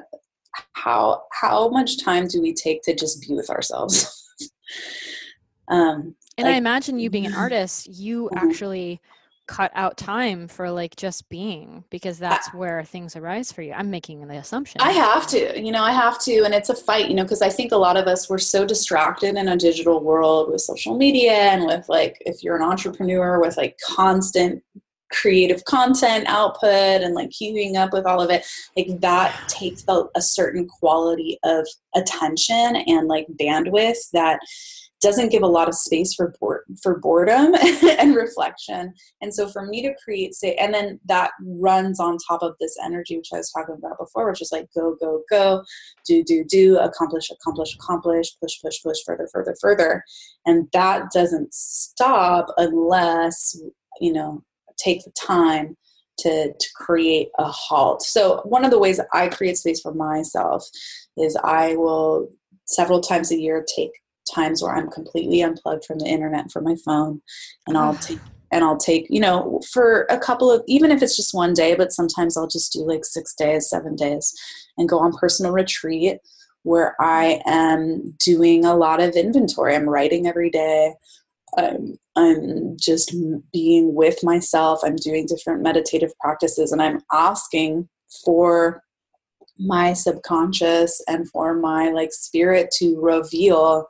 how 0.74 1.24
how 1.32 1.70
much 1.70 2.04
time 2.04 2.28
do 2.28 2.42
we 2.42 2.54
take 2.54 2.82
to 2.84 2.94
just 2.94 3.28
be 3.28 3.34
with 3.34 3.50
ourselves? 3.50 4.24
um, 5.70 6.16
and 6.38 6.48
I 6.48 6.54
imagine 6.54 7.00
you 7.00 7.10
being 7.10 7.26
an 7.26 7.34
artist, 7.36 7.88
you 7.88 8.30
Mhm. 8.34 8.38
actually 8.38 9.02
cut 9.48 9.72
out 9.74 9.98
time 9.98 10.48
for 10.48 10.70
like 10.70 10.96
just 10.96 11.28
being 11.30 11.84
because 11.90 12.20
that's 12.20 12.54
where 12.54 12.84
things 12.84 13.16
arise 13.16 13.52
for 13.52 13.62
you. 13.62 13.74
I'm 13.74 13.90
making 13.90 14.28
the 14.28 14.36
assumption. 14.36 14.82
I 14.82 14.92
have 14.92 15.28
to, 15.28 15.60
you 15.60 15.72
know, 15.72 15.84
I 15.84 15.92
have 15.92 16.20
to, 16.24 16.44
and 16.44 16.54
it's 16.54 16.70
a 16.70 16.76
fight, 16.76 17.10
you 17.10 17.16
know, 17.16 17.24
because 17.24 17.42
I 17.42 17.50
think 17.50 17.72
a 17.72 17.78
lot 17.78 17.98
of 17.98 18.08
us 18.08 18.30
we're 18.30 18.38
so 18.38 18.66
distracted 18.66 19.36
in 19.36 19.48
a 19.48 19.58
digital 19.58 20.04
world 20.04 20.52
with 20.52 20.62
social 20.62 20.98
media 20.98 21.34
and 21.34 21.66
with 21.66 21.88
like, 21.88 22.18
if 22.22 22.44
you're 22.44 22.58
an 22.58 22.62
entrepreneur 22.62 23.40
with 23.40 23.58
like 23.58 23.78
constant 23.86 24.64
creative 25.12 25.64
content 25.64 26.26
output 26.28 27.02
and 27.02 27.16
like 27.16 27.30
keeping 27.30 27.78
up 27.78 27.94
with 27.94 28.06
all 28.06 28.22
of 28.22 28.30
it, 28.30 28.46
like 28.76 29.00
that 29.00 29.34
takes 29.48 29.84
a, 29.88 30.04
a 30.16 30.22
certain 30.22 30.68
quality 30.68 31.40
of 31.44 31.66
attention 31.96 32.76
and 32.76 33.08
like 33.08 33.26
bandwidth 33.40 34.10
that 34.12 34.40
doesn't 35.02 35.32
give 35.32 35.44
a 35.44 35.48
lot 35.48 35.68
of 35.68 35.76
space 35.76 36.14
for 36.14 36.34
for 36.82 37.00
boredom 37.00 37.54
and 38.00 38.16
reflection. 38.16 38.94
And 39.22 39.34
so 39.34 39.48
for 39.48 39.66
me 39.66 39.82
to 39.84 39.94
create 40.04 40.34
say 40.34 40.56
and 40.56 40.74
then 40.74 41.00
that 41.06 41.32
runs 41.42 42.00
on 42.00 42.18
top 42.28 42.42
of 42.42 42.56
this 42.60 42.76
energy 42.84 43.18
which 43.18 43.30
I 43.34 43.38
was 43.38 43.52
talking 43.52 43.76
about 43.78 44.00
before, 44.00 44.30
which 44.30 44.42
is 44.42 44.52
like 44.52 44.68
go, 44.76 44.96
go, 45.00 45.24
go, 45.30 45.64
do, 46.06 46.24
do, 46.24 46.44
do, 46.44 46.78
accomplish, 46.80 47.30
accomplish, 47.30 47.76
accomplish, 47.76 48.36
push, 48.42 48.62
push, 48.62 48.82
push, 48.84 48.98
further, 49.06 49.28
further, 49.32 49.56
further. 49.62 50.04
And 50.46 50.68
that 50.74 51.12
doesn't 51.14 51.54
stop 51.54 52.48
unless, 52.58 53.60
you 54.02 54.14
know, 54.14 54.44
take 54.78 55.04
the 55.04 55.12
time 55.12 55.76
to, 56.20 56.52
to 56.52 56.68
create 56.76 57.30
a 57.38 57.46
halt. 57.46 58.02
So 58.02 58.42
one 58.46 58.66
of 58.66 58.72
the 58.72 58.80
ways 58.80 59.00
I 59.14 59.28
create 59.28 59.58
space 59.58 59.82
for 59.82 59.94
myself 59.94 60.68
is 61.16 61.38
I 61.44 61.76
will 61.76 62.30
several 62.66 63.02
times 63.02 63.32
a 63.32 63.40
year 63.40 63.66
take 63.76 63.92
times 64.34 64.62
where 64.62 64.76
I'm 64.76 64.90
completely 64.90 65.42
unplugged 65.42 65.86
from 65.86 66.00
the 66.00 66.08
internet 66.08 66.52
from 66.52 66.64
my 66.64 66.76
phone 66.86 67.22
and 67.68 67.78
I'll 67.78 67.96
take 67.96 68.20
and 68.52 68.64
I'll 68.64 68.78
take, 68.78 69.08
you 69.10 69.20
know, 69.20 69.60
for 69.74 70.06
a 70.10 70.18
couple 70.18 70.50
of 70.50 70.64
even 70.68 70.92
if 70.92 71.02
it's 71.02 71.18
just 71.18 71.34
one 71.34 71.54
day, 71.54 71.76
but 71.76 71.92
sometimes 71.92 72.38
I'll 72.38 72.48
just 72.48 72.72
do 72.72 72.86
like 72.88 73.04
6 73.04 73.36
days, 73.36 73.70
7 73.70 73.96
days 73.96 74.34
and 74.78 74.88
go 74.88 75.00
on 75.00 75.12
personal 75.12 75.52
retreat 75.52 76.20
where 76.64 76.96
I 77.00 77.42
mm-hmm. 77.46 77.50
am 77.50 78.16
doing 78.20 78.66
a 78.66 78.76
lot 78.76 79.02
of 79.02 79.16
inventory. 79.16 79.76
I'm 79.76 79.90
writing 79.90 80.28
every 80.28 80.50
day. 80.50 80.94
I'm 81.58 81.98
I'm 82.16 82.76
just 82.78 83.16
being 83.54 83.94
with 83.94 84.24
myself. 84.24 84.82
I'm 84.84 84.96
doing 84.96 85.28
different 85.28 85.62
meditative 85.62 86.12
practices 86.20 86.72
and 86.72 86.82
I'm 86.82 87.02
asking 87.14 87.88
for 88.26 88.84
my 89.60 89.94
subconscious 89.94 91.02
and 91.08 91.30
for 91.30 91.56
my 91.56 91.90
like 91.90 92.12
spirit 92.12 92.70
to 92.80 93.00
reveal 93.00 93.88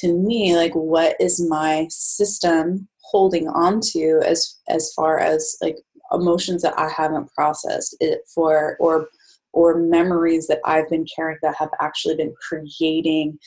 to 0.00 0.16
me 0.16 0.56
like 0.56 0.72
what 0.74 1.16
is 1.20 1.40
my 1.48 1.86
system 1.90 2.88
holding 3.02 3.48
on 3.48 3.80
to 3.80 4.20
as 4.24 4.58
as 4.68 4.92
far 4.94 5.18
as 5.18 5.56
like 5.60 5.76
emotions 6.12 6.62
that 6.62 6.78
I 6.78 6.88
haven't 6.88 7.32
processed 7.34 7.96
it 8.00 8.20
for 8.34 8.76
or 8.80 9.08
or 9.52 9.78
memories 9.78 10.46
that 10.48 10.60
I've 10.64 10.88
been 10.90 11.06
carrying 11.14 11.38
that 11.42 11.54
have 11.58 11.70
actually 11.80 12.16
been 12.16 12.34
creating 12.48 13.38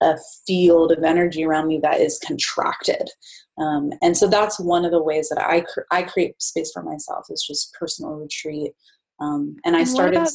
a 0.00 0.16
field 0.46 0.90
of 0.90 1.04
energy 1.04 1.44
around 1.44 1.68
me 1.68 1.78
that 1.80 2.00
is 2.00 2.18
contracted. 2.26 3.08
Um, 3.58 3.92
and 4.02 4.16
so 4.16 4.26
that's 4.26 4.58
one 4.58 4.84
of 4.84 4.90
the 4.90 5.00
ways 5.02 5.28
that 5.28 5.40
I, 5.40 5.60
cr- 5.60 5.82
I 5.92 6.02
create 6.02 6.42
space 6.42 6.72
for 6.72 6.82
myself 6.82 7.26
is 7.30 7.44
just 7.46 7.72
personal 7.74 8.14
retreat. 8.14 8.72
Um, 9.20 9.56
and 9.64 9.76
I 9.76 9.80
And 9.80 9.88
started 9.88 10.16
about- 10.16 10.32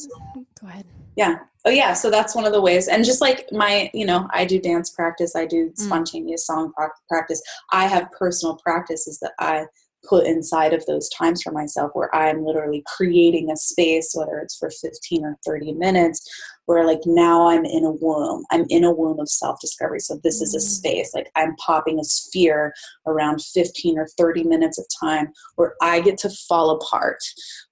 go 0.58 0.66
ahead. 0.68 0.86
yeah 1.16 1.40
Oh 1.68 1.70
yeah, 1.70 1.92
so 1.92 2.08
that's 2.08 2.34
one 2.34 2.46
of 2.46 2.54
the 2.54 2.62
ways. 2.62 2.88
And 2.88 3.04
just 3.04 3.20
like 3.20 3.46
my, 3.52 3.90
you 3.92 4.06
know, 4.06 4.26
I 4.32 4.46
do 4.46 4.58
dance 4.58 4.88
practice, 4.88 5.36
I 5.36 5.44
do 5.44 5.68
mm. 5.68 5.78
spontaneous 5.78 6.44
mm. 6.44 6.46
song 6.46 6.72
practice. 7.10 7.42
I 7.72 7.86
have 7.86 8.10
personal 8.12 8.56
practices 8.56 9.18
that 9.18 9.32
I 9.38 9.66
put 10.08 10.26
inside 10.26 10.72
of 10.72 10.84
those 10.86 11.08
times 11.10 11.42
for 11.42 11.52
myself 11.52 11.90
where 11.94 12.14
I'm 12.14 12.44
literally 12.44 12.82
creating 12.86 13.50
a 13.50 13.56
space, 13.56 14.12
whether 14.14 14.38
it's 14.38 14.56
for 14.56 14.70
15 14.70 15.24
or 15.24 15.36
30 15.44 15.72
minutes, 15.72 16.26
where 16.66 16.86
like 16.86 17.00
now 17.06 17.48
I'm 17.48 17.64
in 17.64 17.84
a 17.84 17.90
womb. 17.90 18.44
I'm 18.50 18.66
in 18.68 18.84
a 18.84 18.92
womb 18.92 19.18
of 19.18 19.28
self 19.28 19.58
discovery. 19.60 20.00
So 20.00 20.20
this 20.22 20.40
is 20.40 20.54
a 20.54 20.58
mm. 20.58 20.60
space. 20.60 21.14
Like 21.14 21.30
I'm 21.34 21.56
popping 21.56 21.98
a 21.98 22.04
sphere 22.04 22.74
around 23.06 23.42
15 23.42 23.98
or 23.98 24.06
30 24.18 24.44
minutes 24.44 24.78
of 24.78 24.86
time 25.00 25.28
where 25.56 25.74
I 25.82 26.00
get 26.00 26.18
to 26.18 26.30
fall 26.30 26.70
apart, 26.70 27.18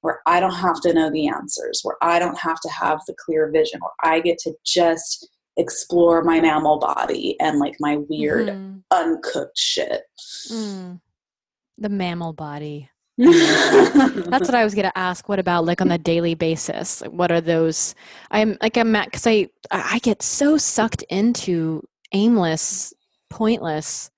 where 0.01 0.21
I 0.27 0.41
don't 0.41 0.55
have 0.55 0.81
to 0.83 0.95
know 0.95 1.11
the 1.11 1.29
answers, 1.29 1.81
where 1.83 1.97
I 2.03 2.19
don't 2.19 2.39
have 2.39 2.61
to 2.61 2.69
have 2.71 3.01
the 3.07 3.15
clear 3.25 3.51
vision, 3.51 3.81
where 3.81 4.13
I 4.15 4.21
get 4.21 4.39
to 4.41 4.55
just 4.65 5.29
explore 5.59 6.23
my 6.23 6.39
mammal 6.39 6.79
body 6.79 7.35
and 7.41 7.59
like 7.59 7.77
my 7.81 7.97
weird 8.09 8.49
mm. 8.49 8.83
uncooked 8.91 9.59
shit. 9.59 10.03
Mm 10.51 11.01
the 11.79 11.89
mammal 11.89 12.33
body. 12.33 12.91
That's 13.19 14.47
what 14.47 14.55
I 14.55 14.65
was 14.65 14.75
gonna 14.75 14.93
ask. 14.95 15.29
What 15.29 15.39
about 15.39 15.65
like 15.65 15.81
on 15.81 15.91
a 15.91 15.99
daily 15.99 16.35
basis? 16.35 17.03
What 17.09 17.33
are 17.33 17.41
those? 17.41 17.95
I'm 18.31 18.59
like 18.61 18.77
I'm 18.77 18.95
at 18.95 19.07
because 19.07 19.27
I 19.27 19.49
I 19.71 19.99
get 20.01 20.23
so 20.23 20.59
sucked 20.59 21.03
into 21.09 21.83
aimless, 22.13 22.93
pointless 23.31 24.11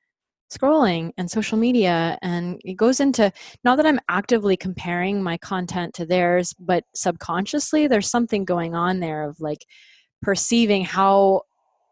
scrolling 0.51 1.13
and 1.17 1.31
social 1.31 1.59
media, 1.59 2.19
and 2.23 2.61
it 2.65 2.75
goes 2.75 2.99
into 2.99 3.31
not 3.63 3.77
that 3.77 3.87
I'm 3.87 4.01
actively 4.09 4.57
comparing 4.57 5.23
my 5.23 5.37
content 5.39 5.95
to 5.95 6.07
theirs, 6.07 6.55
but 6.59 6.83
subconsciously 6.95 7.87
there's 7.87 8.11
something 8.11 8.45
going 8.45 8.75
on 8.75 8.99
there 8.99 9.23
of 9.23 9.41
like 9.41 9.65
perceiving 10.23 10.85
how 10.85 11.43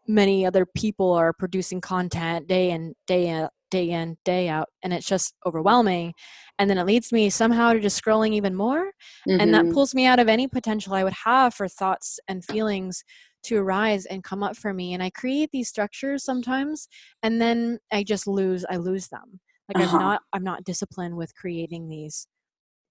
many 0.07 0.45
other 0.45 0.65
people 0.65 1.13
are 1.13 1.33
producing 1.33 1.81
content 1.81 2.47
day 2.47 2.71
in 2.71 2.95
day 3.07 3.47
day 3.69 3.89
in 3.89 4.17
day 4.25 4.47
out 4.47 4.69
and 4.83 4.93
it's 4.93 5.07
just 5.07 5.33
overwhelming 5.45 6.13
and 6.59 6.69
then 6.69 6.77
it 6.77 6.85
leads 6.85 7.11
me 7.11 7.29
somehow 7.29 7.73
to 7.73 7.79
just 7.79 8.01
scrolling 8.01 8.33
even 8.33 8.55
more 8.55 8.91
mm-hmm. 9.27 9.39
and 9.39 9.53
that 9.53 9.63
mm-hmm. 9.63 9.73
pulls 9.73 9.93
me 9.93 10.05
out 10.05 10.19
of 10.19 10.27
any 10.27 10.47
potential 10.47 10.93
i 10.93 11.03
would 11.03 11.13
have 11.13 11.53
for 11.53 11.67
thoughts 11.67 12.19
and 12.27 12.43
feelings 12.45 13.03
to 13.43 13.57
arise 13.57 14.05
and 14.05 14.23
come 14.23 14.43
up 14.43 14.55
for 14.55 14.73
me 14.73 14.93
and 14.93 15.03
i 15.03 15.09
create 15.11 15.49
these 15.51 15.69
structures 15.69 16.23
sometimes 16.23 16.87
and 17.23 17.41
then 17.41 17.77
i 17.91 18.03
just 18.03 18.27
lose 18.27 18.65
i 18.69 18.77
lose 18.77 19.07
them 19.07 19.39
like 19.67 19.83
uh-huh. 19.83 19.97
i'm 19.97 20.01
not 20.01 20.21
i'm 20.33 20.43
not 20.43 20.63
disciplined 20.63 21.15
with 21.15 21.35
creating 21.35 21.89
these 21.89 22.27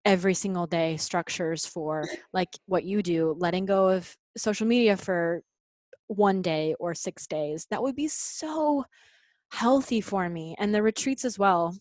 every 0.05 0.35
single 0.35 0.67
day 0.67 0.97
structures 0.97 1.67
for 1.67 2.05
like 2.33 2.49
what 2.67 2.85
you 2.85 3.03
do 3.03 3.35
letting 3.39 3.67
go 3.67 3.89
of 3.89 4.17
social 4.37 4.67
media 4.67 4.97
for 4.97 5.43
one 6.07 6.41
day 6.43 6.75
or 6.79 6.95
six 6.95 7.27
days 7.27 7.67
that 7.71 7.83
would 7.83 7.97
be 7.97 8.07
so 8.07 8.85
healthy 9.53 10.01
for 10.01 10.29
me 10.29 10.55
and 10.59 10.75
the 10.75 10.83
retreats 10.83 11.25
as 11.25 11.39
well 11.39 11.75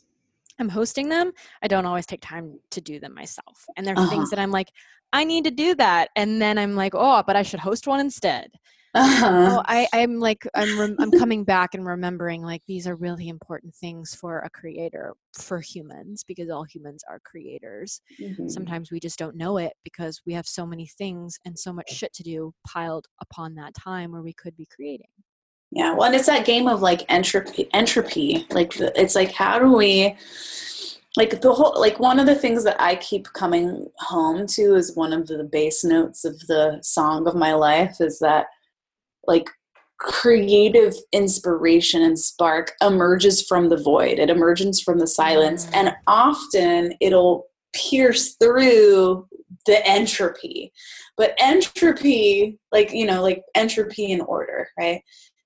i'm 0.59 0.69
hosting 0.69 1.09
them 1.09 1.31
i 1.61 1.67
don't 1.67 1.85
always 1.85 2.05
take 2.05 2.21
time 2.21 2.59
to 2.69 2.81
do 2.81 2.99
them 2.99 3.13
myself 3.13 3.65
and 3.75 3.85
there 3.85 3.95
are 3.95 3.99
uh-huh. 3.99 4.09
things 4.09 4.29
that 4.29 4.39
i'm 4.39 4.51
like 4.51 4.71
i 5.13 5.23
need 5.23 5.43
to 5.43 5.51
do 5.51 5.75
that 5.75 6.09
and 6.15 6.41
then 6.41 6.57
i'm 6.57 6.75
like 6.75 6.93
oh 6.95 7.23
but 7.25 7.35
i 7.35 7.41
should 7.41 7.59
host 7.59 7.87
one 7.87 7.99
instead 7.99 8.49
uh-huh. 8.93 9.57
oh, 9.57 9.63
I, 9.65 9.87
i'm 9.93 10.19
like 10.19 10.47
i'm 10.55 10.79
rem- 10.79 10.95
i'm 10.99 11.11
coming 11.11 11.43
back 11.43 11.73
and 11.73 11.85
remembering 11.85 12.41
like 12.43 12.61
these 12.67 12.87
are 12.87 12.95
really 12.95 13.27
important 13.27 13.75
things 13.75 14.15
for 14.15 14.39
a 14.39 14.49
creator 14.49 15.13
for 15.33 15.59
humans 15.59 16.23
because 16.23 16.49
all 16.49 16.63
humans 16.63 17.03
are 17.09 17.19
creators 17.25 17.99
mm-hmm. 18.21 18.47
sometimes 18.47 18.91
we 18.91 18.99
just 18.99 19.19
don't 19.19 19.35
know 19.35 19.57
it 19.57 19.73
because 19.83 20.21
we 20.25 20.33
have 20.33 20.47
so 20.47 20.65
many 20.65 20.87
things 20.87 21.37
and 21.45 21.57
so 21.59 21.73
much 21.73 21.89
shit 21.89 22.13
to 22.13 22.23
do 22.23 22.53
piled 22.65 23.05
upon 23.21 23.53
that 23.55 23.73
time 23.73 24.11
where 24.11 24.21
we 24.21 24.33
could 24.33 24.55
be 24.55 24.67
creating 24.73 25.07
yeah 25.71 25.93
well 25.93 26.03
and 26.03 26.15
it's 26.15 26.27
that 26.27 26.45
game 26.45 26.67
of 26.67 26.81
like 26.81 27.05
entropy 27.09 27.69
entropy 27.73 28.45
like 28.51 28.73
it's 28.79 29.15
like 29.15 29.31
how 29.31 29.59
do 29.59 29.71
we 29.71 30.15
like 31.17 31.41
the 31.41 31.53
whole 31.53 31.79
like 31.79 31.99
one 31.99 32.19
of 32.19 32.25
the 32.25 32.35
things 32.35 32.63
that 32.63 32.79
i 32.79 32.95
keep 32.95 33.25
coming 33.33 33.87
home 33.99 34.45
to 34.45 34.75
is 34.75 34.95
one 34.95 35.13
of 35.13 35.27
the 35.27 35.47
bass 35.51 35.83
notes 35.83 36.25
of 36.25 36.37
the 36.47 36.79
song 36.81 37.27
of 37.27 37.35
my 37.35 37.53
life 37.53 37.97
is 37.99 38.19
that 38.19 38.47
like 39.27 39.49
creative 39.99 40.93
inspiration 41.11 42.01
and 42.01 42.19
spark 42.19 42.73
emerges 42.81 43.45
from 43.45 43.69
the 43.69 43.77
void. 43.77 44.19
It 44.19 44.29
emerges 44.29 44.81
from 44.81 44.99
the 44.99 45.07
silence 45.07 45.65
mm. 45.67 45.75
and 45.75 45.95
often 46.07 46.93
it'll 46.99 47.47
pierce 47.73 48.35
through 48.35 49.27
the 49.65 49.85
entropy. 49.87 50.71
But 51.17 51.33
entropy 51.39 52.59
like 52.71 52.91
you 52.91 53.05
know 53.05 53.21
like 53.21 53.43
entropy 53.55 54.11
and 54.11 54.21
order 54.23 54.67
right 54.77 55.01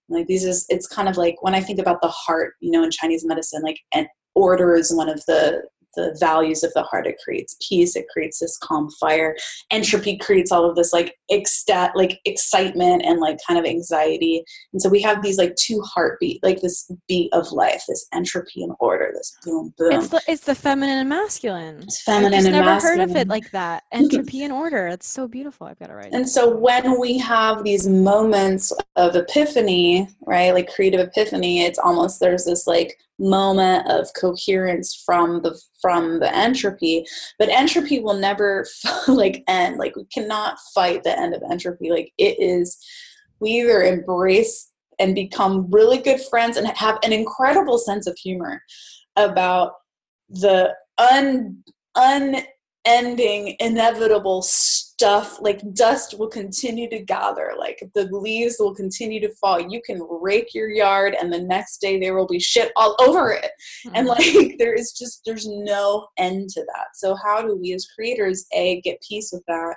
like 0.10 0.28
these 0.28 0.44
is 0.44 0.66
it's 0.70 0.88
kind 0.88 1.08
of 1.08 1.18
like 1.18 1.42
when 1.42 1.56
I 1.56 1.62
think 1.62 1.80
about 1.80 2.02
the 2.02 2.08
heart, 2.08 2.56
you 2.60 2.72
know, 2.72 2.84
in 2.84 2.92
Chinese 2.92 3.26
medicine, 3.26 3.62
like 3.62 3.80
and 3.94 4.08
order 4.36 4.76
is 4.76 4.94
one 4.94 5.10
of 5.10 5.24
the 5.28 5.64
the 5.96 6.16
values 6.20 6.64
of 6.64 6.74
the 6.74 6.84
heart. 6.84 7.08
It 7.08 7.18
creates 7.24 7.56
peace. 7.68 7.96
It 7.96 8.08
creates 8.12 8.40
this 8.40 8.58
calm 8.58 8.90
fire. 9.00 9.36
Entropy 9.72 10.18
creates 10.18 10.52
all 10.52 10.70
of 10.70 10.76
this 10.76 10.94
like 10.94 11.18
ecstat, 11.32 11.92
like 11.96 12.20
excitement 12.26 13.04
and 13.04 13.20
like 13.20 13.38
kind 13.48 13.60
of 13.60 13.66
anxiety. 13.66 14.44
And 14.74 14.82
so 14.82 14.90
we 14.90 15.02
have 15.02 15.22
these 15.22 15.38
like 15.38 15.56
two 15.56 15.82
heartbeat, 15.82 16.44
like 16.44 16.62
this 16.62 16.92
beat 17.08 17.32
of 17.34 17.52
life, 17.52 17.84
this 17.88 18.08
entropy 18.14 18.64
and 18.64 18.74
order, 18.80 19.12
this 19.14 19.36
boom 19.44 19.74
boom. 19.78 19.94
It's 19.94 20.08
the 20.10 20.22
it's 20.28 20.44
the 20.44 20.56
feminine 20.56 21.00
and 21.00 21.10
masculine. 21.10 21.84
It's 21.84 22.02
feminine 22.02 22.40
I've 22.40 22.46
and 22.46 22.54
never 22.54 22.66
masculine. 22.66 23.00
heard 23.00 23.10
of 23.10 23.16
it 23.16 23.28
like 23.28 23.52
that. 23.52 23.84
Entropy 23.92 24.44
and 24.44 24.54
order. 24.54 24.88
It's 24.88 25.08
so 25.08 25.28
beautiful. 25.28 25.68
I've 25.68 25.80
got 25.80 25.88
to 25.88 25.96
write. 25.96 26.14
And 26.14 26.26
it. 26.26 26.30
so 26.30 26.56
when 26.56 27.00
we 27.00 27.18
have 27.18 27.64
these 27.64 27.88
moments 27.88 28.72
of 28.96 29.16
epiphany, 29.16 30.08
right, 30.26 30.54
like 30.54 30.74
creative 30.74 31.00
epiphany, 31.00 31.64
it's 31.64 31.80
almost 31.80 32.20
there's 32.20 32.46
this 32.46 32.68
like 32.68 32.98
moment 33.20 33.86
of 33.90 34.08
coherence 34.20 34.96
from 35.06 35.42
the 35.42 35.60
from 35.82 36.20
the 36.20 36.36
entropy 36.36 37.06
but 37.38 37.50
entropy 37.50 38.00
will 38.00 38.14
never 38.14 38.66
like 39.08 39.44
end. 39.48 39.78
Like 39.78 39.96
we 39.96 40.06
cannot 40.06 40.58
fight 40.74 41.04
the 41.04 41.18
end 41.20 41.34
of 41.34 41.44
entropy. 41.50 41.92
Like 41.92 42.14
it 42.18 42.40
is 42.40 42.78
we 43.40 43.52
either 43.52 43.82
embrace 43.82 44.72
and 45.00 45.16
become 45.16 45.70
really 45.72 45.98
good 45.98 46.22
friends 46.30 46.58
and 46.58 46.68
have 46.68 47.00
an 47.04 47.14
incredible 47.14 47.78
sense 47.78 48.06
of 48.06 48.18
humor 48.18 48.62
about 49.16 49.74
the 50.30 50.74
un 50.98 51.64
unending 51.96 53.56
inevitable 53.60 54.42
stuff 55.00 55.40
like 55.40 55.62
dust 55.76 56.20
will 56.20 56.28
continue 56.28 56.90
to 56.90 57.00
gather 57.00 57.54
like 57.58 57.82
the 57.96 58.04
leaves 58.12 58.58
will 58.60 58.76
continue 58.76 59.22
to 59.22 59.34
fall. 59.36 59.58
You 59.58 59.82
can 59.82 60.06
rake 60.22 60.54
your 60.54 60.70
yard 60.70 61.16
and 61.18 61.32
the 61.32 61.42
next 61.42 61.78
day 61.78 61.98
there 61.98 62.18
will 62.18 62.28
be 62.28 62.38
shit 62.38 62.74
all 62.76 62.98
over 63.00 63.32
it. 63.32 63.52
Mm-hmm. 63.86 63.96
and 63.96 64.08
like 64.08 64.56
there 64.60 64.74
is 64.74 64.92
just 64.92 65.22
there's 65.26 65.48
no 65.48 66.08
end 66.18 66.50
to 66.50 66.66
that. 66.66 66.88
So 66.96 67.16
how 67.16 67.42
do 67.42 67.56
we 67.56 67.74
as 67.74 67.88
creators 67.96 68.46
a 68.52 68.82
get 68.82 69.02
peace 69.08 69.30
with 69.32 69.44
that 69.48 69.76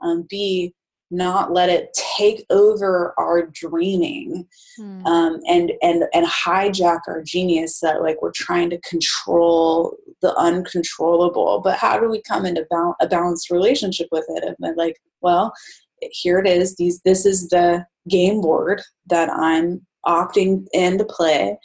um, 0.00 0.26
b 0.28 0.74
not 1.10 1.52
let 1.52 1.68
it 1.68 1.96
take 2.16 2.44
over 2.50 3.14
our 3.18 3.46
dreaming 3.46 4.46
mm. 4.78 5.06
um, 5.06 5.40
and 5.48 5.72
and 5.82 6.04
and 6.12 6.26
hijack 6.26 7.00
our 7.06 7.22
genius 7.22 7.80
that 7.80 8.02
like 8.02 8.20
we're 8.20 8.32
trying 8.32 8.70
to 8.70 8.80
control 8.82 9.96
the 10.20 10.34
uncontrollable. 10.36 11.60
But 11.60 11.78
how 11.78 11.98
do 11.98 12.08
we 12.08 12.20
come 12.22 12.44
into 12.44 12.66
ba- 12.70 12.94
a 13.00 13.06
balanced 13.06 13.50
relationship 13.50 14.08
with 14.12 14.24
it? 14.28 14.54
And 14.60 14.76
like 14.76 14.96
well 15.20 15.52
here 16.00 16.38
it 16.38 16.46
is. 16.46 16.76
These 16.76 17.00
this 17.02 17.24
is 17.24 17.48
the 17.48 17.86
game 18.08 18.40
board 18.40 18.82
that 19.08 19.28
i'm 19.30 19.84
opting 20.06 20.66
in 20.72 20.98
to 20.98 21.04
play 21.04 21.56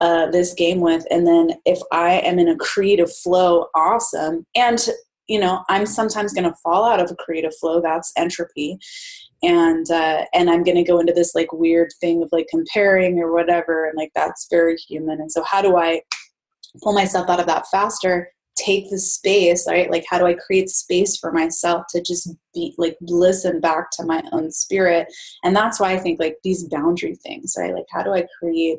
uh, 0.00 0.30
this 0.30 0.54
game 0.54 0.80
with. 0.80 1.04
And 1.10 1.26
then 1.26 1.52
if 1.64 1.78
i 1.92 2.20
am 2.20 2.38
in 2.38 2.48
a 2.48 2.56
creative 2.56 3.12
flow 3.12 3.66
awesome. 3.74 4.46
And 4.54 4.88
you 5.28 5.38
know 5.38 5.64
i'm 5.68 5.86
sometimes 5.86 6.32
going 6.32 6.44
to 6.44 6.56
fall 6.62 6.84
out 6.84 7.00
of 7.00 7.10
a 7.10 7.16
creative 7.16 7.54
flow 7.56 7.80
that's 7.80 8.12
entropy. 8.16 8.78
And 9.42 9.88
uh, 9.90 10.24
and 10.32 10.48
i'm 10.48 10.64
going 10.64 10.76
to 10.76 10.90
go 10.90 10.98
into 10.98 11.12
this 11.12 11.34
like 11.34 11.52
weird 11.52 11.92
thing 12.00 12.22
of 12.22 12.30
like 12.32 12.46
comparing 12.48 13.18
or 13.18 13.32
whatever 13.32 13.86
and 13.86 13.96
like 13.96 14.10
that's 14.14 14.46
very 14.50 14.76
human. 14.76 15.20
And 15.20 15.30
so 15.30 15.44
how 15.44 15.60
do 15.62 15.76
i 15.76 16.00
pull 16.82 16.92
myself 16.92 17.28
out 17.28 17.40
of 17.40 17.46
that 17.46 17.66
faster? 17.70 18.30
Take 18.56 18.88
the 18.90 18.98
space 18.98 19.66
right? 19.68 19.90
Like 19.90 20.06
how 20.08 20.18
do 20.18 20.26
i 20.26 20.34
create 20.34 20.70
space 20.70 21.18
for 21.18 21.32
myself 21.32 21.84
to 21.90 22.00
just 22.00 22.34
be 22.54 22.74
like 22.78 22.96
listen 23.02 23.60
back 23.60 23.90
to 23.92 24.06
my 24.06 24.22
own 24.32 24.50
spirit? 24.50 25.06
And 25.44 25.54
that's 25.54 25.78
why 25.78 25.92
i 25.92 25.98
think 25.98 26.18
like 26.18 26.36
these 26.42 26.66
boundary 26.68 27.16
things 27.16 27.54
right? 27.58 27.74
Like 27.74 27.86
how 27.90 28.02
do 28.02 28.14
i 28.14 28.26
create 28.38 28.78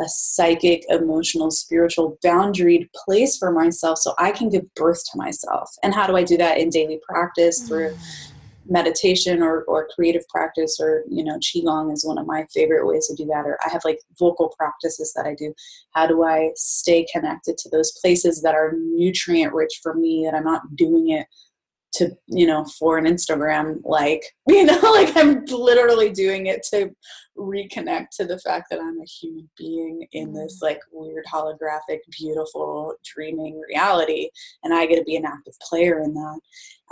a 0.00 0.08
psychic, 0.08 0.84
emotional, 0.88 1.50
spiritual, 1.50 2.18
boundaried 2.24 2.88
place 3.04 3.36
for 3.36 3.52
myself 3.52 3.98
so 3.98 4.14
I 4.18 4.32
can 4.32 4.48
give 4.48 4.72
birth 4.74 5.02
to 5.12 5.18
myself. 5.18 5.70
And 5.82 5.94
how 5.94 6.06
do 6.06 6.16
I 6.16 6.24
do 6.24 6.36
that 6.38 6.58
in 6.58 6.70
daily 6.70 7.00
practice 7.08 7.60
through 7.66 7.90
mm. 7.90 7.98
meditation 8.66 9.42
or, 9.42 9.62
or 9.64 9.88
creative 9.94 10.26
practice 10.28 10.78
or, 10.80 11.04
you 11.08 11.22
know, 11.22 11.38
Qigong 11.38 11.92
is 11.92 12.04
one 12.04 12.18
of 12.18 12.26
my 12.26 12.44
favorite 12.52 12.86
ways 12.86 13.06
to 13.06 13.14
do 13.14 13.24
that. 13.26 13.46
Or 13.46 13.56
I 13.64 13.70
have 13.70 13.82
like 13.84 14.00
vocal 14.18 14.52
practices 14.58 15.12
that 15.14 15.26
I 15.26 15.34
do. 15.34 15.54
How 15.92 16.06
do 16.06 16.24
I 16.24 16.50
stay 16.56 17.06
connected 17.12 17.56
to 17.58 17.68
those 17.70 17.92
places 18.00 18.42
that 18.42 18.54
are 18.54 18.74
nutrient 18.76 19.52
rich 19.52 19.80
for 19.82 19.94
me, 19.94 20.24
that 20.24 20.36
I'm 20.36 20.44
not 20.44 20.74
doing 20.74 21.10
it 21.10 21.26
to 21.94 22.10
you 22.26 22.46
know 22.46 22.64
for 22.64 22.98
an 22.98 23.06
instagram 23.06 23.80
like 23.84 24.22
you 24.48 24.64
know 24.64 24.78
like 24.82 25.16
i'm 25.16 25.44
literally 25.46 26.10
doing 26.10 26.46
it 26.46 26.62
to 26.62 26.90
reconnect 27.38 28.08
to 28.12 28.24
the 28.24 28.38
fact 28.40 28.66
that 28.70 28.80
i'm 28.80 29.00
a 29.00 29.04
human 29.04 29.48
being 29.56 30.06
in 30.12 30.32
this 30.32 30.60
like 30.62 30.80
weird 30.92 31.24
holographic 31.32 31.98
beautiful 32.10 32.94
dreaming 33.04 33.60
reality 33.68 34.28
and 34.62 34.74
i 34.74 34.86
get 34.86 34.96
to 34.96 35.04
be 35.04 35.16
an 35.16 35.24
active 35.24 35.54
player 35.60 36.00
in 36.00 36.14
that. 36.14 36.40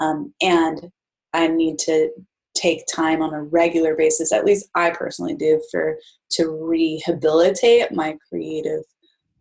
Um, 0.00 0.32
and 0.40 0.90
i 1.32 1.46
need 1.46 1.78
to 1.80 2.10
take 2.54 2.84
time 2.92 3.22
on 3.22 3.32
a 3.34 3.42
regular 3.42 3.96
basis 3.96 4.32
at 4.32 4.44
least 4.44 4.68
i 4.74 4.90
personally 4.90 5.34
do 5.34 5.62
for 5.70 5.96
to 6.30 6.48
rehabilitate 6.48 7.92
my 7.92 8.16
creative 8.28 8.82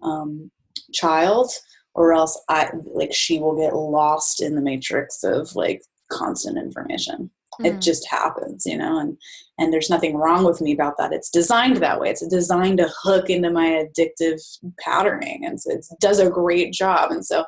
um, 0.01 0.49
child 0.93 1.51
or 1.93 2.13
else 2.13 2.39
I 2.49 2.69
like 2.85 3.13
she 3.13 3.39
will 3.39 3.55
get 3.55 3.75
lost 3.75 4.41
in 4.41 4.55
the 4.55 4.61
matrix 4.61 5.23
of 5.23 5.55
like 5.55 5.81
constant 6.11 6.57
information. 6.57 7.29
Mm. 7.59 7.65
It 7.65 7.81
just 7.81 8.07
happens, 8.09 8.65
you 8.65 8.77
know, 8.77 8.99
and 8.99 9.17
and 9.57 9.71
there's 9.73 9.89
nothing 9.89 10.15
wrong 10.15 10.43
with 10.43 10.61
me 10.61 10.71
about 10.71 10.97
that. 10.97 11.13
It's 11.13 11.29
designed 11.29 11.77
that 11.77 11.99
way. 11.99 12.09
It's 12.09 12.25
designed 12.27 12.77
to 12.77 12.91
hook 13.03 13.29
into 13.29 13.51
my 13.51 13.85
addictive 13.85 14.41
patterning, 14.79 15.45
and 15.45 15.59
so 15.59 15.71
it 15.71 15.85
does 15.99 16.19
a 16.19 16.29
great 16.29 16.73
job. 16.73 17.11
And 17.11 17.25
so 17.25 17.45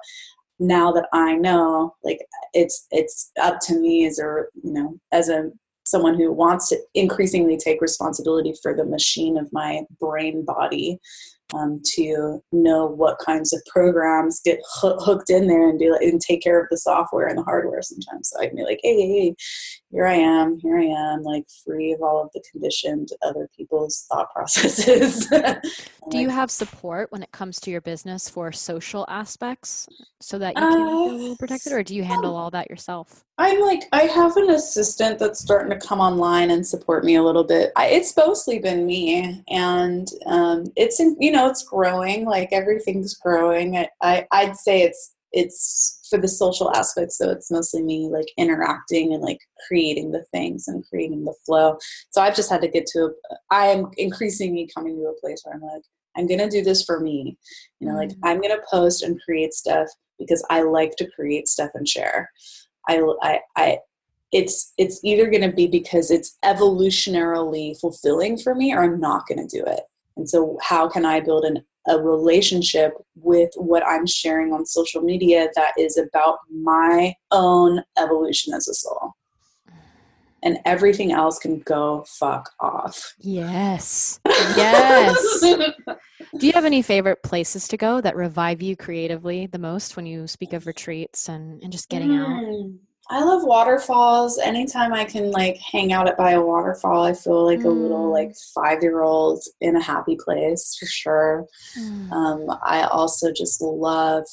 now 0.59 0.91
that 0.91 1.07
I 1.13 1.35
know, 1.35 1.95
like 2.03 2.19
it's 2.53 2.85
it's 2.91 3.31
up 3.41 3.59
to 3.61 3.79
me 3.79 4.05
as 4.05 4.19
a 4.19 4.43
you 4.61 4.73
know 4.73 4.99
as 5.11 5.29
a 5.29 5.51
someone 5.85 6.15
who 6.15 6.31
wants 6.31 6.69
to 6.69 6.77
increasingly 6.93 7.57
take 7.57 7.81
responsibility 7.81 8.53
for 8.61 8.73
the 8.73 8.85
machine 8.85 9.37
of 9.37 9.51
my 9.51 9.81
brain 9.99 10.45
body 10.45 10.97
um, 11.53 11.81
to 11.95 12.41
know 12.51 12.85
what 12.85 13.19
kinds 13.19 13.53
of 13.53 13.61
programs 13.71 14.41
get 14.43 14.59
hooked 14.81 15.29
in 15.29 15.47
there 15.47 15.69
and 15.69 15.79
like, 15.79 16.01
and 16.01 16.21
take 16.21 16.41
care 16.41 16.59
of 16.59 16.67
the 16.69 16.77
software 16.77 17.27
and 17.27 17.37
the 17.37 17.43
hardware 17.43 17.81
sometimes. 17.81 18.31
So 18.31 18.41
I 18.41 18.47
can 18.47 18.55
be 18.55 18.63
like, 18.63 18.79
hey, 18.83 18.95
hey, 18.95 19.19
hey, 19.19 19.35
here 19.93 20.07
I 20.07 20.15
am, 20.15 20.57
here 20.59 20.79
I 20.79 20.85
am, 20.85 21.21
like 21.21 21.45
free 21.63 21.93
of 21.93 22.01
all 22.01 22.23
of 22.23 22.31
the 22.33 22.41
conditioned 22.51 23.09
other 23.21 23.47
people's 23.55 24.07
thought 24.11 24.31
processes. 24.31 25.27
Do 26.09 26.17
you 26.17 26.29
have 26.29 26.49
support 26.49 27.11
when 27.11 27.21
it 27.21 27.31
comes 27.31 27.59
to 27.61 27.71
your 27.71 27.79
business 27.79 28.27
for 28.27 28.51
social 28.51 29.05
aspects 29.07 29.87
so 30.19 30.39
that 30.39 30.55
you 30.55 30.61
can 30.61 30.81
uh, 30.81 31.09
feel 31.09 31.37
protected, 31.37 31.73
or 31.73 31.83
do 31.83 31.95
you 31.95 32.03
handle 32.03 32.35
all 32.35 32.49
that 32.51 32.69
yourself? 32.69 33.23
I'm 33.37 33.61
like, 33.61 33.83
I 33.93 34.01
have 34.03 34.35
an 34.35 34.49
assistant 34.49 35.19
that's 35.19 35.39
starting 35.39 35.69
to 35.69 35.85
come 35.85 35.99
online 35.99 36.51
and 36.51 36.65
support 36.65 37.05
me 37.05 37.15
a 37.15 37.23
little 37.23 37.43
bit. 37.43 37.71
I, 37.75 37.87
it's 37.87 38.15
mostly 38.17 38.59
been 38.59 38.85
me, 38.85 39.43
and 39.47 40.07
um, 40.25 40.65
it's 40.75 40.99
in, 40.99 41.15
you 41.19 41.31
know 41.31 41.47
it's 41.47 41.63
growing. 41.63 42.25
Like 42.25 42.49
everything's 42.51 43.13
growing. 43.13 43.77
I, 43.77 43.89
I 44.01 44.27
I'd 44.31 44.57
say 44.57 44.81
it's 44.81 45.12
it's 45.33 46.07
for 46.09 46.19
the 46.19 46.27
social 46.27 46.73
aspects 46.75 47.17
so 47.17 47.29
it's 47.29 47.49
mostly 47.49 47.81
me 47.81 48.07
like 48.07 48.27
interacting 48.37 49.13
and 49.13 49.23
like 49.23 49.39
creating 49.67 50.11
the 50.11 50.23
things 50.31 50.67
and 50.67 50.87
creating 50.87 51.25
the 51.25 51.33
flow. 51.45 51.77
So 52.11 52.21
i've 52.21 52.35
just 52.35 52.49
had 52.49 52.61
to 52.61 52.67
get 52.67 52.85
to 52.87 53.05
a 53.05 53.09
i 53.51 53.67
am 53.67 53.89
increasingly 53.97 54.69
coming 54.73 54.95
to 54.95 55.07
a 55.07 55.19
place 55.19 55.41
where 55.43 55.55
i'm 55.55 55.61
like 55.61 55.83
i'm 56.15 56.27
gonna 56.27 56.49
do 56.49 56.63
this 56.63 56.83
for 56.83 56.99
me. 56.99 57.37
You 57.79 57.89
know 57.89 57.95
like 57.95 58.09
mm. 58.09 58.19
i'm 58.23 58.41
gonna 58.41 58.61
post 58.71 59.03
and 59.03 59.21
create 59.21 59.53
stuff 59.53 59.87
because 60.19 60.45
i 60.49 60.61
like 60.61 60.95
to 60.97 61.09
create 61.11 61.47
stuff 61.47 61.71
and 61.73 61.87
share. 61.87 62.31
I 62.87 63.01
i, 63.21 63.39
I 63.55 63.77
it's 64.33 64.73
it's 64.77 64.99
either 65.03 65.29
going 65.29 65.43
to 65.43 65.55
be 65.55 65.67
because 65.67 66.09
it's 66.09 66.37
evolutionarily 66.43 67.79
fulfilling 67.79 68.35
for 68.35 68.55
me 68.55 68.73
or 68.73 68.83
i'm 68.83 68.99
not 68.99 69.27
going 69.27 69.47
to 69.47 69.57
do 69.57 69.63
it. 69.65 69.81
And 70.17 70.27
so 70.29 70.57
how 70.61 70.89
can 70.89 71.05
i 71.05 71.19
build 71.19 71.45
an 71.45 71.63
a 71.87 71.99
relationship 71.99 72.93
with 73.15 73.51
what 73.55 73.85
I'm 73.85 74.05
sharing 74.05 74.53
on 74.53 74.65
social 74.65 75.01
media 75.01 75.49
that 75.55 75.73
is 75.77 75.97
about 75.97 76.39
my 76.51 77.13
own 77.31 77.83
evolution 77.97 78.53
as 78.53 78.67
a 78.67 78.73
soul. 78.73 79.13
And 80.45 80.59
everything 80.65 81.13
else 81.13 81.39
can 81.39 81.59
go 81.59 82.03
fuck 82.07 82.51
off. 82.59 83.15
Yes. 83.19 84.19
Yes. 84.55 85.41
Do 86.37 86.47
you 86.47 86.51
have 86.53 86.65
any 86.65 86.81
favorite 86.81 87.23
places 87.23 87.67
to 87.69 87.77
go 87.77 88.01
that 88.01 88.15
revive 88.15 88.61
you 88.61 88.75
creatively 88.75 89.47
the 89.47 89.57
most 89.57 89.95
when 89.95 90.05
you 90.05 90.27
speak 90.27 90.53
of 90.53 90.67
retreats 90.67 91.29
and, 91.29 91.61
and 91.63 91.71
just 91.71 91.89
getting 91.89 92.09
mm. 92.09 92.19
out? 92.19 92.71
I 93.09 93.23
love 93.23 93.43
waterfalls. 93.43 94.39
Anytime 94.39 94.93
I 94.93 95.03
can 95.03 95.31
like 95.31 95.57
hang 95.57 95.91
out 95.91 96.07
at 96.07 96.17
by 96.17 96.31
a 96.31 96.41
waterfall, 96.41 97.03
I 97.03 97.13
feel 97.13 97.45
like 97.45 97.59
mm. 97.59 97.65
a 97.65 97.69
little 97.69 98.11
like 98.11 98.29
mm. 98.29 98.53
five 98.53 98.81
year 98.81 99.01
old 99.01 99.43
in 99.61 99.75
a 99.75 99.83
happy 99.83 100.17
place 100.23 100.75
for 100.79 100.85
sure. 100.85 101.45
Mm. 101.77 102.11
Um, 102.11 102.59
I 102.65 102.83
also 102.83 103.31
just 103.31 103.61
love 103.61 104.25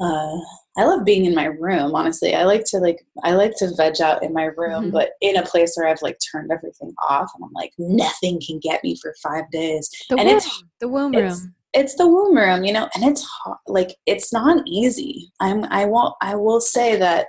uh, 0.00 0.36
I 0.76 0.84
love 0.84 1.04
being 1.04 1.24
in 1.24 1.34
my 1.34 1.44
room. 1.44 1.94
Honestly, 1.94 2.34
I 2.34 2.42
like 2.44 2.64
to 2.66 2.78
like 2.78 3.04
I 3.22 3.32
like 3.32 3.54
to 3.58 3.72
veg 3.76 4.00
out 4.00 4.22
in 4.24 4.32
my 4.32 4.44
room, 4.44 4.84
mm-hmm. 4.84 4.90
but 4.90 5.10
in 5.20 5.36
a 5.36 5.46
place 5.46 5.74
where 5.76 5.86
I've 5.86 6.02
like 6.02 6.18
turned 6.32 6.50
everything 6.50 6.92
off, 7.08 7.30
and 7.34 7.44
I'm 7.44 7.52
like 7.52 7.72
nothing 7.78 8.40
can 8.44 8.58
get 8.58 8.82
me 8.82 8.96
for 9.00 9.14
five 9.22 9.48
days. 9.52 9.88
The 10.10 10.16
and 10.16 10.28
womb, 10.28 10.36
it's 10.36 10.64
the 10.80 10.88
womb 10.88 11.14
it's, 11.14 11.40
room. 11.40 11.54
It's 11.74 11.94
the 11.94 12.08
womb 12.08 12.36
room, 12.36 12.64
you 12.64 12.72
know, 12.72 12.88
and 12.94 13.04
it's 13.04 13.22
hard, 13.22 13.58
like 13.68 13.94
it's 14.06 14.32
not 14.32 14.64
easy. 14.66 15.32
I'm 15.40 15.64
I 15.66 15.84
won't 15.84 16.14
I 16.20 16.34
will 16.34 16.60
say 16.60 16.96
that 16.96 17.28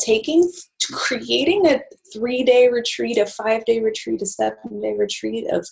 taking 0.00 0.50
creating 0.92 1.66
a 1.66 1.80
three 2.12 2.42
day 2.42 2.68
retreat 2.68 3.18
a 3.18 3.26
five 3.26 3.64
day 3.64 3.80
retreat 3.80 4.22
a 4.22 4.26
seven 4.26 4.80
day 4.80 4.94
retreat 4.96 5.46
of 5.50 5.66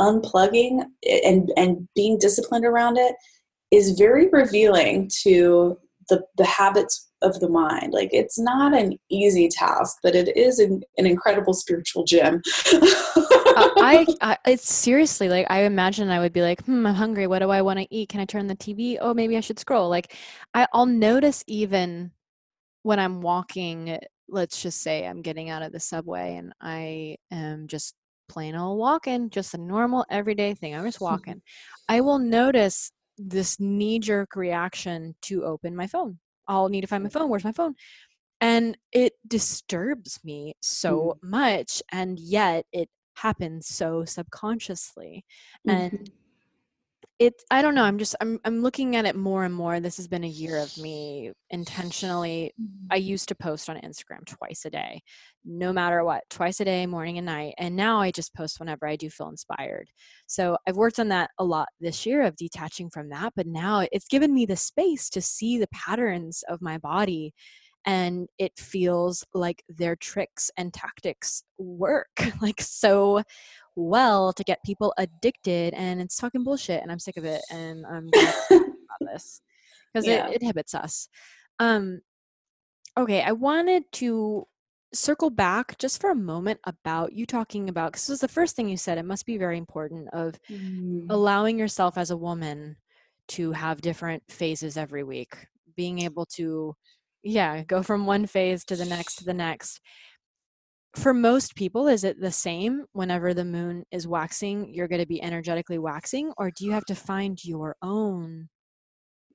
unplugging 0.00 0.84
and 1.24 1.52
and 1.56 1.88
being 1.94 2.18
disciplined 2.18 2.64
around 2.64 2.96
it 2.96 3.14
is 3.70 3.98
very 3.98 4.28
revealing 4.28 5.10
to 5.22 5.76
the 6.08 6.22
the 6.36 6.44
habits 6.44 7.08
of 7.22 7.38
the 7.38 7.48
mind. 7.48 7.92
Like 7.92 8.10
it's 8.12 8.38
not 8.38 8.74
an 8.74 8.98
easy 9.10 9.48
task 9.48 9.98
but 10.02 10.14
it 10.14 10.36
is 10.36 10.58
an, 10.58 10.82
an 10.98 11.06
incredible 11.06 11.54
spiritual 11.54 12.04
gym 12.04 12.42
uh, 12.72 12.80
I, 13.76 14.06
I 14.20 14.38
it's 14.46 14.72
seriously 14.72 15.28
like 15.28 15.46
i 15.50 15.60
imagine 15.60 16.10
i 16.10 16.18
would 16.18 16.32
be 16.32 16.42
like 16.42 16.64
hmm 16.64 16.86
i'm 16.86 16.94
hungry. 16.94 17.26
What 17.26 17.40
do 17.40 17.50
i 17.50 17.62
want 17.62 17.78
to 17.78 17.86
eat? 17.94 18.08
Can 18.08 18.20
i 18.20 18.24
turn 18.24 18.46
the 18.46 18.56
tv 18.56 18.98
oh 19.00 19.14
maybe 19.14 19.36
i 19.36 19.40
should 19.40 19.58
scroll. 19.58 19.88
Like 19.88 20.14
I, 20.54 20.66
i'll 20.72 20.86
notice 20.86 21.44
even 21.46 22.10
when 22.82 22.98
I'm 22.98 23.20
walking, 23.20 23.98
let's 24.28 24.62
just 24.62 24.82
say 24.82 25.06
I'm 25.06 25.22
getting 25.22 25.50
out 25.50 25.62
of 25.62 25.72
the 25.72 25.80
subway 25.80 26.36
and 26.36 26.52
I 26.60 27.16
am 27.30 27.66
just 27.68 27.94
plain 28.28 28.54
old 28.54 28.78
walking, 28.78 29.30
just 29.30 29.54
a 29.54 29.58
normal 29.58 30.04
everyday 30.10 30.54
thing. 30.54 30.74
I'm 30.74 30.84
just 30.84 31.00
walking. 31.00 31.42
I 31.88 32.00
will 32.00 32.18
notice 32.18 32.90
this 33.18 33.60
knee 33.60 33.98
jerk 33.98 34.36
reaction 34.36 35.14
to 35.22 35.44
open 35.44 35.76
my 35.76 35.86
phone. 35.86 36.18
I'll 36.48 36.68
need 36.68 36.80
to 36.80 36.86
find 36.86 37.02
my 37.02 37.10
phone. 37.10 37.28
Where's 37.28 37.44
my 37.44 37.52
phone? 37.52 37.74
And 38.40 38.76
it 38.90 39.12
disturbs 39.26 40.18
me 40.24 40.54
so 40.60 41.16
mm. 41.22 41.28
much. 41.30 41.82
And 41.92 42.18
yet 42.18 42.64
it 42.72 42.88
happens 43.14 43.68
so 43.68 44.04
subconsciously. 44.04 45.24
Mm-hmm. 45.68 45.78
And 45.78 46.10
it 47.18 47.42
i 47.50 47.62
don't 47.62 47.74
know 47.74 47.84
i'm 47.84 47.98
just 47.98 48.16
i'm 48.20 48.38
i'm 48.44 48.62
looking 48.62 48.96
at 48.96 49.04
it 49.04 49.14
more 49.14 49.44
and 49.44 49.54
more 49.54 49.80
this 49.80 49.96
has 49.96 50.08
been 50.08 50.24
a 50.24 50.28
year 50.28 50.58
of 50.58 50.76
me 50.78 51.30
intentionally 51.50 52.52
i 52.90 52.98
mm-hmm. 52.98 53.06
used 53.06 53.28
to 53.28 53.34
post 53.34 53.68
on 53.68 53.76
instagram 53.76 54.24
twice 54.26 54.64
a 54.64 54.70
day 54.70 55.00
no 55.44 55.72
matter 55.72 56.02
what 56.04 56.22
twice 56.30 56.60
a 56.60 56.64
day 56.64 56.86
morning 56.86 57.18
and 57.18 57.26
night 57.26 57.54
and 57.58 57.76
now 57.76 58.00
i 58.00 58.10
just 58.10 58.34
post 58.34 58.58
whenever 58.58 58.86
i 58.86 58.96
do 58.96 59.10
feel 59.10 59.28
inspired 59.28 59.88
so 60.26 60.56
i've 60.66 60.76
worked 60.76 60.98
on 60.98 61.08
that 61.08 61.30
a 61.38 61.44
lot 61.44 61.68
this 61.80 62.06
year 62.06 62.22
of 62.22 62.36
detaching 62.36 62.88
from 62.90 63.08
that 63.08 63.32
but 63.36 63.46
now 63.46 63.86
it's 63.92 64.08
given 64.08 64.32
me 64.32 64.46
the 64.46 64.56
space 64.56 65.10
to 65.10 65.20
see 65.20 65.58
the 65.58 65.68
patterns 65.68 66.42
of 66.48 66.62
my 66.62 66.78
body 66.78 67.32
and 67.84 68.28
it 68.38 68.52
feels 68.56 69.24
like 69.34 69.62
their 69.68 69.96
tricks 69.96 70.50
and 70.56 70.72
tactics 70.72 71.42
work 71.58 72.08
like 72.40 72.60
so 72.60 73.22
well 73.76 74.32
to 74.32 74.44
get 74.44 74.62
people 74.64 74.92
addicted 74.98 75.74
and 75.74 76.00
it's 76.00 76.20
fucking 76.20 76.44
bullshit 76.44 76.82
and 76.82 76.92
i'm 76.92 76.98
sick 76.98 77.16
of 77.16 77.24
it 77.24 77.40
and 77.50 77.84
i'm 77.86 78.08
about 78.50 79.12
this 79.12 79.40
because 79.92 80.06
yeah. 80.06 80.28
it, 80.28 80.34
it 80.34 80.42
inhibits 80.42 80.74
us 80.74 81.08
um 81.58 82.00
okay 82.98 83.22
i 83.22 83.32
wanted 83.32 83.84
to 83.92 84.46
circle 84.94 85.30
back 85.30 85.78
just 85.78 86.00
for 86.00 86.10
a 86.10 86.14
moment 86.14 86.60
about 86.64 87.12
you 87.12 87.24
talking 87.24 87.68
about 87.68 87.92
because 87.92 88.02
this 88.02 88.10
was 88.10 88.20
the 88.20 88.28
first 88.28 88.54
thing 88.54 88.68
you 88.68 88.76
said 88.76 88.98
it 88.98 89.04
must 89.04 89.24
be 89.24 89.38
very 89.38 89.56
important 89.56 90.06
of 90.12 90.38
mm. 90.50 91.06
allowing 91.08 91.58
yourself 91.58 91.96
as 91.96 92.10
a 92.10 92.16
woman 92.16 92.76
to 93.28 93.52
have 93.52 93.80
different 93.80 94.22
phases 94.28 94.76
every 94.76 95.02
week 95.02 95.34
being 95.76 96.00
able 96.00 96.26
to 96.26 96.74
yeah 97.22 97.62
go 97.62 97.82
from 97.82 98.04
one 98.04 98.26
phase 98.26 98.64
to 98.64 98.76
the 98.76 98.84
next 98.84 99.16
to 99.16 99.24
the 99.24 99.32
next 99.32 99.80
for 100.96 101.14
most 101.14 101.54
people 101.54 101.88
is 101.88 102.04
it 102.04 102.20
the 102.20 102.30
same 102.30 102.84
whenever 102.92 103.32
the 103.32 103.44
moon 103.44 103.84
is 103.90 104.06
waxing 104.06 104.72
you're 104.72 104.88
going 104.88 105.00
to 105.00 105.06
be 105.06 105.22
energetically 105.22 105.78
waxing 105.78 106.32
or 106.36 106.50
do 106.50 106.64
you 106.64 106.72
have 106.72 106.84
to 106.86 106.94
find 106.94 107.44
your 107.44 107.76
own? 107.82 108.48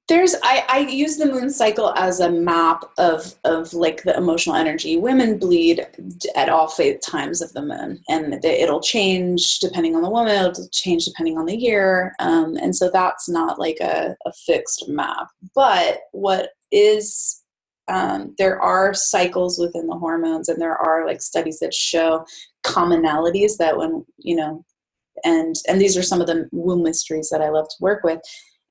There's 0.08 0.36
I, 0.41 0.64
I 0.70 0.78
use 0.80 1.18
the 1.18 1.26
moon 1.26 1.49
cycle 1.49 1.93
as 1.97 2.22
a 2.22 2.32
map 2.32 2.86
of 2.97 3.36
of 3.43 3.74
like 3.74 4.03
the 4.03 4.16
emotional 4.16 4.55
energy. 4.55 4.95
Women 4.95 5.38
bleed 5.38 5.86
at 6.36 6.47
all 6.47 6.72
times 7.03 7.41
of 7.41 7.51
the 7.51 7.62
moon 7.62 8.01
and 8.08 8.45
it'll 8.45 8.80
change 8.80 9.60
depending 9.60 9.95
on 9.95 10.01
the 10.01 10.10
woman 10.10 10.34
it'll 10.34 10.70
change 10.70 11.03
depending 11.03 11.38
on 11.38 11.45
the 11.45 11.58
year 11.58 12.14
um, 12.20 12.55
and 12.55 12.74
so 12.74 12.89
that's 12.89 13.28
not 13.28 13.60
like 13.60 13.80
a, 13.82 14.16
a 14.26 14.32
fixed 14.45 14.88
map. 14.88 15.28
But 15.53 15.99
what 16.14 16.51
is 16.72 17.43
um, 17.88 18.35
there 18.38 18.61
are 18.61 18.93
cycles 18.93 19.57
within 19.59 19.88
the 19.88 19.97
hormones, 19.97 20.49
and 20.49 20.61
there 20.61 20.77
are 20.77 21.05
like 21.05 21.21
studies 21.21 21.59
that 21.59 21.73
show 21.73 22.25
commonalities 22.65 23.57
that 23.57 23.77
when 23.77 24.05
you 24.17 24.35
know, 24.35 24.65
and 25.23 25.55
and 25.67 25.79
these 25.79 25.97
are 25.97 26.03
some 26.03 26.21
of 26.21 26.27
the 26.27 26.49
womb 26.51 26.83
mysteries 26.83 27.29
that 27.31 27.41
I 27.41 27.49
love 27.49 27.67
to 27.69 27.75
work 27.79 28.03
with. 28.03 28.19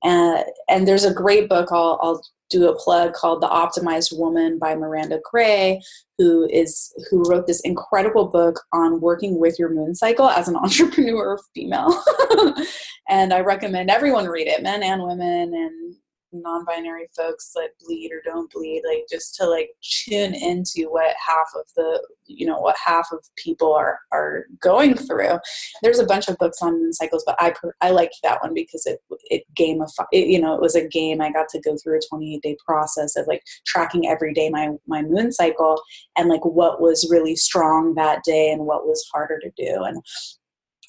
Uh, 0.04 0.42
and 0.68 0.86
there's 0.86 1.04
a 1.04 1.14
great 1.14 1.48
book 1.48 1.68
I'll, 1.72 1.98
I'll 2.02 2.22
do 2.50 2.68
a 2.68 2.76
plug 2.76 3.12
called 3.14 3.42
The 3.42 3.48
Optimized 3.48 4.16
Woman 4.16 4.58
by 4.58 4.74
Miranda 4.74 5.20
Gray, 5.30 5.80
who 6.18 6.48
is 6.52 6.92
who 7.10 7.24
wrote 7.28 7.46
this 7.46 7.60
incredible 7.62 8.26
book 8.26 8.60
on 8.72 9.00
working 9.00 9.40
with 9.40 9.58
your 9.58 9.70
moon 9.70 9.94
cycle 9.94 10.28
as 10.28 10.48
an 10.48 10.56
entrepreneur 10.62 11.38
female. 11.54 12.02
and 13.08 13.32
I 13.32 13.40
recommend 13.40 13.90
everyone 13.90 14.26
read 14.26 14.46
it, 14.46 14.62
men 14.62 14.82
and 14.82 15.02
women 15.02 15.54
and 15.54 15.94
non-binary 16.32 17.06
folks 17.16 17.52
that 17.54 17.70
bleed 17.80 18.10
or 18.12 18.20
don't 18.24 18.52
bleed 18.52 18.82
like 18.86 19.04
just 19.10 19.34
to 19.34 19.46
like 19.46 19.70
tune 19.82 20.34
into 20.34 20.88
what 20.90 21.14
half 21.24 21.48
of 21.54 21.64
the 21.76 22.06
you 22.26 22.46
know 22.46 22.58
what 22.58 22.76
half 22.84 23.08
of 23.12 23.24
people 23.36 23.72
are 23.72 23.98
are 24.12 24.46
going 24.60 24.94
through. 24.94 25.38
There's 25.82 25.98
a 25.98 26.06
bunch 26.06 26.28
of 26.28 26.36
books 26.38 26.58
on 26.62 26.92
cycles 26.92 27.22
but 27.24 27.36
i 27.38 27.54
i 27.80 27.90
liked 27.90 28.16
that 28.22 28.42
one 28.42 28.54
because 28.54 28.84
it 28.86 28.98
it 29.30 29.44
gamified 29.58 30.06
it, 30.12 30.28
you 30.28 30.40
know 30.40 30.54
it 30.54 30.60
was 30.60 30.74
a 30.74 30.86
game. 30.88 31.20
I 31.20 31.32
got 31.32 31.48
to 31.50 31.60
go 31.60 31.76
through 31.76 31.98
a 31.98 32.08
28 32.08 32.42
day 32.42 32.56
process 32.64 33.16
of 33.16 33.26
like 33.26 33.42
tracking 33.66 34.06
every 34.06 34.32
day 34.32 34.50
my 34.50 34.70
my 34.86 35.02
moon 35.02 35.32
cycle 35.32 35.80
and 36.16 36.28
like 36.28 36.44
what 36.44 36.80
was 36.80 37.08
really 37.10 37.36
strong 37.36 37.94
that 37.94 38.22
day 38.24 38.50
and 38.50 38.66
what 38.66 38.86
was 38.86 39.08
harder 39.12 39.38
to 39.38 39.50
do. 39.56 39.84
And 39.84 40.02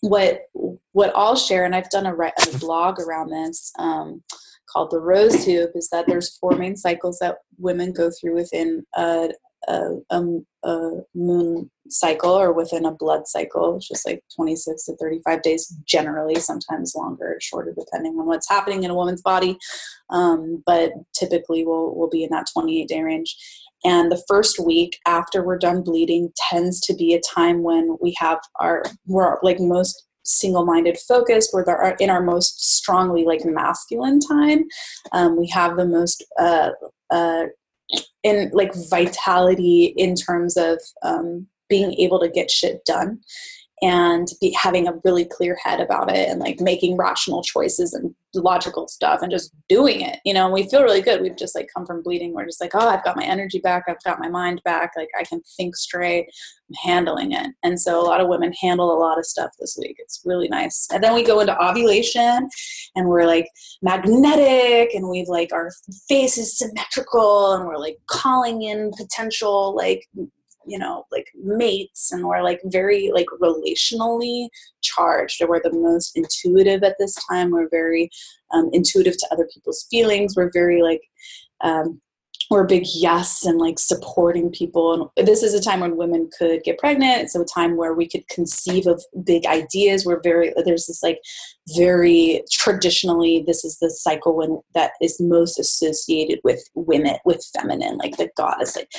what 0.01 0.41
what 0.91 1.11
I'll 1.15 1.35
share, 1.35 1.65
and 1.65 1.75
I've 1.75 1.89
done 1.89 2.05
a, 2.05 2.13
a 2.15 2.57
blog 2.59 2.99
around 2.99 3.29
this, 3.29 3.71
um, 3.79 4.23
called 4.78 4.91
the 4.91 4.99
rose 4.99 5.43
tube 5.43 5.71
is 5.73 5.89
that 5.89 6.05
there's 6.05 6.38
four 6.38 6.51
main 6.51 6.75
cycles 6.75 7.17
that 7.19 7.38
women 7.57 7.91
go 7.91 8.11
through 8.11 8.36
within 8.36 8.86
a, 8.95 9.30
a, 9.67 9.89
a, 10.11 10.23
a 10.63 10.91
moon 11.15 11.71
cycle 11.89 12.32
or 12.32 12.53
within 12.53 12.86
a 12.86 12.91
blood 12.91 13.28
cycle, 13.28 13.80
just 13.80 14.05
like 14.05 14.21
26 14.36 14.86
to 14.86 14.95
35 14.97 15.41
days 15.41 15.75
generally, 15.86 16.36
sometimes 16.36 16.93
longer 16.95 17.34
or 17.34 17.38
shorter 17.41 17.73
depending 17.75 18.13
on 18.19 18.28
what's 18.28 18.49
happening 18.49 18.84
in 18.84 18.91
a 18.91 18.95
woman's 18.95 19.23
body. 19.23 19.57
Um, 20.11 20.61
but 20.63 20.91
typically 21.15 21.65
we'll, 21.65 21.95
we'll 21.95 22.09
be 22.09 22.23
in 22.23 22.30
that 22.30 22.45
28 22.53 22.88
day 22.88 23.01
range. 23.01 23.36
And 23.84 24.11
the 24.11 24.23
first 24.28 24.59
week 24.63 24.99
after 25.07 25.43
we're 25.43 25.57
done 25.57 25.82
bleeding 25.82 26.32
tends 26.49 26.80
to 26.82 26.93
be 26.93 27.15
a 27.15 27.21
time 27.36 27.63
when 27.63 27.97
we 27.99 28.15
have 28.19 28.39
our, 28.59 28.84
we're 29.07 29.38
like 29.41 29.59
most 29.59 30.07
single-minded 30.28 30.97
focused 31.07 31.51
we're 31.53 31.95
in 31.99 32.09
our 32.09 32.21
most 32.21 32.75
strongly 32.75 33.23
like 33.23 33.45
masculine 33.45 34.19
time 34.19 34.65
um, 35.13 35.38
we 35.38 35.47
have 35.47 35.78
the 35.78 35.86
most 35.86 36.23
uh, 36.39 36.71
uh, 37.09 37.45
in 38.23 38.49
like 38.53 38.73
vitality 38.89 39.93
in 39.97 40.15
terms 40.15 40.57
of 40.57 40.82
um, 41.03 41.47
being 41.69 41.93
able 41.93 42.19
to 42.19 42.30
get 42.30 42.51
shit 42.51 42.84
done 42.86 43.19
and 43.82 44.28
be 44.41 44.55
having 44.59 44.88
a 44.88 44.93
really 45.03 45.25
clear 45.25 45.57
head 45.63 45.80
about 45.80 46.09
it 46.09 46.30
and 46.30 46.39
like 46.39 46.59
making 46.59 46.97
rational 46.97 47.43
choices 47.43 47.93
and 47.93 48.13
logical 48.34 48.88
stuff 48.88 49.21
and 49.21 49.32
just 49.32 49.51
doing 49.67 50.01
it 50.01 50.19
you 50.23 50.34
know 50.34 50.45
and 50.45 50.53
we 50.53 50.69
feel 50.69 50.84
really 50.84 51.01
good. 51.01 51.21
We've 51.21 51.36
just 51.36 51.55
like 51.55 51.69
come 51.73 51.86
from 51.86 52.03
bleeding. 52.03 52.34
We're 52.34 52.45
just 52.45 52.61
like 52.61 52.71
oh 52.73 52.88
i've 52.88 53.03
got 53.03 53.15
my 53.15 53.23
energy 53.23 53.59
back. 53.59 53.84
I've 53.88 54.03
got 54.03 54.19
my 54.19 54.30
mind 54.30 54.61
back. 54.63 54.91
Like 54.95 55.09
i 55.17 55.23
can 55.23 55.41
think 55.55 55.75
straight. 55.75 56.28
I'm 56.69 56.75
handling 56.91 57.32
it. 57.32 57.51
And 57.63 57.80
so 57.80 57.99
a 57.99 58.05
lot 58.05 58.19
of 58.19 58.28
women 58.28 58.53
handle 58.61 58.91
a 58.91 58.99
lot 58.99 59.17
of 59.17 59.25
stuff 59.25 59.51
this 59.59 59.78
week. 59.80 59.95
It's 59.99 60.21
really 60.25 60.49
nice. 60.49 60.88
And 60.91 61.03
then 61.03 61.13
we 61.13 61.23
go 61.23 61.39
into 61.39 61.57
ovulation 61.63 62.49
and 62.95 63.07
we're 63.07 63.25
like 63.25 63.47
magnetic 63.82 64.93
and 64.93 65.09
we've 65.09 65.30
like 65.30 65.53
our 65.53 65.71
face 66.07 66.38
is 66.38 66.57
symmetrical 66.57 67.53
and 67.53 67.65
we're 67.65 67.78
like 67.78 67.97
calling 68.07 68.63
in 68.63 68.91
potential 68.97 69.75
like 69.75 70.07
you 70.68 70.78
know 70.78 71.05
like 71.11 71.28
mates 71.41 72.11
and 72.11 72.26
we're 72.26 72.43
like 72.43 72.61
very 72.65 73.11
like 73.13 73.28
relationally 73.41 74.47
charged 74.82 75.41
we're 75.47 75.61
the 75.61 75.74
most 75.74 76.15
intuitive 76.15 76.84
at 76.84 76.95
this 76.99 77.15
time. 77.30 77.51
We're 77.51 77.70
very 77.70 78.09
um, 78.53 78.70
intuitive 78.74 79.18
to 79.18 79.28
other 79.32 79.47
people's 79.53 79.88
feelings. 79.89 80.36
We're 80.36 80.51
very 80.51 80.82
like 80.82 81.01
um, 81.61 82.01
we're 82.49 82.65
big 82.65 82.86
yes 82.93 83.45
and 83.45 83.57
like 83.57 83.78
supporting 83.78 84.51
people. 84.51 85.11
And 85.18 85.28
this 85.28 85.43
is 85.43 85.53
a 85.53 85.61
time 85.61 85.82
when 85.82 85.97
women 85.97 86.30
could 86.38 86.63
get 86.63 86.78
pregnant. 86.78 87.24
It's 87.24 87.36
a 87.36 87.43
time 87.43 87.76
where 87.76 87.93
we 87.93 88.07
could 88.07 88.28
conceive 88.30 88.88
of 88.88 89.03
big 89.26 89.45
ideas. 89.45 90.05
We're 90.05 90.22
very 90.22 90.53
there's 90.65 90.88
this 90.88 91.03
like 91.03 91.20
very 91.76 92.43
traditionally 92.51 93.43
this 93.45 93.65
is 93.65 93.78
the 93.80 93.89
cycle 93.89 94.36
when 94.36 94.61
that 94.74 94.91
is 95.01 95.20
most 95.20 95.59
associated 95.59 96.39
with 96.43 96.63
women 96.76 97.15
with 97.26 97.43
feminine 97.55 97.97
like 97.97 98.15
the 98.18 98.30
goddess 98.38 98.76
like 98.76 98.89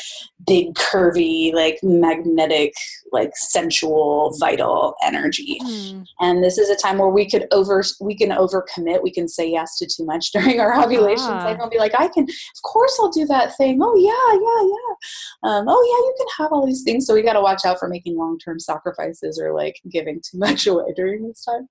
big 0.46 0.74
curvy 0.74 1.52
like 1.54 1.78
magnetic 1.82 2.74
like 3.12 3.30
sensual 3.34 4.36
vital 4.38 4.94
energy. 5.02 5.58
Mm. 5.62 6.04
and 6.20 6.44
this 6.44 6.58
is 6.58 6.68
a 6.68 6.76
time 6.76 6.98
where 6.98 7.08
we 7.08 7.28
could 7.28 7.46
over 7.52 7.82
we 8.00 8.14
can 8.14 8.30
overcommit. 8.30 9.02
We 9.02 9.10
can 9.10 9.28
say 9.28 9.50
yes 9.50 9.78
to 9.78 9.86
too 9.86 10.04
much 10.04 10.30
during 10.32 10.60
our 10.60 10.82
ovulation 10.82 11.30
ah. 11.30 11.44
cycle 11.44 11.62
and 11.62 11.70
be 11.70 11.78
like 11.78 11.94
i 11.98 12.08
can 12.08 12.24
of 12.24 12.62
course 12.64 12.96
i'll 13.00 13.10
do 13.10 13.26
that 13.26 13.56
thing. 13.56 13.78
Oh 13.82 13.96
yeah 13.96 14.34
yeah 14.34 14.62
yeah. 14.68 15.58
Um, 15.58 15.66
oh 15.68 15.82
yeah 15.90 16.06
you 16.06 16.14
can 16.18 16.26
have 16.38 16.52
all 16.52 16.66
these 16.66 16.82
things. 16.82 17.06
So 17.06 17.14
we 17.14 17.22
got 17.22 17.34
to 17.34 17.40
watch 17.40 17.64
out 17.64 17.78
for 17.78 17.88
making 17.88 18.16
long-term 18.16 18.60
sacrifices 18.60 19.40
or 19.40 19.54
like 19.54 19.80
giving 19.90 20.20
too 20.20 20.38
much 20.38 20.66
away 20.66 20.92
during 20.96 21.26
this 21.26 21.44
time 21.44 21.68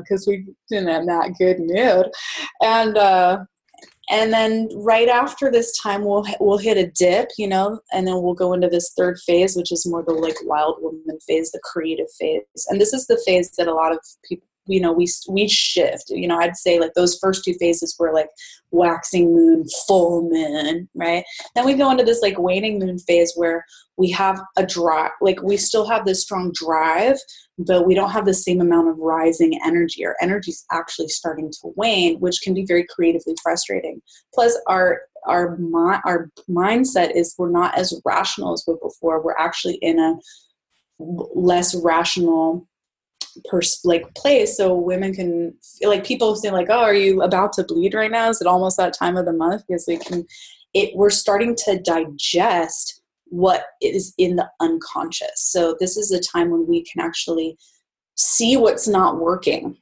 because 0.00 0.26
uh, 0.26 0.30
we 0.30 0.35
in 0.70 0.88
a 0.88 1.04
not 1.04 1.36
good 1.38 1.58
mood, 1.60 2.10
and 2.62 2.96
uh, 2.96 3.44
and 4.08 4.32
then 4.32 4.68
right 4.76 5.08
after 5.08 5.50
this 5.50 5.78
time 5.80 6.04
we'll 6.04 6.24
we'll 6.40 6.58
hit 6.58 6.76
a 6.76 6.90
dip, 6.90 7.28
you 7.38 7.48
know, 7.48 7.80
and 7.92 8.06
then 8.06 8.22
we'll 8.22 8.34
go 8.34 8.52
into 8.52 8.68
this 8.68 8.92
third 8.96 9.18
phase, 9.20 9.56
which 9.56 9.72
is 9.72 9.86
more 9.86 10.02
the 10.02 10.12
like 10.12 10.36
wild 10.44 10.76
woman 10.80 11.18
phase, 11.26 11.50
the 11.50 11.60
creative 11.64 12.10
phase, 12.18 12.42
and 12.68 12.80
this 12.80 12.92
is 12.92 13.06
the 13.06 13.20
phase 13.26 13.50
that 13.52 13.68
a 13.68 13.74
lot 13.74 13.92
of 13.92 13.98
people 14.28 14.46
you 14.66 14.80
know 14.80 14.92
we 14.92 15.06
we 15.28 15.48
shift. 15.48 16.04
You 16.08 16.28
know 16.28 16.38
i'd 16.38 16.56
say 16.56 16.78
like 16.78 16.94
those 16.94 17.18
first 17.18 17.44
two 17.44 17.54
phases 17.54 17.96
were 17.98 18.12
like 18.12 18.28
waxing 18.70 19.32
moon 19.32 19.64
full 19.86 20.28
moon 20.28 20.88
right? 20.94 21.24
Then 21.54 21.64
we 21.64 21.74
go 21.74 21.90
into 21.90 22.04
this 22.04 22.22
like 22.22 22.38
waning 22.38 22.78
moon 22.78 22.98
phase 22.98 23.32
where 23.36 23.64
we 23.96 24.10
have 24.10 24.40
a 24.56 24.66
drive 24.66 25.12
like 25.20 25.42
we 25.42 25.56
still 25.56 25.86
have 25.86 26.04
this 26.04 26.22
strong 26.22 26.52
drive 26.54 27.16
but 27.58 27.86
we 27.86 27.94
don't 27.94 28.10
have 28.10 28.26
the 28.26 28.34
same 28.34 28.60
amount 28.60 28.88
of 28.88 28.98
rising 28.98 29.58
energy. 29.64 30.04
Our 30.04 30.16
energy 30.20 30.50
is 30.50 30.64
actually 30.70 31.08
starting 31.08 31.50
to 31.50 31.72
wane 31.76 32.18
which 32.20 32.40
can 32.42 32.54
be 32.54 32.66
very 32.66 32.86
creatively 32.88 33.34
frustrating. 33.42 34.02
Plus 34.34 34.58
our 34.66 35.02
our 35.26 35.58
our 36.04 36.30
mindset 36.48 37.12
is 37.14 37.34
we're 37.38 37.50
not 37.50 37.76
as 37.76 37.98
rational 38.04 38.52
as 38.52 38.64
we 38.66 38.74
were 38.74 38.88
before. 38.88 39.22
We're 39.22 39.36
actually 39.38 39.76
in 39.76 39.98
a 39.98 40.18
less 40.98 41.74
rational 41.74 42.68
pers- 43.44 43.84
like 43.84 44.14
place 44.14 44.56
so 44.56 44.74
women 44.74 45.14
can 45.14 45.54
feel 45.78 45.90
like 45.90 46.04
people 46.04 46.34
say 46.36 46.50
like 46.50 46.68
oh 46.70 46.80
are 46.80 46.94
you 46.94 47.22
about 47.22 47.52
to 47.54 47.64
bleed 47.64 47.94
right 47.94 48.10
now? 48.10 48.28
Is 48.28 48.40
it 48.40 48.46
almost 48.46 48.76
that 48.76 48.94
time 48.94 49.16
of 49.16 49.26
the 49.26 49.32
month? 49.32 49.64
Because 49.66 49.86
they 49.86 49.96
can 49.96 50.26
it 50.74 50.94
we're 50.96 51.10
starting 51.10 51.54
to 51.64 51.78
digest 51.80 53.02
what 53.28 53.64
is 53.82 54.14
in 54.18 54.36
the 54.36 54.48
unconscious. 54.60 55.32
So 55.36 55.76
this 55.80 55.96
is 55.96 56.12
a 56.12 56.20
time 56.20 56.50
when 56.50 56.66
we 56.66 56.84
can 56.84 57.02
actually 57.02 57.58
see 58.14 58.56
what's 58.56 58.86
not 58.86 59.18
working. 59.18 59.76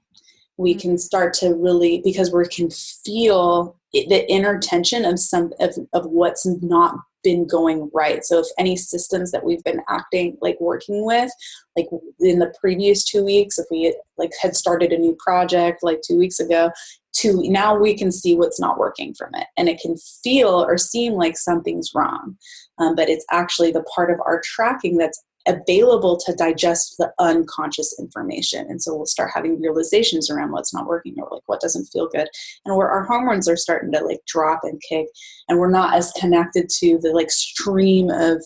We 0.56 0.72
mm-hmm. 0.72 0.80
can 0.80 0.98
start 0.98 1.34
to 1.34 1.54
really 1.54 2.00
because 2.04 2.32
we 2.32 2.46
can 2.46 2.70
feel 2.70 3.76
the 3.92 4.28
inner 4.30 4.58
tension 4.58 5.04
of 5.04 5.18
some 5.18 5.52
of, 5.60 5.76
of 5.92 6.06
what's 6.06 6.46
not 6.62 6.96
been 7.24 7.46
going 7.46 7.90
right. 7.92 8.24
So 8.24 8.38
if 8.38 8.46
any 8.58 8.76
systems 8.76 9.32
that 9.32 9.44
we've 9.44 9.64
been 9.64 9.80
acting 9.88 10.36
like 10.40 10.60
working 10.60 11.04
with, 11.04 11.30
like 11.76 11.88
in 12.20 12.38
the 12.38 12.54
previous 12.60 13.02
two 13.02 13.24
weeks, 13.24 13.58
if 13.58 13.66
we 13.70 13.96
like 14.16 14.30
had 14.40 14.54
started 14.54 14.92
a 14.92 14.98
new 14.98 15.16
project 15.18 15.82
like 15.82 16.00
two 16.06 16.18
weeks 16.18 16.38
ago, 16.38 16.70
to 17.14 17.42
now 17.48 17.76
we 17.76 17.96
can 17.96 18.10
see 18.10 18.36
what's 18.36 18.60
not 18.60 18.78
working 18.78 19.14
from 19.14 19.30
it, 19.34 19.46
and 19.56 19.68
it 19.68 19.80
can 19.80 19.96
feel 20.22 20.64
or 20.64 20.76
seem 20.76 21.14
like 21.14 21.36
something's 21.36 21.92
wrong, 21.94 22.36
um, 22.78 22.94
but 22.94 23.08
it's 23.08 23.24
actually 23.30 23.70
the 23.70 23.84
part 23.94 24.10
of 24.10 24.20
our 24.26 24.40
tracking 24.44 24.96
that's 24.96 25.22
available 25.46 26.16
to 26.16 26.34
digest 26.34 26.96
the 26.98 27.12
unconscious 27.18 27.94
information. 27.98 28.66
And 28.68 28.80
so 28.80 28.94
we'll 28.94 29.06
start 29.06 29.30
having 29.34 29.60
realizations 29.60 30.30
around 30.30 30.52
what's 30.52 30.72
not 30.72 30.86
working 30.86 31.14
or 31.18 31.28
like 31.30 31.42
what 31.46 31.60
doesn't 31.60 31.86
feel 31.86 32.08
good. 32.08 32.28
And 32.64 32.76
where 32.76 32.88
our 32.88 33.04
hormones 33.04 33.48
are 33.48 33.56
starting 33.56 33.92
to 33.92 34.00
like 34.00 34.20
drop 34.26 34.60
and 34.62 34.80
kick 34.88 35.06
and 35.48 35.58
we're 35.58 35.70
not 35.70 35.94
as 35.94 36.12
connected 36.12 36.68
to 36.80 36.98
the 36.98 37.12
like 37.12 37.30
stream 37.30 38.10
of 38.10 38.44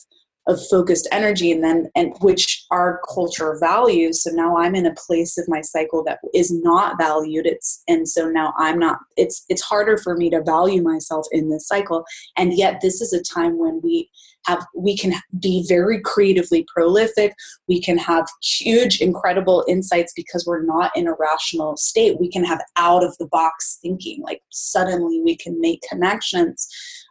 of 0.49 0.59
focused 0.69 1.07
energy 1.13 1.53
and 1.53 1.63
then 1.63 1.91
and 1.95 2.15
which 2.21 2.65
our 2.71 3.01
culture 3.13 3.57
values. 3.61 4.23
So 4.23 4.31
now 4.31 4.57
i'm 4.57 4.75
in 4.75 4.87
a 4.87 4.95
place 4.95 5.39
of 5.39 5.47
my 5.47 5.61
cycle 5.61 6.03
that 6.05 6.19
is 6.35 6.51
not 6.51 6.99
valued. 6.99 7.47
It's 7.47 7.83
and 7.87 8.09
so 8.09 8.29
now 8.29 8.55
i'm 8.59 8.79
not 8.79 8.99
it's 9.17 9.45
it's 9.49 9.63
harder 9.63 9.99
for 9.99 10.17
me 10.17 10.31
to 10.31 10.43
value 10.43 10.83
myself 10.83 11.27
in 11.31 11.51
this 11.51 11.69
cycle. 11.69 12.05
And 12.37 12.57
yet 12.57 12.81
this 12.81 13.01
is 13.01 13.13
a 13.13 13.23
time 13.23 13.59
when 13.59 13.81
we 13.83 14.11
have 14.47 14.65
we 14.75 14.97
can 14.97 15.15
be 15.39 15.65
very 15.69 16.01
creatively 16.01 16.67
prolific. 16.73 17.35
We 17.69 17.81
can 17.81 17.99
have 17.99 18.27
huge 18.43 19.01
incredible 19.01 19.65
insights 19.69 20.13
because 20.17 20.47
we're 20.47 20.65
not 20.65 20.97
in 20.97 21.07
a 21.07 21.15
rational 21.15 21.77
state. 21.77 22.19
We 22.19 22.31
can 22.31 22.45
have 22.45 22.63
out 22.77 23.05
of 23.05 23.17
the 23.19 23.27
box 23.27 23.79
thinking. 23.83 24.23
Like 24.23 24.43
suddenly 24.51 25.21
we 25.23 25.37
can 25.37 25.61
make 25.61 25.83
connections 25.83 26.67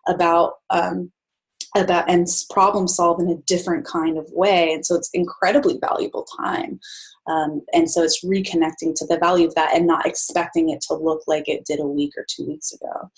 about 0.07 0.53
um, 0.69 1.11
about 1.75 2.09
and 2.09 2.27
problem 2.49 2.87
solve 2.87 3.19
in 3.19 3.29
a 3.29 3.35
different 3.47 3.85
kind 3.85 4.17
of 4.17 4.29
way. 4.31 4.73
And 4.73 4.85
so 4.85 4.95
it's 4.95 5.09
incredibly 5.13 5.77
valuable 5.79 6.25
time. 6.39 6.79
Um, 7.27 7.61
and 7.73 7.89
so 7.89 8.01
it's 8.03 8.23
reconnecting 8.23 8.95
to 8.95 9.05
the 9.05 9.17
value 9.19 9.47
of 9.47 9.55
that 9.55 9.75
and 9.75 9.85
not 9.85 10.05
expecting 10.05 10.69
it 10.69 10.81
to 10.87 10.95
look 10.95 11.23
like 11.27 11.47
it 11.47 11.65
did 11.65 11.79
a 11.79 11.85
week 11.85 12.13
or 12.17 12.25
two 12.29 12.47
weeks 12.47 12.73
ago. 12.73 13.11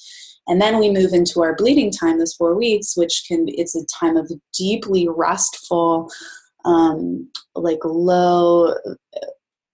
And 0.47 0.59
then 0.59 0.79
we 0.79 0.89
move 0.89 1.13
into 1.13 1.41
our 1.41 1.55
bleeding 1.55 1.91
time 1.91 2.17
this 2.17 2.33
four 2.33 2.55
weeks 2.55 2.97
which 2.97 3.25
can 3.27 3.45
it's 3.49 3.75
a 3.75 3.85
time 3.85 4.17
of 4.17 4.31
deeply 4.57 5.07
restful 5.07 6.09
um, 6.65 7.29
like 7.55 7.79
low 7.83 8.73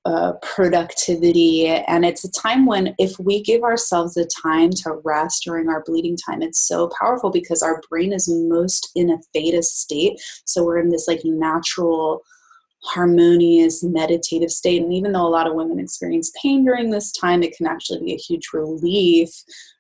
uh, 0.06 0.34
productivity. 0.42 1.68
And 1.68 2.06
it's 2.06 2.24
a 2.24 2.32
time 2.32 2.66
when, 2.66 2.94
if 3.00 3.18
we 3.20 3.42
give 3.42 3.64
ourselves 3.64 4.14
the 4.14 4.30
time 4.44 4.70
to 4.70 5.02
rest 5.04 5.44
during 5.44 5.68
our 5.68 5.84
bleeding 5.84 6.16
time, 6.16 6.42
it's 6.42 6.68
so 6.68 6.92
powerful 7.00 7.32
because 7.32 7.64
our 7.64 7.82
brain 7.90 8.14
is 8.14 8.30
most 8.30 8.92
in 8.96 9.10
a 9.10 9.18
theta 9.34 9.64
state. 9.64 10.20
So 10.46 10.64
we're 10.64 10.78
in 10.78 10.90
this 10.90 11.08
like 11.08 11.22
natural 11.24 12.22
harmonious 12.84 13.84
meditative 13.84 14.52
state 14.52 14.80
and 14.80 14.94
even 14.94 15.12
though 15.12 15.26
a 15.26 15.28
lot 15.28 15.48
of 15.48 15.56
women 15.56 15.80
experience 15.80 16.32
pain 16.40 16.64
during 16.64 16.92
this 16.92 17.12
time 17.12 17.42
it 17.42 17.58
can 17.58 17.66
actually 17.66 18.00
be 18.00 18.14
a 18.14 18.18
huge 18.18 18.50
relief 18.54 19.32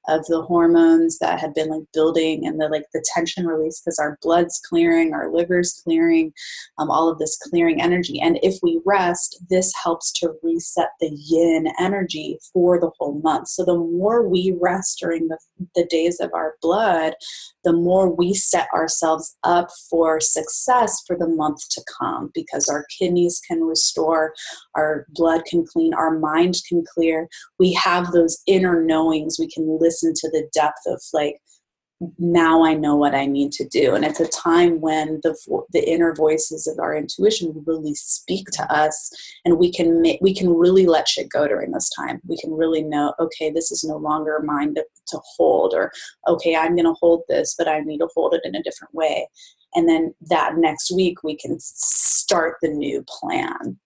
of 0.07 0.25
the 0.25 0.41
hormones 0.41 1.19
that 1.19 1.39
have 1.39 1.53
been 1.53 1.69
like 1.69 1.83
building 1.93 2.45
and 2.45 2.59
the 2.59 2.67
like 2.67 2.85
the 2.93 3.03
tension 3.13 3.45
release 3.45 3.81
because 3.81 3.99
our 3.99 4.17
blood's 4.21 4.61
clearing 4.67 5.13
our 5.13 5.31
liver's 5.31 5.81
clearing 5.83 6.33
um, 6.77 6.89
all 6.89 7.09
of 7.09 7.19
this 7.19 7.37
clearing 7.49 7.81
energy. 7.81 8.19
And 8.19 8.39
if 8.43 8.55
we 8.61 8.81
rest 8.85 9.43
this 9.49 9.73
helps 9.81 10.11
to 10.13 10.33
reset 10.43 10.89
the 10.99 11.09
yin 11.13 11.67
energy 11.79 12.39
for 12.53 12.79
the 12.79 12.91
whole 12.97 13.19
month. 13.21 13.47
So 13.49 13.63
the 13.63 13.77
more 13.77 14.27
we 14.27 14.55
rest 14.59 14.99
during 14.99 15.27
the, 15.27 15.37
the 15.75 15.85
days 15.85 16.19
of 16.19 16.33
our 16.33 16.55
blood 16.61 17.13
the 17.63 17.73
more 17.73 18.13
we 18.13 18.33
set 18.33 18.67
ourselves 18.73 19.35
up 19.43 19.69
for 19.89 20.19
success 20.19 21.01
for 21.07 21.17
the 21.17 21.27
month 21.27 21.67
to 21.69 21.83
come 21.99 22.29
because 22.33 22.69
our 22.69 22.85
kidneys 22.99 23.41
can 23.47 23.63
restore 23.63 24.33
our 24.75 25.07
blood 25.09 25.43
can 25.45 25.65
clean 25.65 25.93
our 25.93 26.17
mind 26.19 26.55
can 26.67 26.83
clear. 26.93 27.27
We 27.59 27.73
have 27.73 28.11
those 28.11 28.41
inner 28.47 28.83
knowings. 28.83 29.37
We 29.39 29.47
can 29.47 29.77
listen 29.79 29.94
listen 29.95 30.13
to 30.15 30.29
the 30.29 30.49
depth 30.53 30.81
of 30.87 31.01
like 31.13 31.41
now 32.19 32.65
I 32.65 32.73
know 32.73 32.95
what 32.95 33.15
I 33.15 33.25
need 33.25 33.53
to 33.53 33.67
do. 33.67 33.95
And 33.95 34.03
it's 34.03 34.19
a 34.19 34.27
time 34.27 34.81
when 34.81 35.21
the 35.23 35.33
the 35.71 35.89
inner 35.89 36.13
voices 36.13 36.67
of 36.67 36.77
our 36.77 36.95
intuition 36.95 37.63
really 37.65 37.95
speak 37.95 38.47
to 38.51 38.73
us, 38.73 39.09
and 39.45 39.57
we 39.57 39.71
can 39.71 40.01
make, 40.01 40.19
we 40.21 40.35
can 40.35 40.49
really 40.49 40.85
let 40.85 41.07
shit 41.07 41.29
go 41.29 41.47
during 41.47 41.71
this 41.71 41.89
time. 41.97 42.19
We 42.27 42.37
can 42.37 42.51
really 42.51 42.83
know, 42.83 43.13
okay, 43.19 43.49
this 43.49 43.71
is 43.71 43.83
no 43.83 43.95
longer 43.95 44.41
mine 44.43 44.75
to, 44.75 44.85
to 45.07 45.19
hold, 45.37 45.73
or 45.73 45.91
okay, 46.27 46.55
I'm 46.55 46.75
going 46.75 46.85
to 46.85 46.99
hold 46.99 47.21
this, 47.29 47.55
but 47.57 47.67
I 47.67 47.79
need 47.79 47.99
to 47.99 48.09
hold 48.13 48.33
it 48.33 48.41
in 48.43 48.55
a 48.55 48.63
different 48.63 48.93
way. 48.93 49.29
And 49.73 49.87
then 49.87 50.13
that 50.29 50.57
next 50.57 50.91
week 50.91 51.23
we 51.23 51.37
can 51.37 51.57
start 51.59 52.57
the 52.61 52.69
new 52.69 53.05
plan. 53.07 53.79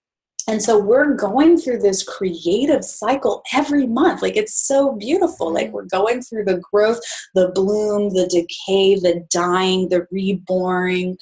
And 0.50 0.64
so 0.64 0.80
we're 0.80 1.14
going 1.14 1.60
through 1.60 1.78
this 1.78 2.02
creative 2.02 2.84
cycle 2.84 3.44
every 3.54 3.86
month. 3.86 4.24
Like 4.24 4.36
it's 4.36 4.56
so 4.56 4.94
beautiful. 4.94 5.54
Like 5.54 5.68
mm-hmm. 5.68 5.76
we're 5.76 5.86
going 5.86 6.24
through 6.24 6.46
the 6.46 6.58
growth, 6.58 7.00
the 7.36 7.50
bloom, 7.50 8.16
the 8.16 8.26
decay, 8.26 8.96
the 8.96 9.24
dying, 9.30 9.90
the 9.90 10.08
reborn. 10.10 11.18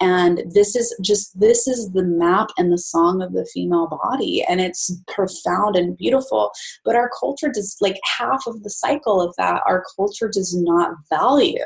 And 0.00 0.42
this 0.52 0.74
is 0.74 0.92
just, 1.00 1.38
this 1.38 1.68
is 1.68 1.92
the 1.92 2.02
map 2.02 2.48
and 2.58 2.72
the 2.72 2.78
song 2.78 3.22
of 3.22 3.34
the 3.34 3.46
female 3.54 3.86
body. 3.86 4.44
And 4.48 4.60
it's 4.60 4.90
profound 5.06 5.76
and 5.76 5.96
beautiful. 5.96 6.50
But 6.84 6.96
our 6.96 7.08
culture 7.20 7.52
does, 7.54 7.76
like 7.80 8.00
half 8.18 8.48
of 8.48 8.64
the 8.64 8.70
cycle 8.70 9.20
of 9.20 9.32
that, 9.38 9.62
our 9.64 9.84
culture 9.94 10.28
does 10.28 10.56
not 10.56 10.96
value. 11.08 11.58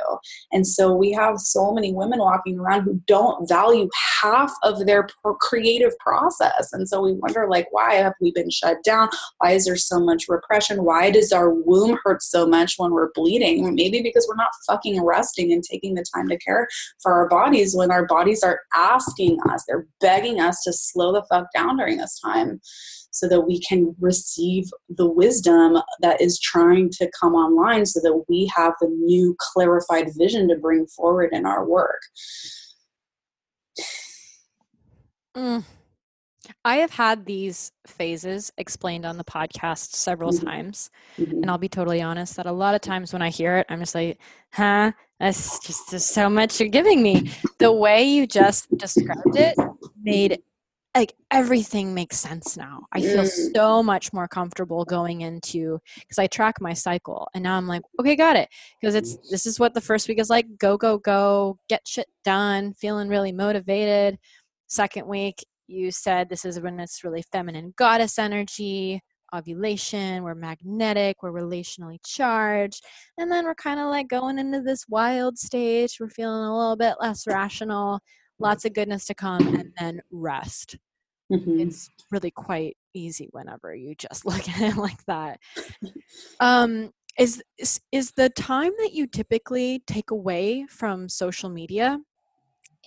And 0.52 0.66
so 0.66 0.94
we 0.94 1.12
have 1.12 1.38
so 1.38 1.72
many 1.72 1.94
women 1.94 2.18
walking 2.18 2.58
around 2.58 2.82
who 2.82 3.00
don't 3.06 3.48
value 3.48 3.88
half 4.20 4.52
of 4.62 4.84
their 4.84 5.08
creative 5.40 5.96
process. 5.98 6.74
And 6.74 6.86
so 6.86 7.05
we 7.06 7.14
wonder 7.14 7.46
like 7.48 7.66
why 7.70 7.94
have 7.94 8.12
we 8.20 8.32
been 8.32 8.50
shut 8.50 8.82
down 8.84 9.08
why 9.38 9.52
is 9.52 9.64
there 9.64 9.76
so 9.76 9.98
much 9.98 10.24
repression 10.28 10.84
why 10.84 11.10
does 11.10 11.32
our 11.32 11.50
womb 11.50 11.98
hurt 12.04 12.22
so 12.22 12.46
much 12.46 12.74
when 12.76 12.90
we're 12.90 13.12
bleeding 13.14 13.74
maybe 13.74 14.02
because 14.02 14.26
we're 14.28 14.36
not 14.36 14.50
fucking 14.66 15.02
resting 15.02 15.52
and 15.52 15.62
taking 15.62 15.94
the 15.94 16.04
time 16.14 16.28
to 16.28 16.38
care 16.38 16.66
for 17.02 17.12
our 17.12 17.28
bodies 17.28 17.74
when 17.74 17.90
our 17.90 18.06
bodies 18.06 18.42
are 18.42 18.60
asking 18.74 19.38
us 19.50 19.64
they're 19.66 19.86
begging 20.00 20.40
us 20.40 20.62
to 20.62 20.72
slow 20.72 21.12
the 21.12 21.24
fuck 21.30 21.46
down 21.54 21.76
during 21.76 21.96
this 21.96 22.18
time 22.20 22.60
so 23.16 23.26
that 23.26 23.40
we 23.42 23.58
can 23.60 23.96
receive 23.98 24.64
the 24.90 25.08
wisdom 25.08 25.78
that 26.00 26.20
is 26.20 26.38
trying 26.38 26.90
to 26.90 27.10
come 27.18 27.34
online 27.34 27.86
so 27.86 27.98
that 28.02 28.24
we 28.28 28.50
have 28.54 28.74
the 28.78 28.88
new 28.88 29.34
clarified 29.38 30.10
vision 30.18 30.46
to 30.48 30.56
bring 30.56 30.86
forward 30.86 31.30
in 31.32 31.46
our 31.46 31.66
work. 31.66 32.02
Mm. 35.34 35.64
I 36.66 36.78
have 36.78 36.90
had 36.90 37.24
these 37.24 37.70
phases 37.86 38.52
explained 38.58 39.06
on 39.06 39.16
the 39.16 39.22
podcast 39.22 39.94
several 39.94 40.32
mm-hmm. 40.32 40.46
times. 40.46 40.90
Mm-hmm. 41.16 41.42
And 41.42 41.48
I'll 41.48 41.58
be 41.58 41.68
totally 41.68 42.02
honest 42.02 42.34
that 42.36 42.46
a 42.46 42.52
lot 42.52 42.74
of 42.74 42.80
times 42.80 43.12
when 43.12 43.22
I 43.22 43.30
hear 43.30 43.58
it, 43.58 43.66
I'm 43.68 43.78
just 43.78 43.94
like, 43.94 44.18
huh, 44.52 44.90
that's 45.20 45.64
just, 45.64 45.90
just 45.90 46.08
so 46.08 46.28
much 46.28 46.58
you're 46.58 46.68
giving 46.68 47.04
me. 47.04 47.30
The 47.60 47.70
way 47.70 48.02
you 48.02 48.26
just 48.26 48.66
described 48.76 49.36
it 49.36 49.56
made 50.02 50.42
like 50.96 51.12
everything 51.30 51.94
makes 51.94 52.16
sense 52.16 52.56
now. 52.56 52.86
I 52.90 53.00
feel 53.00 53.22
mm. 53.22 53.54
so 53.54 53.80
much 53.80 54.12
more 54.12 54.26
comfortable 54.26 54.84
going 54.84 55.20
into 55.20 55.78
because 56.00 56.18
I 56.18 56.26
track 56.26 56.60
my 56.60 56.72
cycle 56.72 57.28
and 57.32 57.44
now 57.44 57.56
I'm 57.56 57.68
like, 57.68 57.82
okay, 58.00 58.16
got 58.16 58.34
it. 58.34 58.48
Because 58.80 58.96
it's 58.96 59.16
this 59.30 59.46
is 59.46 59.60
what 59.60 59.72
the 59.72 59.80
first 59.80 60.08
week 60.08 60.18
is 60.18 60.30
like 60.30 60.46
go, 60.58 60.76
go, 60.76 60.98
go, 60.98 61.58
get 61.68 61.86
shit 61.86 62.08
done, 62.24 62.72
feeling 62.72 63.08
really 63.08 63.30
motivated. 63.30 64.18
Second 64.66 65.06
week 65.06 65.44
you 65.68 65.90
said 65.90 66.28
this 66.28 66.44
is 66.44 66.60
when 66.60 66.80
it's 66.80 67.04
really 67.04 67.22
feminine 67.32 67.74
goddess 67.76 68.18
energy, 68.18 69.00
ovulation, 69.34 70.22
we're 70.22 70.34
magnetic, 70.34 71.22
we're 71.22 71.32
relationally 71.32 71.98
charged. 72.04 72.84
And 73.18 73.30
then 73.30 73.44
we're 73.44 73.54
kind 73.54 73.80
of 73.80 73.86
like 73.86 74.08
going 74.08 74.38
into 74.38 74.60
this 74.62 74.84
wild 74.88 75.38
stage. 75.38 75.96
We're 76.00 76.08
feeling 76.08 76.44
a 76.44 76.56
little 76.56 76.76
bit 76.76 76.96
less 77.00 77.26
rational, 77.26 78.00
lots 78.38 78.64
of 78.64 78.74
goodness 78.74 79.06
to 79.06 79.14
come, 79.14 79.46
and 79.56 79.72
then 79.78 80.00
rest. 80.10 80.76
Mm-hmm. 81.32 81.60
It's 81.60 81.90
really 82.10 82.30
quite 82.30 82.76
easy 82.94 83.28
whenever 83.32 83.74
you 83.74 83.94
just 83.96 84.26
look 84.26 84.48
at 84.48 84.60
it 84.60 84.76
like 84.76 85.04
that. 85.06 85.40
Um, 86.40 86.90
is, 87.18 87.42
is 87.58 87.80
is 87.92 88.12
the 88.12 88.28
time 88.28 88.72
that 88.78 88.92
you 88.92 89.06
typically 89.06 89.82
take 89.86 90.10
away 90.10 90.66
from 90.68 91.08
social 91.08 91.48
media 91.48 91.98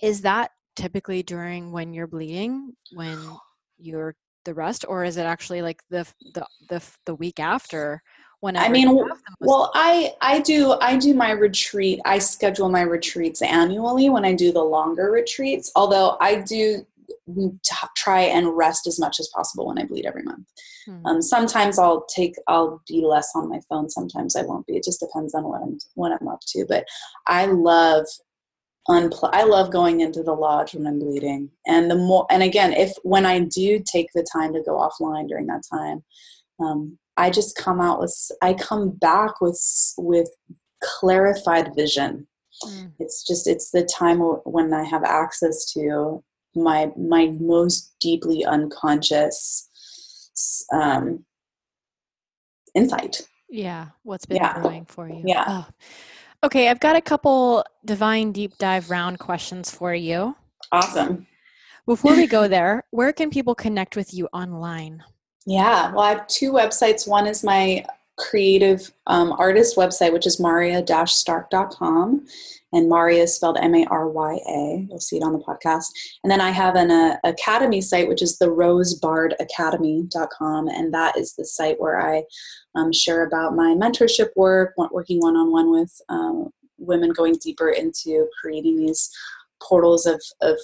is 0.02 0.20
that 0.20 0.52
typically 0.76 1.22
during 1.22 1.72
when 1.72 1.92
you're 1.92 2.06
bleeding 2.06 2.72
when 2.92 3.18
you're 3.78 4.14
the 4.44 4.54
rest 4.54 4.84
or 4.88 5.04
is 5.04 5.16
it 5.16 5.24
actually 5.24 5.62
like 5.62 5.80
the 5.90 6.06
the 6.34 6.46
the, 6.68 6.82
the 7.06 7.14
week 7.14 7.40
after 7.40 8.02
when 8.40 8.56
I 8.56 8.68
mean 8.68 8.98
well 9.40 9.70
I 9.74 10.14
I 10.22 10.40
do 10.40 10.72
I 10.80 10.96
do 10.96 11.12
my 11.12 11.32
retreat 11.32 12.00
I 12.04 12.18
schedule 12.18 12.70
my 12.70 12.82
retreats 12.82 13.42
annually 13.42 14.08
when 14.08 14.24
I 14.24 14.34
do 14.34 14.52
the 14.52 14.62
longer 14.62 15.10
retreats 15.10 15.70
although 15.76 16.16
I 16.20 16.36
do 16.36 16.86
try 17.96 18.20
and 18.20 18.56
rest 18.56 18.86
as 18.86 18.98
much 18.98 19.20
as 19.20 19.28
possible 19.28 19.66
when 19.66 19.78
I 19.78 19.84
bleed 19.84 20.06
every 20.06 20.22
month. 20.22 20.46
Hmm. 20.86 21.06
Um, 21.06 21.22
sometimes 21.22 21.78
I'll 21.78 22.04
take 22.06 22.34
I'll 22.48 22.82
be 22.88 23.04
less 23.04 23.30
on 23.34 23.48
my 23.48 23.60
phone. 23.68 23.88
Sometimes 23.88 24.36
I 24.36 24.42
won't 24.42 24.66
be. 24.66 24.76
It 24.76 24.84
just 24.84 25.00
depends 25.00 25.34
on 25.34 25.44
what 25.44 25.62
I'm 25.62 25.78
what 25.94 26.12
I'm 26.12 26.28
up 26.28 26.40
to. 26.48 26.64
But 26.68 26.86
I 27.26 27.46
love 27.46 28.06
I 28.88 29.44
love 29.44 29.70
going 29.70 30.00
into 30.00 30.22
the 30.22 30.32
lodge 30.32 30.74
when 30.74 30.86
I'm 30.86 30.98
bleeding. 30.98 31.50
And 31.66 31.90
the 31.90 31.96
more, 31.96 32.26
and 32.30 32.42
again, 32.42 32.72
if 32.72 32.92
when 33.02 33.26
I 33.26 33.40
do 33.40 33.82
take 33.84 34.08
the 34.14 34.26
time 34.32 34.52
to 34.54 34.62
go 34.62 34.72
offline 34.72 35.28
during 35.28 35.46
that 35.46 35.62
time, 35.70 36.02
um, 36.58 36.98
I 37.16 37.30
just 37.30 37.56
come 37.56 37.80
out 37.80 38.00
with, 38.00 38.16
I 38.42 38.54
come 38.54 38.90
back 38.90 39.40
with 39.40 39.60
with 39.98 40.28
clarified 40.82 41.74
vision. 41.74 42.26
Mm. 42.64 42.92
It's 42.98 43.26
just, 43.26 43.46
it's 43.46 43.70
the 43.70 43.84
time 43.84 44.18
when 44.18 44.72
I 44.72 44.84
have 44.84 45.04
access 45.04 45.72
to 45.72 46.24
my 46.56 46.90
my 46.96 47.26
most 47.38 47.94
deeply 48.00 48.44
unconscious 48.44 49.68
um, 50.72 51.24
insight. 52.74 53.22
Yeah, 53.48 53.88
what's 54.02 54.26
been 54.26 54.38
yeah. 54.38 54.82
for 54.86 55.08
you? 55.08 55.22
Yeah. 55.24 55.44
Oh. 55.46 55.66
Okay, 56.42 56.68
I've 56.68 56.80
got 56.80 56.96
a 56.96 57.02
couple 57.02 57.64
divine 57.84 58.32
deep 58.32 58.56
dive 58.58 58.90
round 58.90 59.18
questions 59.18 59.70
for 59.70 59.94
you. 59.94 60.34
Awesome. 60.72 61.26
Before 61.86 62.16
we 62.16 62.26
go 62.26 62.48
there, 62.56 62.84
where 62.90 63.12
can 63.12 63.30
people 63.30 63.54
connect 63.54 63.94
with 63.94 64.14
you 64.14 64.26
online? 64.32 65.02
Yeah, 65.46 65.90
well, 65.92 66.00
I 66.00 66.10
have 66.10 66.26
two 66.28 66.52
websites. 66.52 67.06
One 67.08 67.26
is 67.26 67.44
my 67.44 67.84
creative 68.16 68.92
um, 69.06 69.32
artist 69.32 69.76
website, 69.76 70.12
which 70.12 70.26
is 70.26 70.40
marya-stark.com. 70.40 72.26
And 72.72 72.88
Marya 72.88 73.24
is 73.24 73.34
spelled 73.34 73.58
M-A-R-Y-A. 73.60 74.86
You'll 74.88 75.00
see 75.00 75.16
it 75.16 75.22
on 75.22 75.32
the 75.32 75.40
podcast. 75.40 75.86
And 76.22 76.30
then 76.30 76.40
I 76.40 76.50
have 76.50 76.76
an 76.76 76.90
uh, 76.90 77.16
academy 77.24 77.80
site, 77.80 78.08
which 78.08 78.22
is 78.22 78.38
the 78.38 78.46
rosebardacademy.com. 78.46 80.68
And 80.68 80.94
that 80.94 81.16
is 81.16 81.34
the 81.34 81.44
site 81.44 81.80
where 81.80 82.00
I 82.00 82.22
um, 82.74 82.92
share 82.92 83.26
about 83.26 83.56
my 83.56 83.74
mentorship 83.74 84.28
work, 84.36 84.74
working 84.76 85.18
one-on-one 85.20 85.72
with 85.72 86.00
um, 86.08 86.50
women 86.78 87.12
going 87.12 87.36
deeper 87.42 87.70
into 87.70 88.28
creating 88.40 88.76
these 88.78 89.10
portals 89.62 90.06
of 90.06 90.22
of 90.40 90.56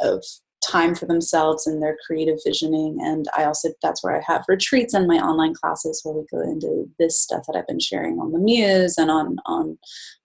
of 0.00 0.24
time 0.66 0.94
for 0.94 1.06
themselves 1.06 1.66
and 1.66 1.82
their 1.82 1.96
creative 2.06 2.38
visioning. 2.44 2.98
And 3.00 3.26
i 3.36 3.44
also 3.44 3.70
that's 3.82 4.02
where 4.02 4.16
i 4.16 4.22
have 4.26 4.44
retreats 4.48 4.94
and 4.94 5.06
my 5.06 5.16
online 5.16 5.54
classes 5.54 6.00
where 6.04 6.14
we 6.14 6.24
go 6.30 6.40
into 6.40 6.88
this 6.98 7.20
stuff 7.20 7.44
that 7.46 7.56
i've 7.56 7.66
been 7.66 7.80
sharing 7.80 8.18
on 8.18 8.32
the 8.32 8.38
muse 8.38 8.98
and 8.98 9.10
on 9.10 9.38
on 9.46 9.78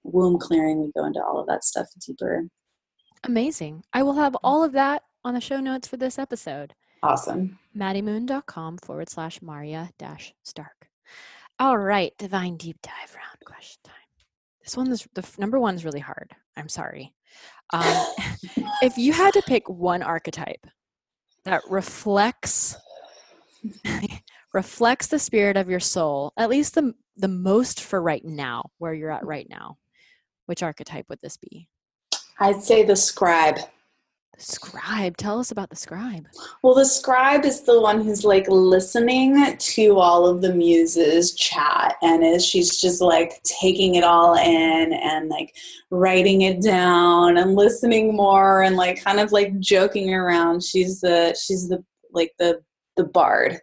womb 0.05 0.37
clearing. 0.39 0.81
We 0.81 0.91
go 0.95 1.05
into 1.05 1.23
all 1.23 1.39
of 1.39 1.47
that 1.47 1.63
stuff 1.63 1.87
deeper. 2.05 2.47
Amazing. 3.23 3.83
I 3.93 4.03
will 4.03 4.13
have 4.13 4.35
all 4.43 4.63
of 4.63 4.73
that 4.73 5.03
on 5.23 5.33
the 5.33 5.41
show 5.41 5.59
notes 5.59 5.87
for 5.87 5.97
this 5.97 6.19
episode. 6.19 6.73
Awesome. 7.01 7.59
Maddiemoon.com 7.75 8.77
forward 8.79 9.09
slash 9.09 9.41
marya 9.41 9.89
dash 9.97 10.33
stark. 10.43 10.89
All 11.59 11.77
right 11.77 12.13
divine 12.17 12.57
deep 12.57 12.77
dive 12.81 13.15
round 13.15 13.37
question 13.45 13.81
time. 13.83 13.95
This 14.63 14.77
one 14.77 14.91
is 14.91 15.07
the 15.13 15.27
number 15.37 15.59
one 15.59 15.75
is 15.75 15.85
really 15.85 15.99
hard. 15.99 16.35
I'm 16.57 16.69
sorry 16.69 17.13
um, 17.73 18.05
if 18.81 18.97
you 18.97 19.13
had 19.13 19.33
to 19.33 19.41
pick 19.43 19.67
one 19.69 20.03
archetype 20.03 20.65
that 21.43 21.61
reflects 21.69 22.75
reflects 24.53 25.07
the 25.07 25.19
spirit 25.19 25.57
of 25.57 25.69
your 25.69 25.79
soul, 25.79 26.33
at 26.37 26.49
least 26.49 26.75
the 26.75 26.93
the 27.17 27.27
most 27.27 27.81
for 27.81 28.01
right 28.01 28.23
now, 28.25 28.63
where 28.77 28.93
you're 28.93 29.11
at 29.11 29.25
right 29.25 29.47
now, 29.49 29.77
which 30.47 30.63
archetype 30.63 31.05
would 31.09 31.19
this 31.21 31.37
be? 31.37 31.69
I'd 32.39 32.61
say 32.61 32.83
the 32.83 32.95
scribe. 32.95 33.59
Scribe. 34.37 35.17
Tell 35.17 35.39
us 35.39 35.51
about 35.51 35.69
the 35.69 35.75
scribe. 35.75 36.27
Well, 36.61 36.75
the 36.75 36.85
scribe 36.85 37.45
is 37.45 37.61
the 37.61 37.79
one 37.79 38.01
who's 38.01 38.25
like 38.25 38.45
listening 38.49 39.57
to 39.57 39.97
all 39.97 40.27
of 40.27 40.41
the 40.41 40.53
muses 40.53 41.33
chat 41.33 41.95
and 42.01 42.23
is 42.23 42.45
she's 42.45 42.79
just 42.79 43.01
like 43.01 43.41
taking 43.43 43.95
it 43.95 44.03
all 44.03 44.35
in 44.35 44.93
and 44.93 45.29
like 45.29 45.55
writing 45.89 46.41
it 46.41 46.61
down 46.61 47.37
and 47.37 47.55
listening 47.55 48.15
more 48.15 48.63
and 48.63 48.75
like 48.75 49.03
kind 49.03 49.19
of 49.19 49.31
like 49.31 49.59
joking 49.59 50.13
around. 50.13 50.63
She's 50.63 51.01
the 51.01 51.37
she's 51.39 51.69
the 51.69 51.83
like 52.11 52.33
the 52.37 52.61
the 52.97 53.05
bard. 53.05 53.59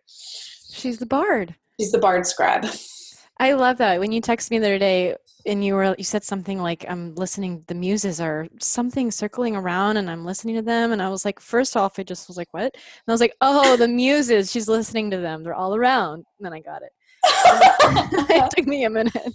She's 0.73 0.99
the 0.99 1.07
bard. 1.07 1.55
She's 1.79 1.93
the 1.93 1.99
bard 1.99 2.27
scribe. 2.27 2.67
I 3.39 3.55
love 3.55 3.79
that. 3.79 3.99
When 3.99 4.13
you 4.13 4.21
texted 4.21 4.51
me 4.51 4.59
the 4.59 4.67
other 4.67 4.79
day, 4.79 5.17
and 5.47 5.65
you 5.65 5.75
were 5.75 5.95
you 5.99 6.05
said 6.05 6.23
something 6.23 6.61
like 6.61 6.85
i'm 6.89 7.15
listening 7.15 7.65
the 7.67 7.75
muses 7.75 8.21
are 8.21 8.47
something 8.61 9.11
circling 9.11 9.57
around 9.57 9.97
and 9.97 10.11
i'm 10.11 10.25
listening 10.25 10.55
to 10.55 10.63
them. 10.63 10.93
And 10.93 11.03
i 11.03 11.09
was 11.09 11.25
like 11.25 11.41
first 11.41 11.77
off 11.77 11.99
i 11.99 12.03
just 12.03 12.29
was 12.29 12.37
like 12.37 12.53
what? 12.53 12.63
And 12.65 13.09
i 13.09 13.13
was 13.13 13.21
like 13.21 13.35
oh 13.41 13.77
the 13.77 13.89
muses 14.03 14.51
she's 14.51 14.69
listening 14.69 15.11
to 15.11 15.19
them. 15.19 15.43
They're 15.43 15.55
all 15.55 15.75
around. 15.75 16.25
And 16.39 16.47
then 16.47 16.53
i 16.53 16.61
got 16.61 16.83
it. 16.83 16.93
It 18.31 18.51
took 18.57 18.67
me 18.67 18.85
a 18.85 18.91
minute. 18.91 19.35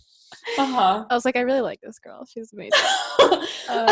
Uh-huh. 0.57 1.05
i 1.09 1.13
was 1.13 1.25
like 1.25 1.35
i 1.35 1.41
really 1.41 1.61
like 1.61 1.81
this 1.81 1.99
girl. 1.99 2.25
She's 2.25 2.53
amazing. 2.53 2.79
Um, 3.69 3.87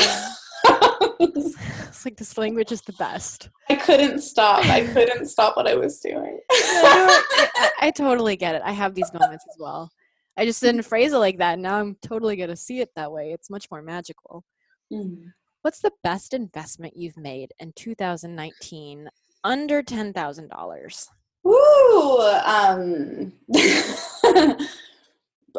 it's 1.20 2.06
like 2.06 2.18
this 2.18 2.38
language 2.38 2.72
is 2.72 2.82
the 2.82 2.94
best 2.94 3.50
i 3.70 3.76
couldn't 3.76 4.22
stop 4.22 4.66
i 4.66 4.86
couldn't 4.86 5.28
stop 5.28 5.56
what 5.58 5.68
i 5.68 5.76
was 5.76 6.00
doing 6.00 6.40
I, 6.52 7.72
I 7.82 7.92
totally 7.92 8.36
get 8.36 8.56
it 8.56 8.62
i 8.66 8.72
have 8.72 8.94
these 8.96 9.12
moments 9.14 9.46
as 9.50 9.58
well 9.60 9.92
I 10.38 10.46
just 10.46 10.62
didn't 10.62 10.84
phrase 10.84 11.14
it 11.14 11.18
like 11.18 11.38
that. 11.38 11.60
Now 11.60 11.78
I'm 11.78 11.96
totally 12.02 12.36
going 12.36 12.50
to 12.50 12.56
see 12.56 12.82
it 12.82 12.90
that 12.96 13.12
way. 13.12 13.32
It's 13.32 13.50
much 13.50 13.68
more 13.72 13.82
magical. 13.82 14.44
Mm. 14.92 15.32
What's 15.62 15.80
the 15.80 15.92
best 16.04 16.34
investment 16.34 16.96
you've 16.96 17.18
made 17.18 17.52
in 17.60 17.74
2019 17.76 19.10
under 19.44 19.82
$10,000? 19.82 21.08
Ooh, 21.48 22.20
um, 22.46 23.34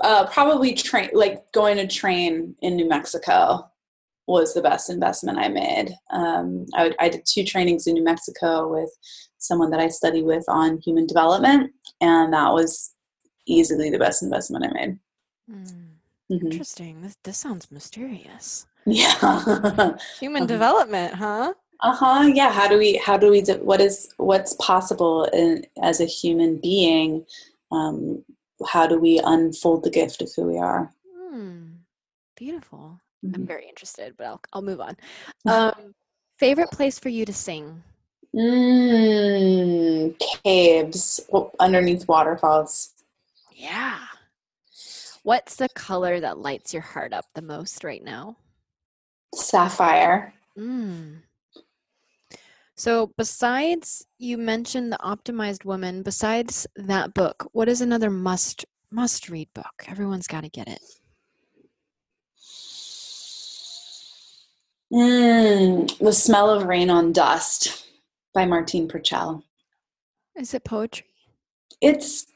uh, 0.02 0.26
probably 0.26 0.74
train, 0.74 1.10
like 1.12 1.50
going 1.52 1.76
to 1.76 1.86
train 1.86 2.54
in 2.60 2.76
New 2.76 2.88
Mexico 2.88 3.70
was 4.26 4.54
the 4.54 4.62
best 4.62 4.90
investment 4.90 5.38
I 5.38 5.48
made. 5.48 5.94
Um, 6.10 6.66
I, 6.74 6.92
I 6.98 7.08
did 7.08 7.24
two 7.26 7.44
trainings 7.44 7.86
in 7.86 7.94
New 7.94 8.04
Mexico 8.04 8.68
with 8.68 8.90
someone 9.38 9.70
that 9.70 9.80
I 9.80 9.88
study 9.88 10.22
with 10.22 10.44
on 10.48 10.78
human 10.78 11.06
development, 11.06 11.72
and 12.00 12.32
that 12.32 12.52
was 12.52 12.94
easily 13.46 13.90
the 13.90 13.98
best 13.98 14.22
investment 14.22 14.66
I 14.66 14.72
made. 14.72 14.98
Mm. 15.50 15.86
Mm-hmm. 16.30 16.46
Interesting. 16.46 17.02
This 17.02 17.16
this 17.22 17.38
sounds 17.38 17.70
mysterious. 17.70 18.66
Yeah. 18.84 19.92
Human 20.20 20.42
um, 20.42 20.48
development, 20.48 21.14
huh? 21.14 21.54
Uh-huh. 21.80 22.30
Yeah, 22.32 22.52
how 22.52 22.68
do 22.68 22.78
we 22.78 22.96
how 22.96 23.16
do 23.16 23.30
we 23.30 23.42
do, 23.42 23.54
what 23.62 23.80
is 23.80 24.12
what's 24.16 24.54
possible 24.54 25.24
in, 25.32 25.64
as 25.82 26.00
a 26.00 26.04
human 26.04 26.58
being? 26.60 27.24
Um, 27.70 28.24
how 28.66 28.86
do 28.86 28.98
we 28.98 29.20
unfold 29.22 29.84
the 29.84 29.90
gift 29.90 30.22
of 30.22 30.30
who 30.34 30.46
we 30.46 30.58
are? 30.58 30.90
Mm. 31.32 31.76
Beautiful. 32.36 33.00
Mm-hmm. 33.24 33.34
I'm 33.34 33.46
very 33.46 33.68
interested, 33.68 34.14
but 34.16 34.26
I'll 34.26 34.40
I'll 34.52 34.62
move 34.62 34.80
on. 34.80 34.96
Um, 35.46 35.94
favorite 36.38 36.70
place 36.70 36.98
for 36.98 37.08
you 37.08 37.24
to 37.24 37.32
sing? 37.32 37.82
Mm, 38.34 40.14
caves 40.44 41.20
underneath 41.58 42.06
waterfalls. 42.06 42.90
Yeah. 43.54 43.98
What's 45.22 45.56
the 45.56 45.68
color 45.70 46.20
that 46.20 46.38
lights 46.38 46.72
your 46.74 46.82
heart 46.82 47.12
up 47.12 47.24
the 47.34 47.42
most 47.42 47.82
right 47.82 48.04
now? 48.04 48.36
Sapphire. 49.34 50.34
Mm. 50.58 51.22
So, 52.76 53.12
besides 53.16 54.06
you 54.18 54.36
mentioned 54.36 54.92
the 54.92 54.98
Optimized 54.98 55.64
Woman, 55.64 56.02
besides 56.02 56.66
that 56.76 57.14
book, 57.14 57.48
what 57.52 57.68
is 57.68 57.80
another 57.80 58.10
must 58.10 58.66
must 58.90 59.30
read 59.30 59.48
book? 59.54 59.84
Everyone's 59.88 60.26
got 60.26 60.42
to 60.42 60.50
get 60.50 60.68
it. 60.68 60.80
Mm, 64.92 65.98
the 65.98 66.12
Smell 66.12 66.50
of 66.50 66.64
Rain 66.64 66.90
on 66.90 67.12
Dust 67.12 67.86
by 68.32 68.44
Martin 68.44 68.86
Prechtel. 68.86 69.42
Is 70.36 70.54
it 70.54 70.64
poetry? 70.64 71.06
It's 71.80 72.26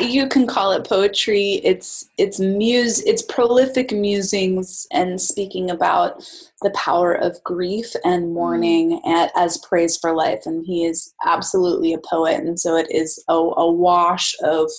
you 0.00 0.28
can 0.28 0.46
call 0.46 0.70
it 0.72 0.88
poetry 0.88 1.60
it's 1.64 2.08
it's 2.18 2.38
muse 2.38 3.00
it's 3.02 3.22
prolific 3.22 3.90
musings 3.90 4.86
and 4.92 5.20
speaking 5.20 5.70
about 5.70 6.22
the 6.62 6.70
power 6.70 7.12
of 7.12 7.42
grief 7.42 7.92
and 8.04 8.32
mourning 8.32 9.00
at, 9.04 9.32
as 9.34 9.58
praise 9.58 9.96
for 9.96 10.14
life 10.14 10.42
and 10.46 10.64
he 10.64 10.84
is 10.84 11.12
absolutely 11.24 11.92
a 11.92 11.98
poet 11.98 12.36
and 12.36 12.60
so 12.60 12.76
it 12.76 12.86
is 12.90 13.22
a, 13.28 13.34
a 13.34 13.72
wash 13.72 14.36
of 14.44 14.70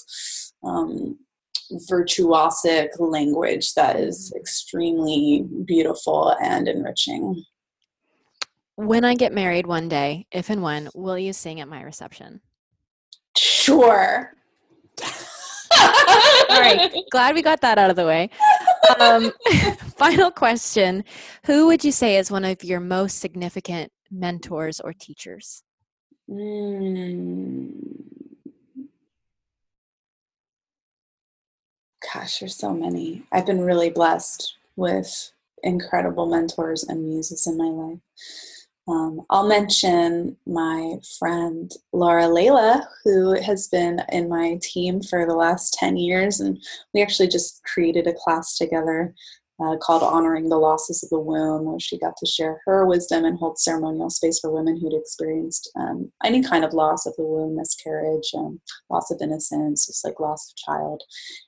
um, 0.63 1.17
virtuosic 1.89 2.89
language 2.99 3.73
that 3.73 3.97
is 3.97 4.33
extremely 4.35 5.45
beautiful 5.65 6.35
and 6.41 6.67
enriching 6.67 7.43
when 8.75 9.03
i 9.03 9.15
get 9.15 9.33
married 9.33 9.67
one 9.67 9.89
day 9.89 10.25
if 10.31 10.49
and 10.49 10.61
when 10.61 10.89
will 10.93 11.17
you 11.17 11.33
sing 11.33 11.59
at 11.59 11.67
my 11.67 11.81
reception 11.81 12.41
sure 13.37 14.31
all 15.79 16.61
right. 16.61 16.91
Glad 17.11 17.35
we 17.35 17.41
got 17.41 17.61
that 17.61 17.77
out 17.77 17.89
of 17.89 17.95
the 17.95 18.05
way. 18.05 18.29
Um, 18.99 19.31
final 19.97 20.31
question 20.31 21.03
Who 21.45 21.67
would 21.67 21.83
you 21.83 21.91
say 21.91 22.17
is 22.17 22.31
one 22.31 22.45
of 22.45 22.63
your 22.63 22.79
most 22.79 23.19
significant 23.19 23.91
mentors 24.11 24.79
or 24.79 24.93
teachers? 24.93 25.63
Mm. 26.29 27.71
Gosh, 32.13 32.39
there's 32.39 32.55
so 32.55 32.73
many. 32.73 33.23
I've 33.31 33.45
been 33.45 33.61
really 33.61 33.89
blessed 33.89 34.55
with 34.75 35.31
incredible 35.63 36.27
mentors 36.27 36.83
and 36.83 37.09
muses 37.09 37.47
in 37.47 37.57
my 37.57 37.65
life. 37.65 37.99
Um, 38.87 39.25
I'll 39.29 39.47
mention 39.47 40.37
my 40.45 40.99
friend 41.19 41.69
Laura 41.91 42.23
Layla, 42.23 42.85
who 43.03 43.33
has 43.41 43.67
been 43.67 44.01
in 44.13 44.29
my 44.29 44.57
team 44.61 45.01
for 45.01 45.25
the 45.25 45.35
last 45.35 45.73
10 45.73 45.97
years, 45.97 46.39
and 46.39 46.63
we 46.93 47.01
actually 47.01 47.27
just 47.27 47.61
created 47.65 48.07
a 48.07 48.13
class 48.13 48.57
together 48.57 49.13
uh, 49.59 49.75
called 49.77 50.03
Honoring 50.03 50.49
the 50.49 50.57
Losses 50.57 51.03
of 51.03 51.09
the 51.09 51.19
Womb, 51.19 51.65
where 51.65 51.79
she 51.79 51.97
got 51.97 52.15
to 52.17 52.25
share 52.25 52.61
her 52.65 52.85
wisdom 52.85 53.25
and 53.25 53.37
hold 53.37 53.59
ceremonial 53.59 54.09
space 54.09 54.39
for 54.39 54.51
women 54.51 54.79
who'd 54.79 54.93
experienced 54.93 55.71
um, 55.75 56.11
any 56.23 56.43
kind 56.43 56.63
of 56.63 56.73
loss 56.73 57.05
of 57.05 57.15
the 57.17 57.23
womb, 57.23 57.55
miscarriage, 57.55 58.31
um, 58.37 58.59
loss 58.89 59.09
of 59.09 59.19
innocence, 59.21 59.87
just 59.87 60.05
like 60.05 60.19
loss 60.19 60.51
of 60.51 60.57
child. 60.57 61.03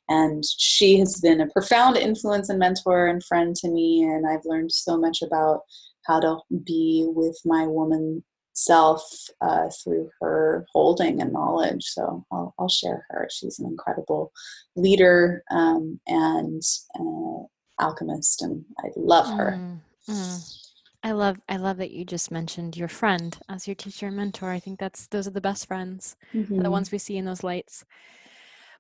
And 0.08 0.44
she 0.58 0.98
has 1.00 1.20
been 1.20 1.42
a 1.42 1.50
profound 1.50 1.98
influence 1.98 2.50
and 2.50 2.60
mentor 2.60 3.08
and 3.08 3.24
friend 3.24 3.56
to 3.58 3.70
me, 3.70 4.04
and 4.04 4.28
I've 4.28 4.46
learned 4.46 4.72
so 4.72 4.98
much 4.98 5.22
about 5.22 5.62
how 6.08 6.20
to 6.20 6.40
be 6.64 7.06
with 7.10 7.40
my 7.46 7.68
woman 7.68 8.24
self 8.54 9.04
uh, 9.42 9.70
through 9.84 10.10
her 10.20 10.66
holding 10.74 11.22
and 11.22 11.32
knowledge. 11.32 11.84
So 11.86 12.26
I'll, 12.32 12.54
I'll, 12.60 12.68
share 12.68 13.06
her. 13.10 13.28
She's 13.32 13.60
an 13.60 13.66
incredible 13.66 14.32
leader 14.76 15.44
um, 15.50 16.00
and 16.08 16.62
uh, 17.00 17.44
alchemist, 17.80 18.42
and 18.42 18.66
I 18.80 18.90
love 18.96 19.28
her. 19.38 19.52
Mm, 19.58 19.80
mm. 20.10 20.56
I 21.04 21.12
love 21.12 21.38
I 21.48 21.58
love 21.58 21.78
that 21.78 21.92
you 21.92 22.04
just 22.04 22.30
mentioned 22.30 22.76
your 22.76 22.90
friend 22.90 23.38
as 23.48 23.68
your 23.68 23.76
teacher 23.76 24.08
and 24.08 24.18
mentor. 24.18 24.52
I 24.52 24.60
think 24.60 24.80
that's 24.80 25.08
those 25.08 25.28
are 25.28 25.32
the 25.32 25.42
best 25.42 25.68
friends, 25.68 26.16
mm-hmm. 26.34 26.62
the 26.62 26.72
ones 26.72 26.92
we 26.92 26.98
see 26.98 27.18
in 27.18 27.26
those 27.26 27.44
lights. 27.44 27.86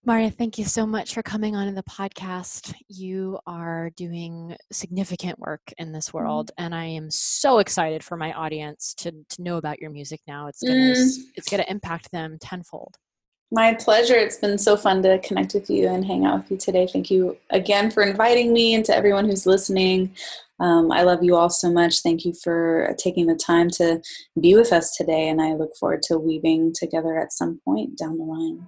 Marya, 0.05 0.29
thank 0.31 0.57
you 0.57 0.63
so 0.63 0.85
much 0.85 1.13
for 1.13 1.21
coming 1.21 1.57
on 1.57 1.67
in 1.67 1.75
the 1.75 1.83
podcast. 1.83 2.73
You 2.87 3.37
are 3.45 3.89
doing 3.97 4.55
significant 4.71 5.37
work 5.39 5.73
in 5.77 5.91
this 5.91 6.09
Mm-hmm. 6.09 6.17
world, 6.17 6.51
and 6.57 6.73
I 6.73 6.85
am 6.85 7.11
so 7.11 7.59
excited 7.59 8.03
for 8.03 8.15
my 8.15 8.31
audience 8.33 8.93
to, 8.99 9.11
to 9.11 9.41
know 9.41 9.57
about 9.57 9.79
your 9.79 9.89
music 9.91 10.21
now. 10.27 10.47
It's 10.47 10.63
gonna 10.63 10.93
Mm. 10.93 11.17
it's 11.35 11.49
gonna 11.49 11.65
impact 11.67 12.11
them 12.11 12.37
tenfold. 12.39 12.95
My 13.51 13.73
pleasure. 13.73 14.15
It's 14.15 14.37
been 14.37 14.59
so 14.59 14.77
fun 14.77 15.01
to 15.03 15.17
connect 15.19 15.55
with 15.55 15.71
you 15.71 15.87
and 15.87 16.05
hang 16.05 16.23
out 16.23 16.43
with 16.43 16.51
you 16.51 16.57
today. 16.57 16.85
Thank 16.85 17.09
you 17.09 17.35
again 17.49 17.89
for 17.89 18.03
inviting 18.03 18.53
me 18.53 18.75
and 18.75 18.85
to 18.85 18.95
everyone 18.95 19.25
who's 19.25 19.47
listening. 19.47 20.13
Um, 20.59 20.91
I 20.91 21.01
love 21.01 21.23
you 21.23 21.35
all 21.35 21.49
so 21.49 21.71
much. 21.71 22.01
Thank 22.01 22.25
you 22.25 22.33
for 22.33 22.95
taking 22.99 23.25
the 23.25 23.35
time 23.35 23.71
to 23.71 24.01
be 24.39 24.53
with 24.55 24.71
us 24.71 24.95
today, 24.95 25.29
and 25.29 25.41
I 25.41 25.53
look 25.53 25.75
forward 25.77 26.03
to 26.03 26.19
weaving 26.19 26.73
together 26.77 27.17
at 27.17 27.33
some 27.33 27.59
point 27.65 27.97
down 27.97 28.17
the 28.17 28.23
line. 28.23 28.67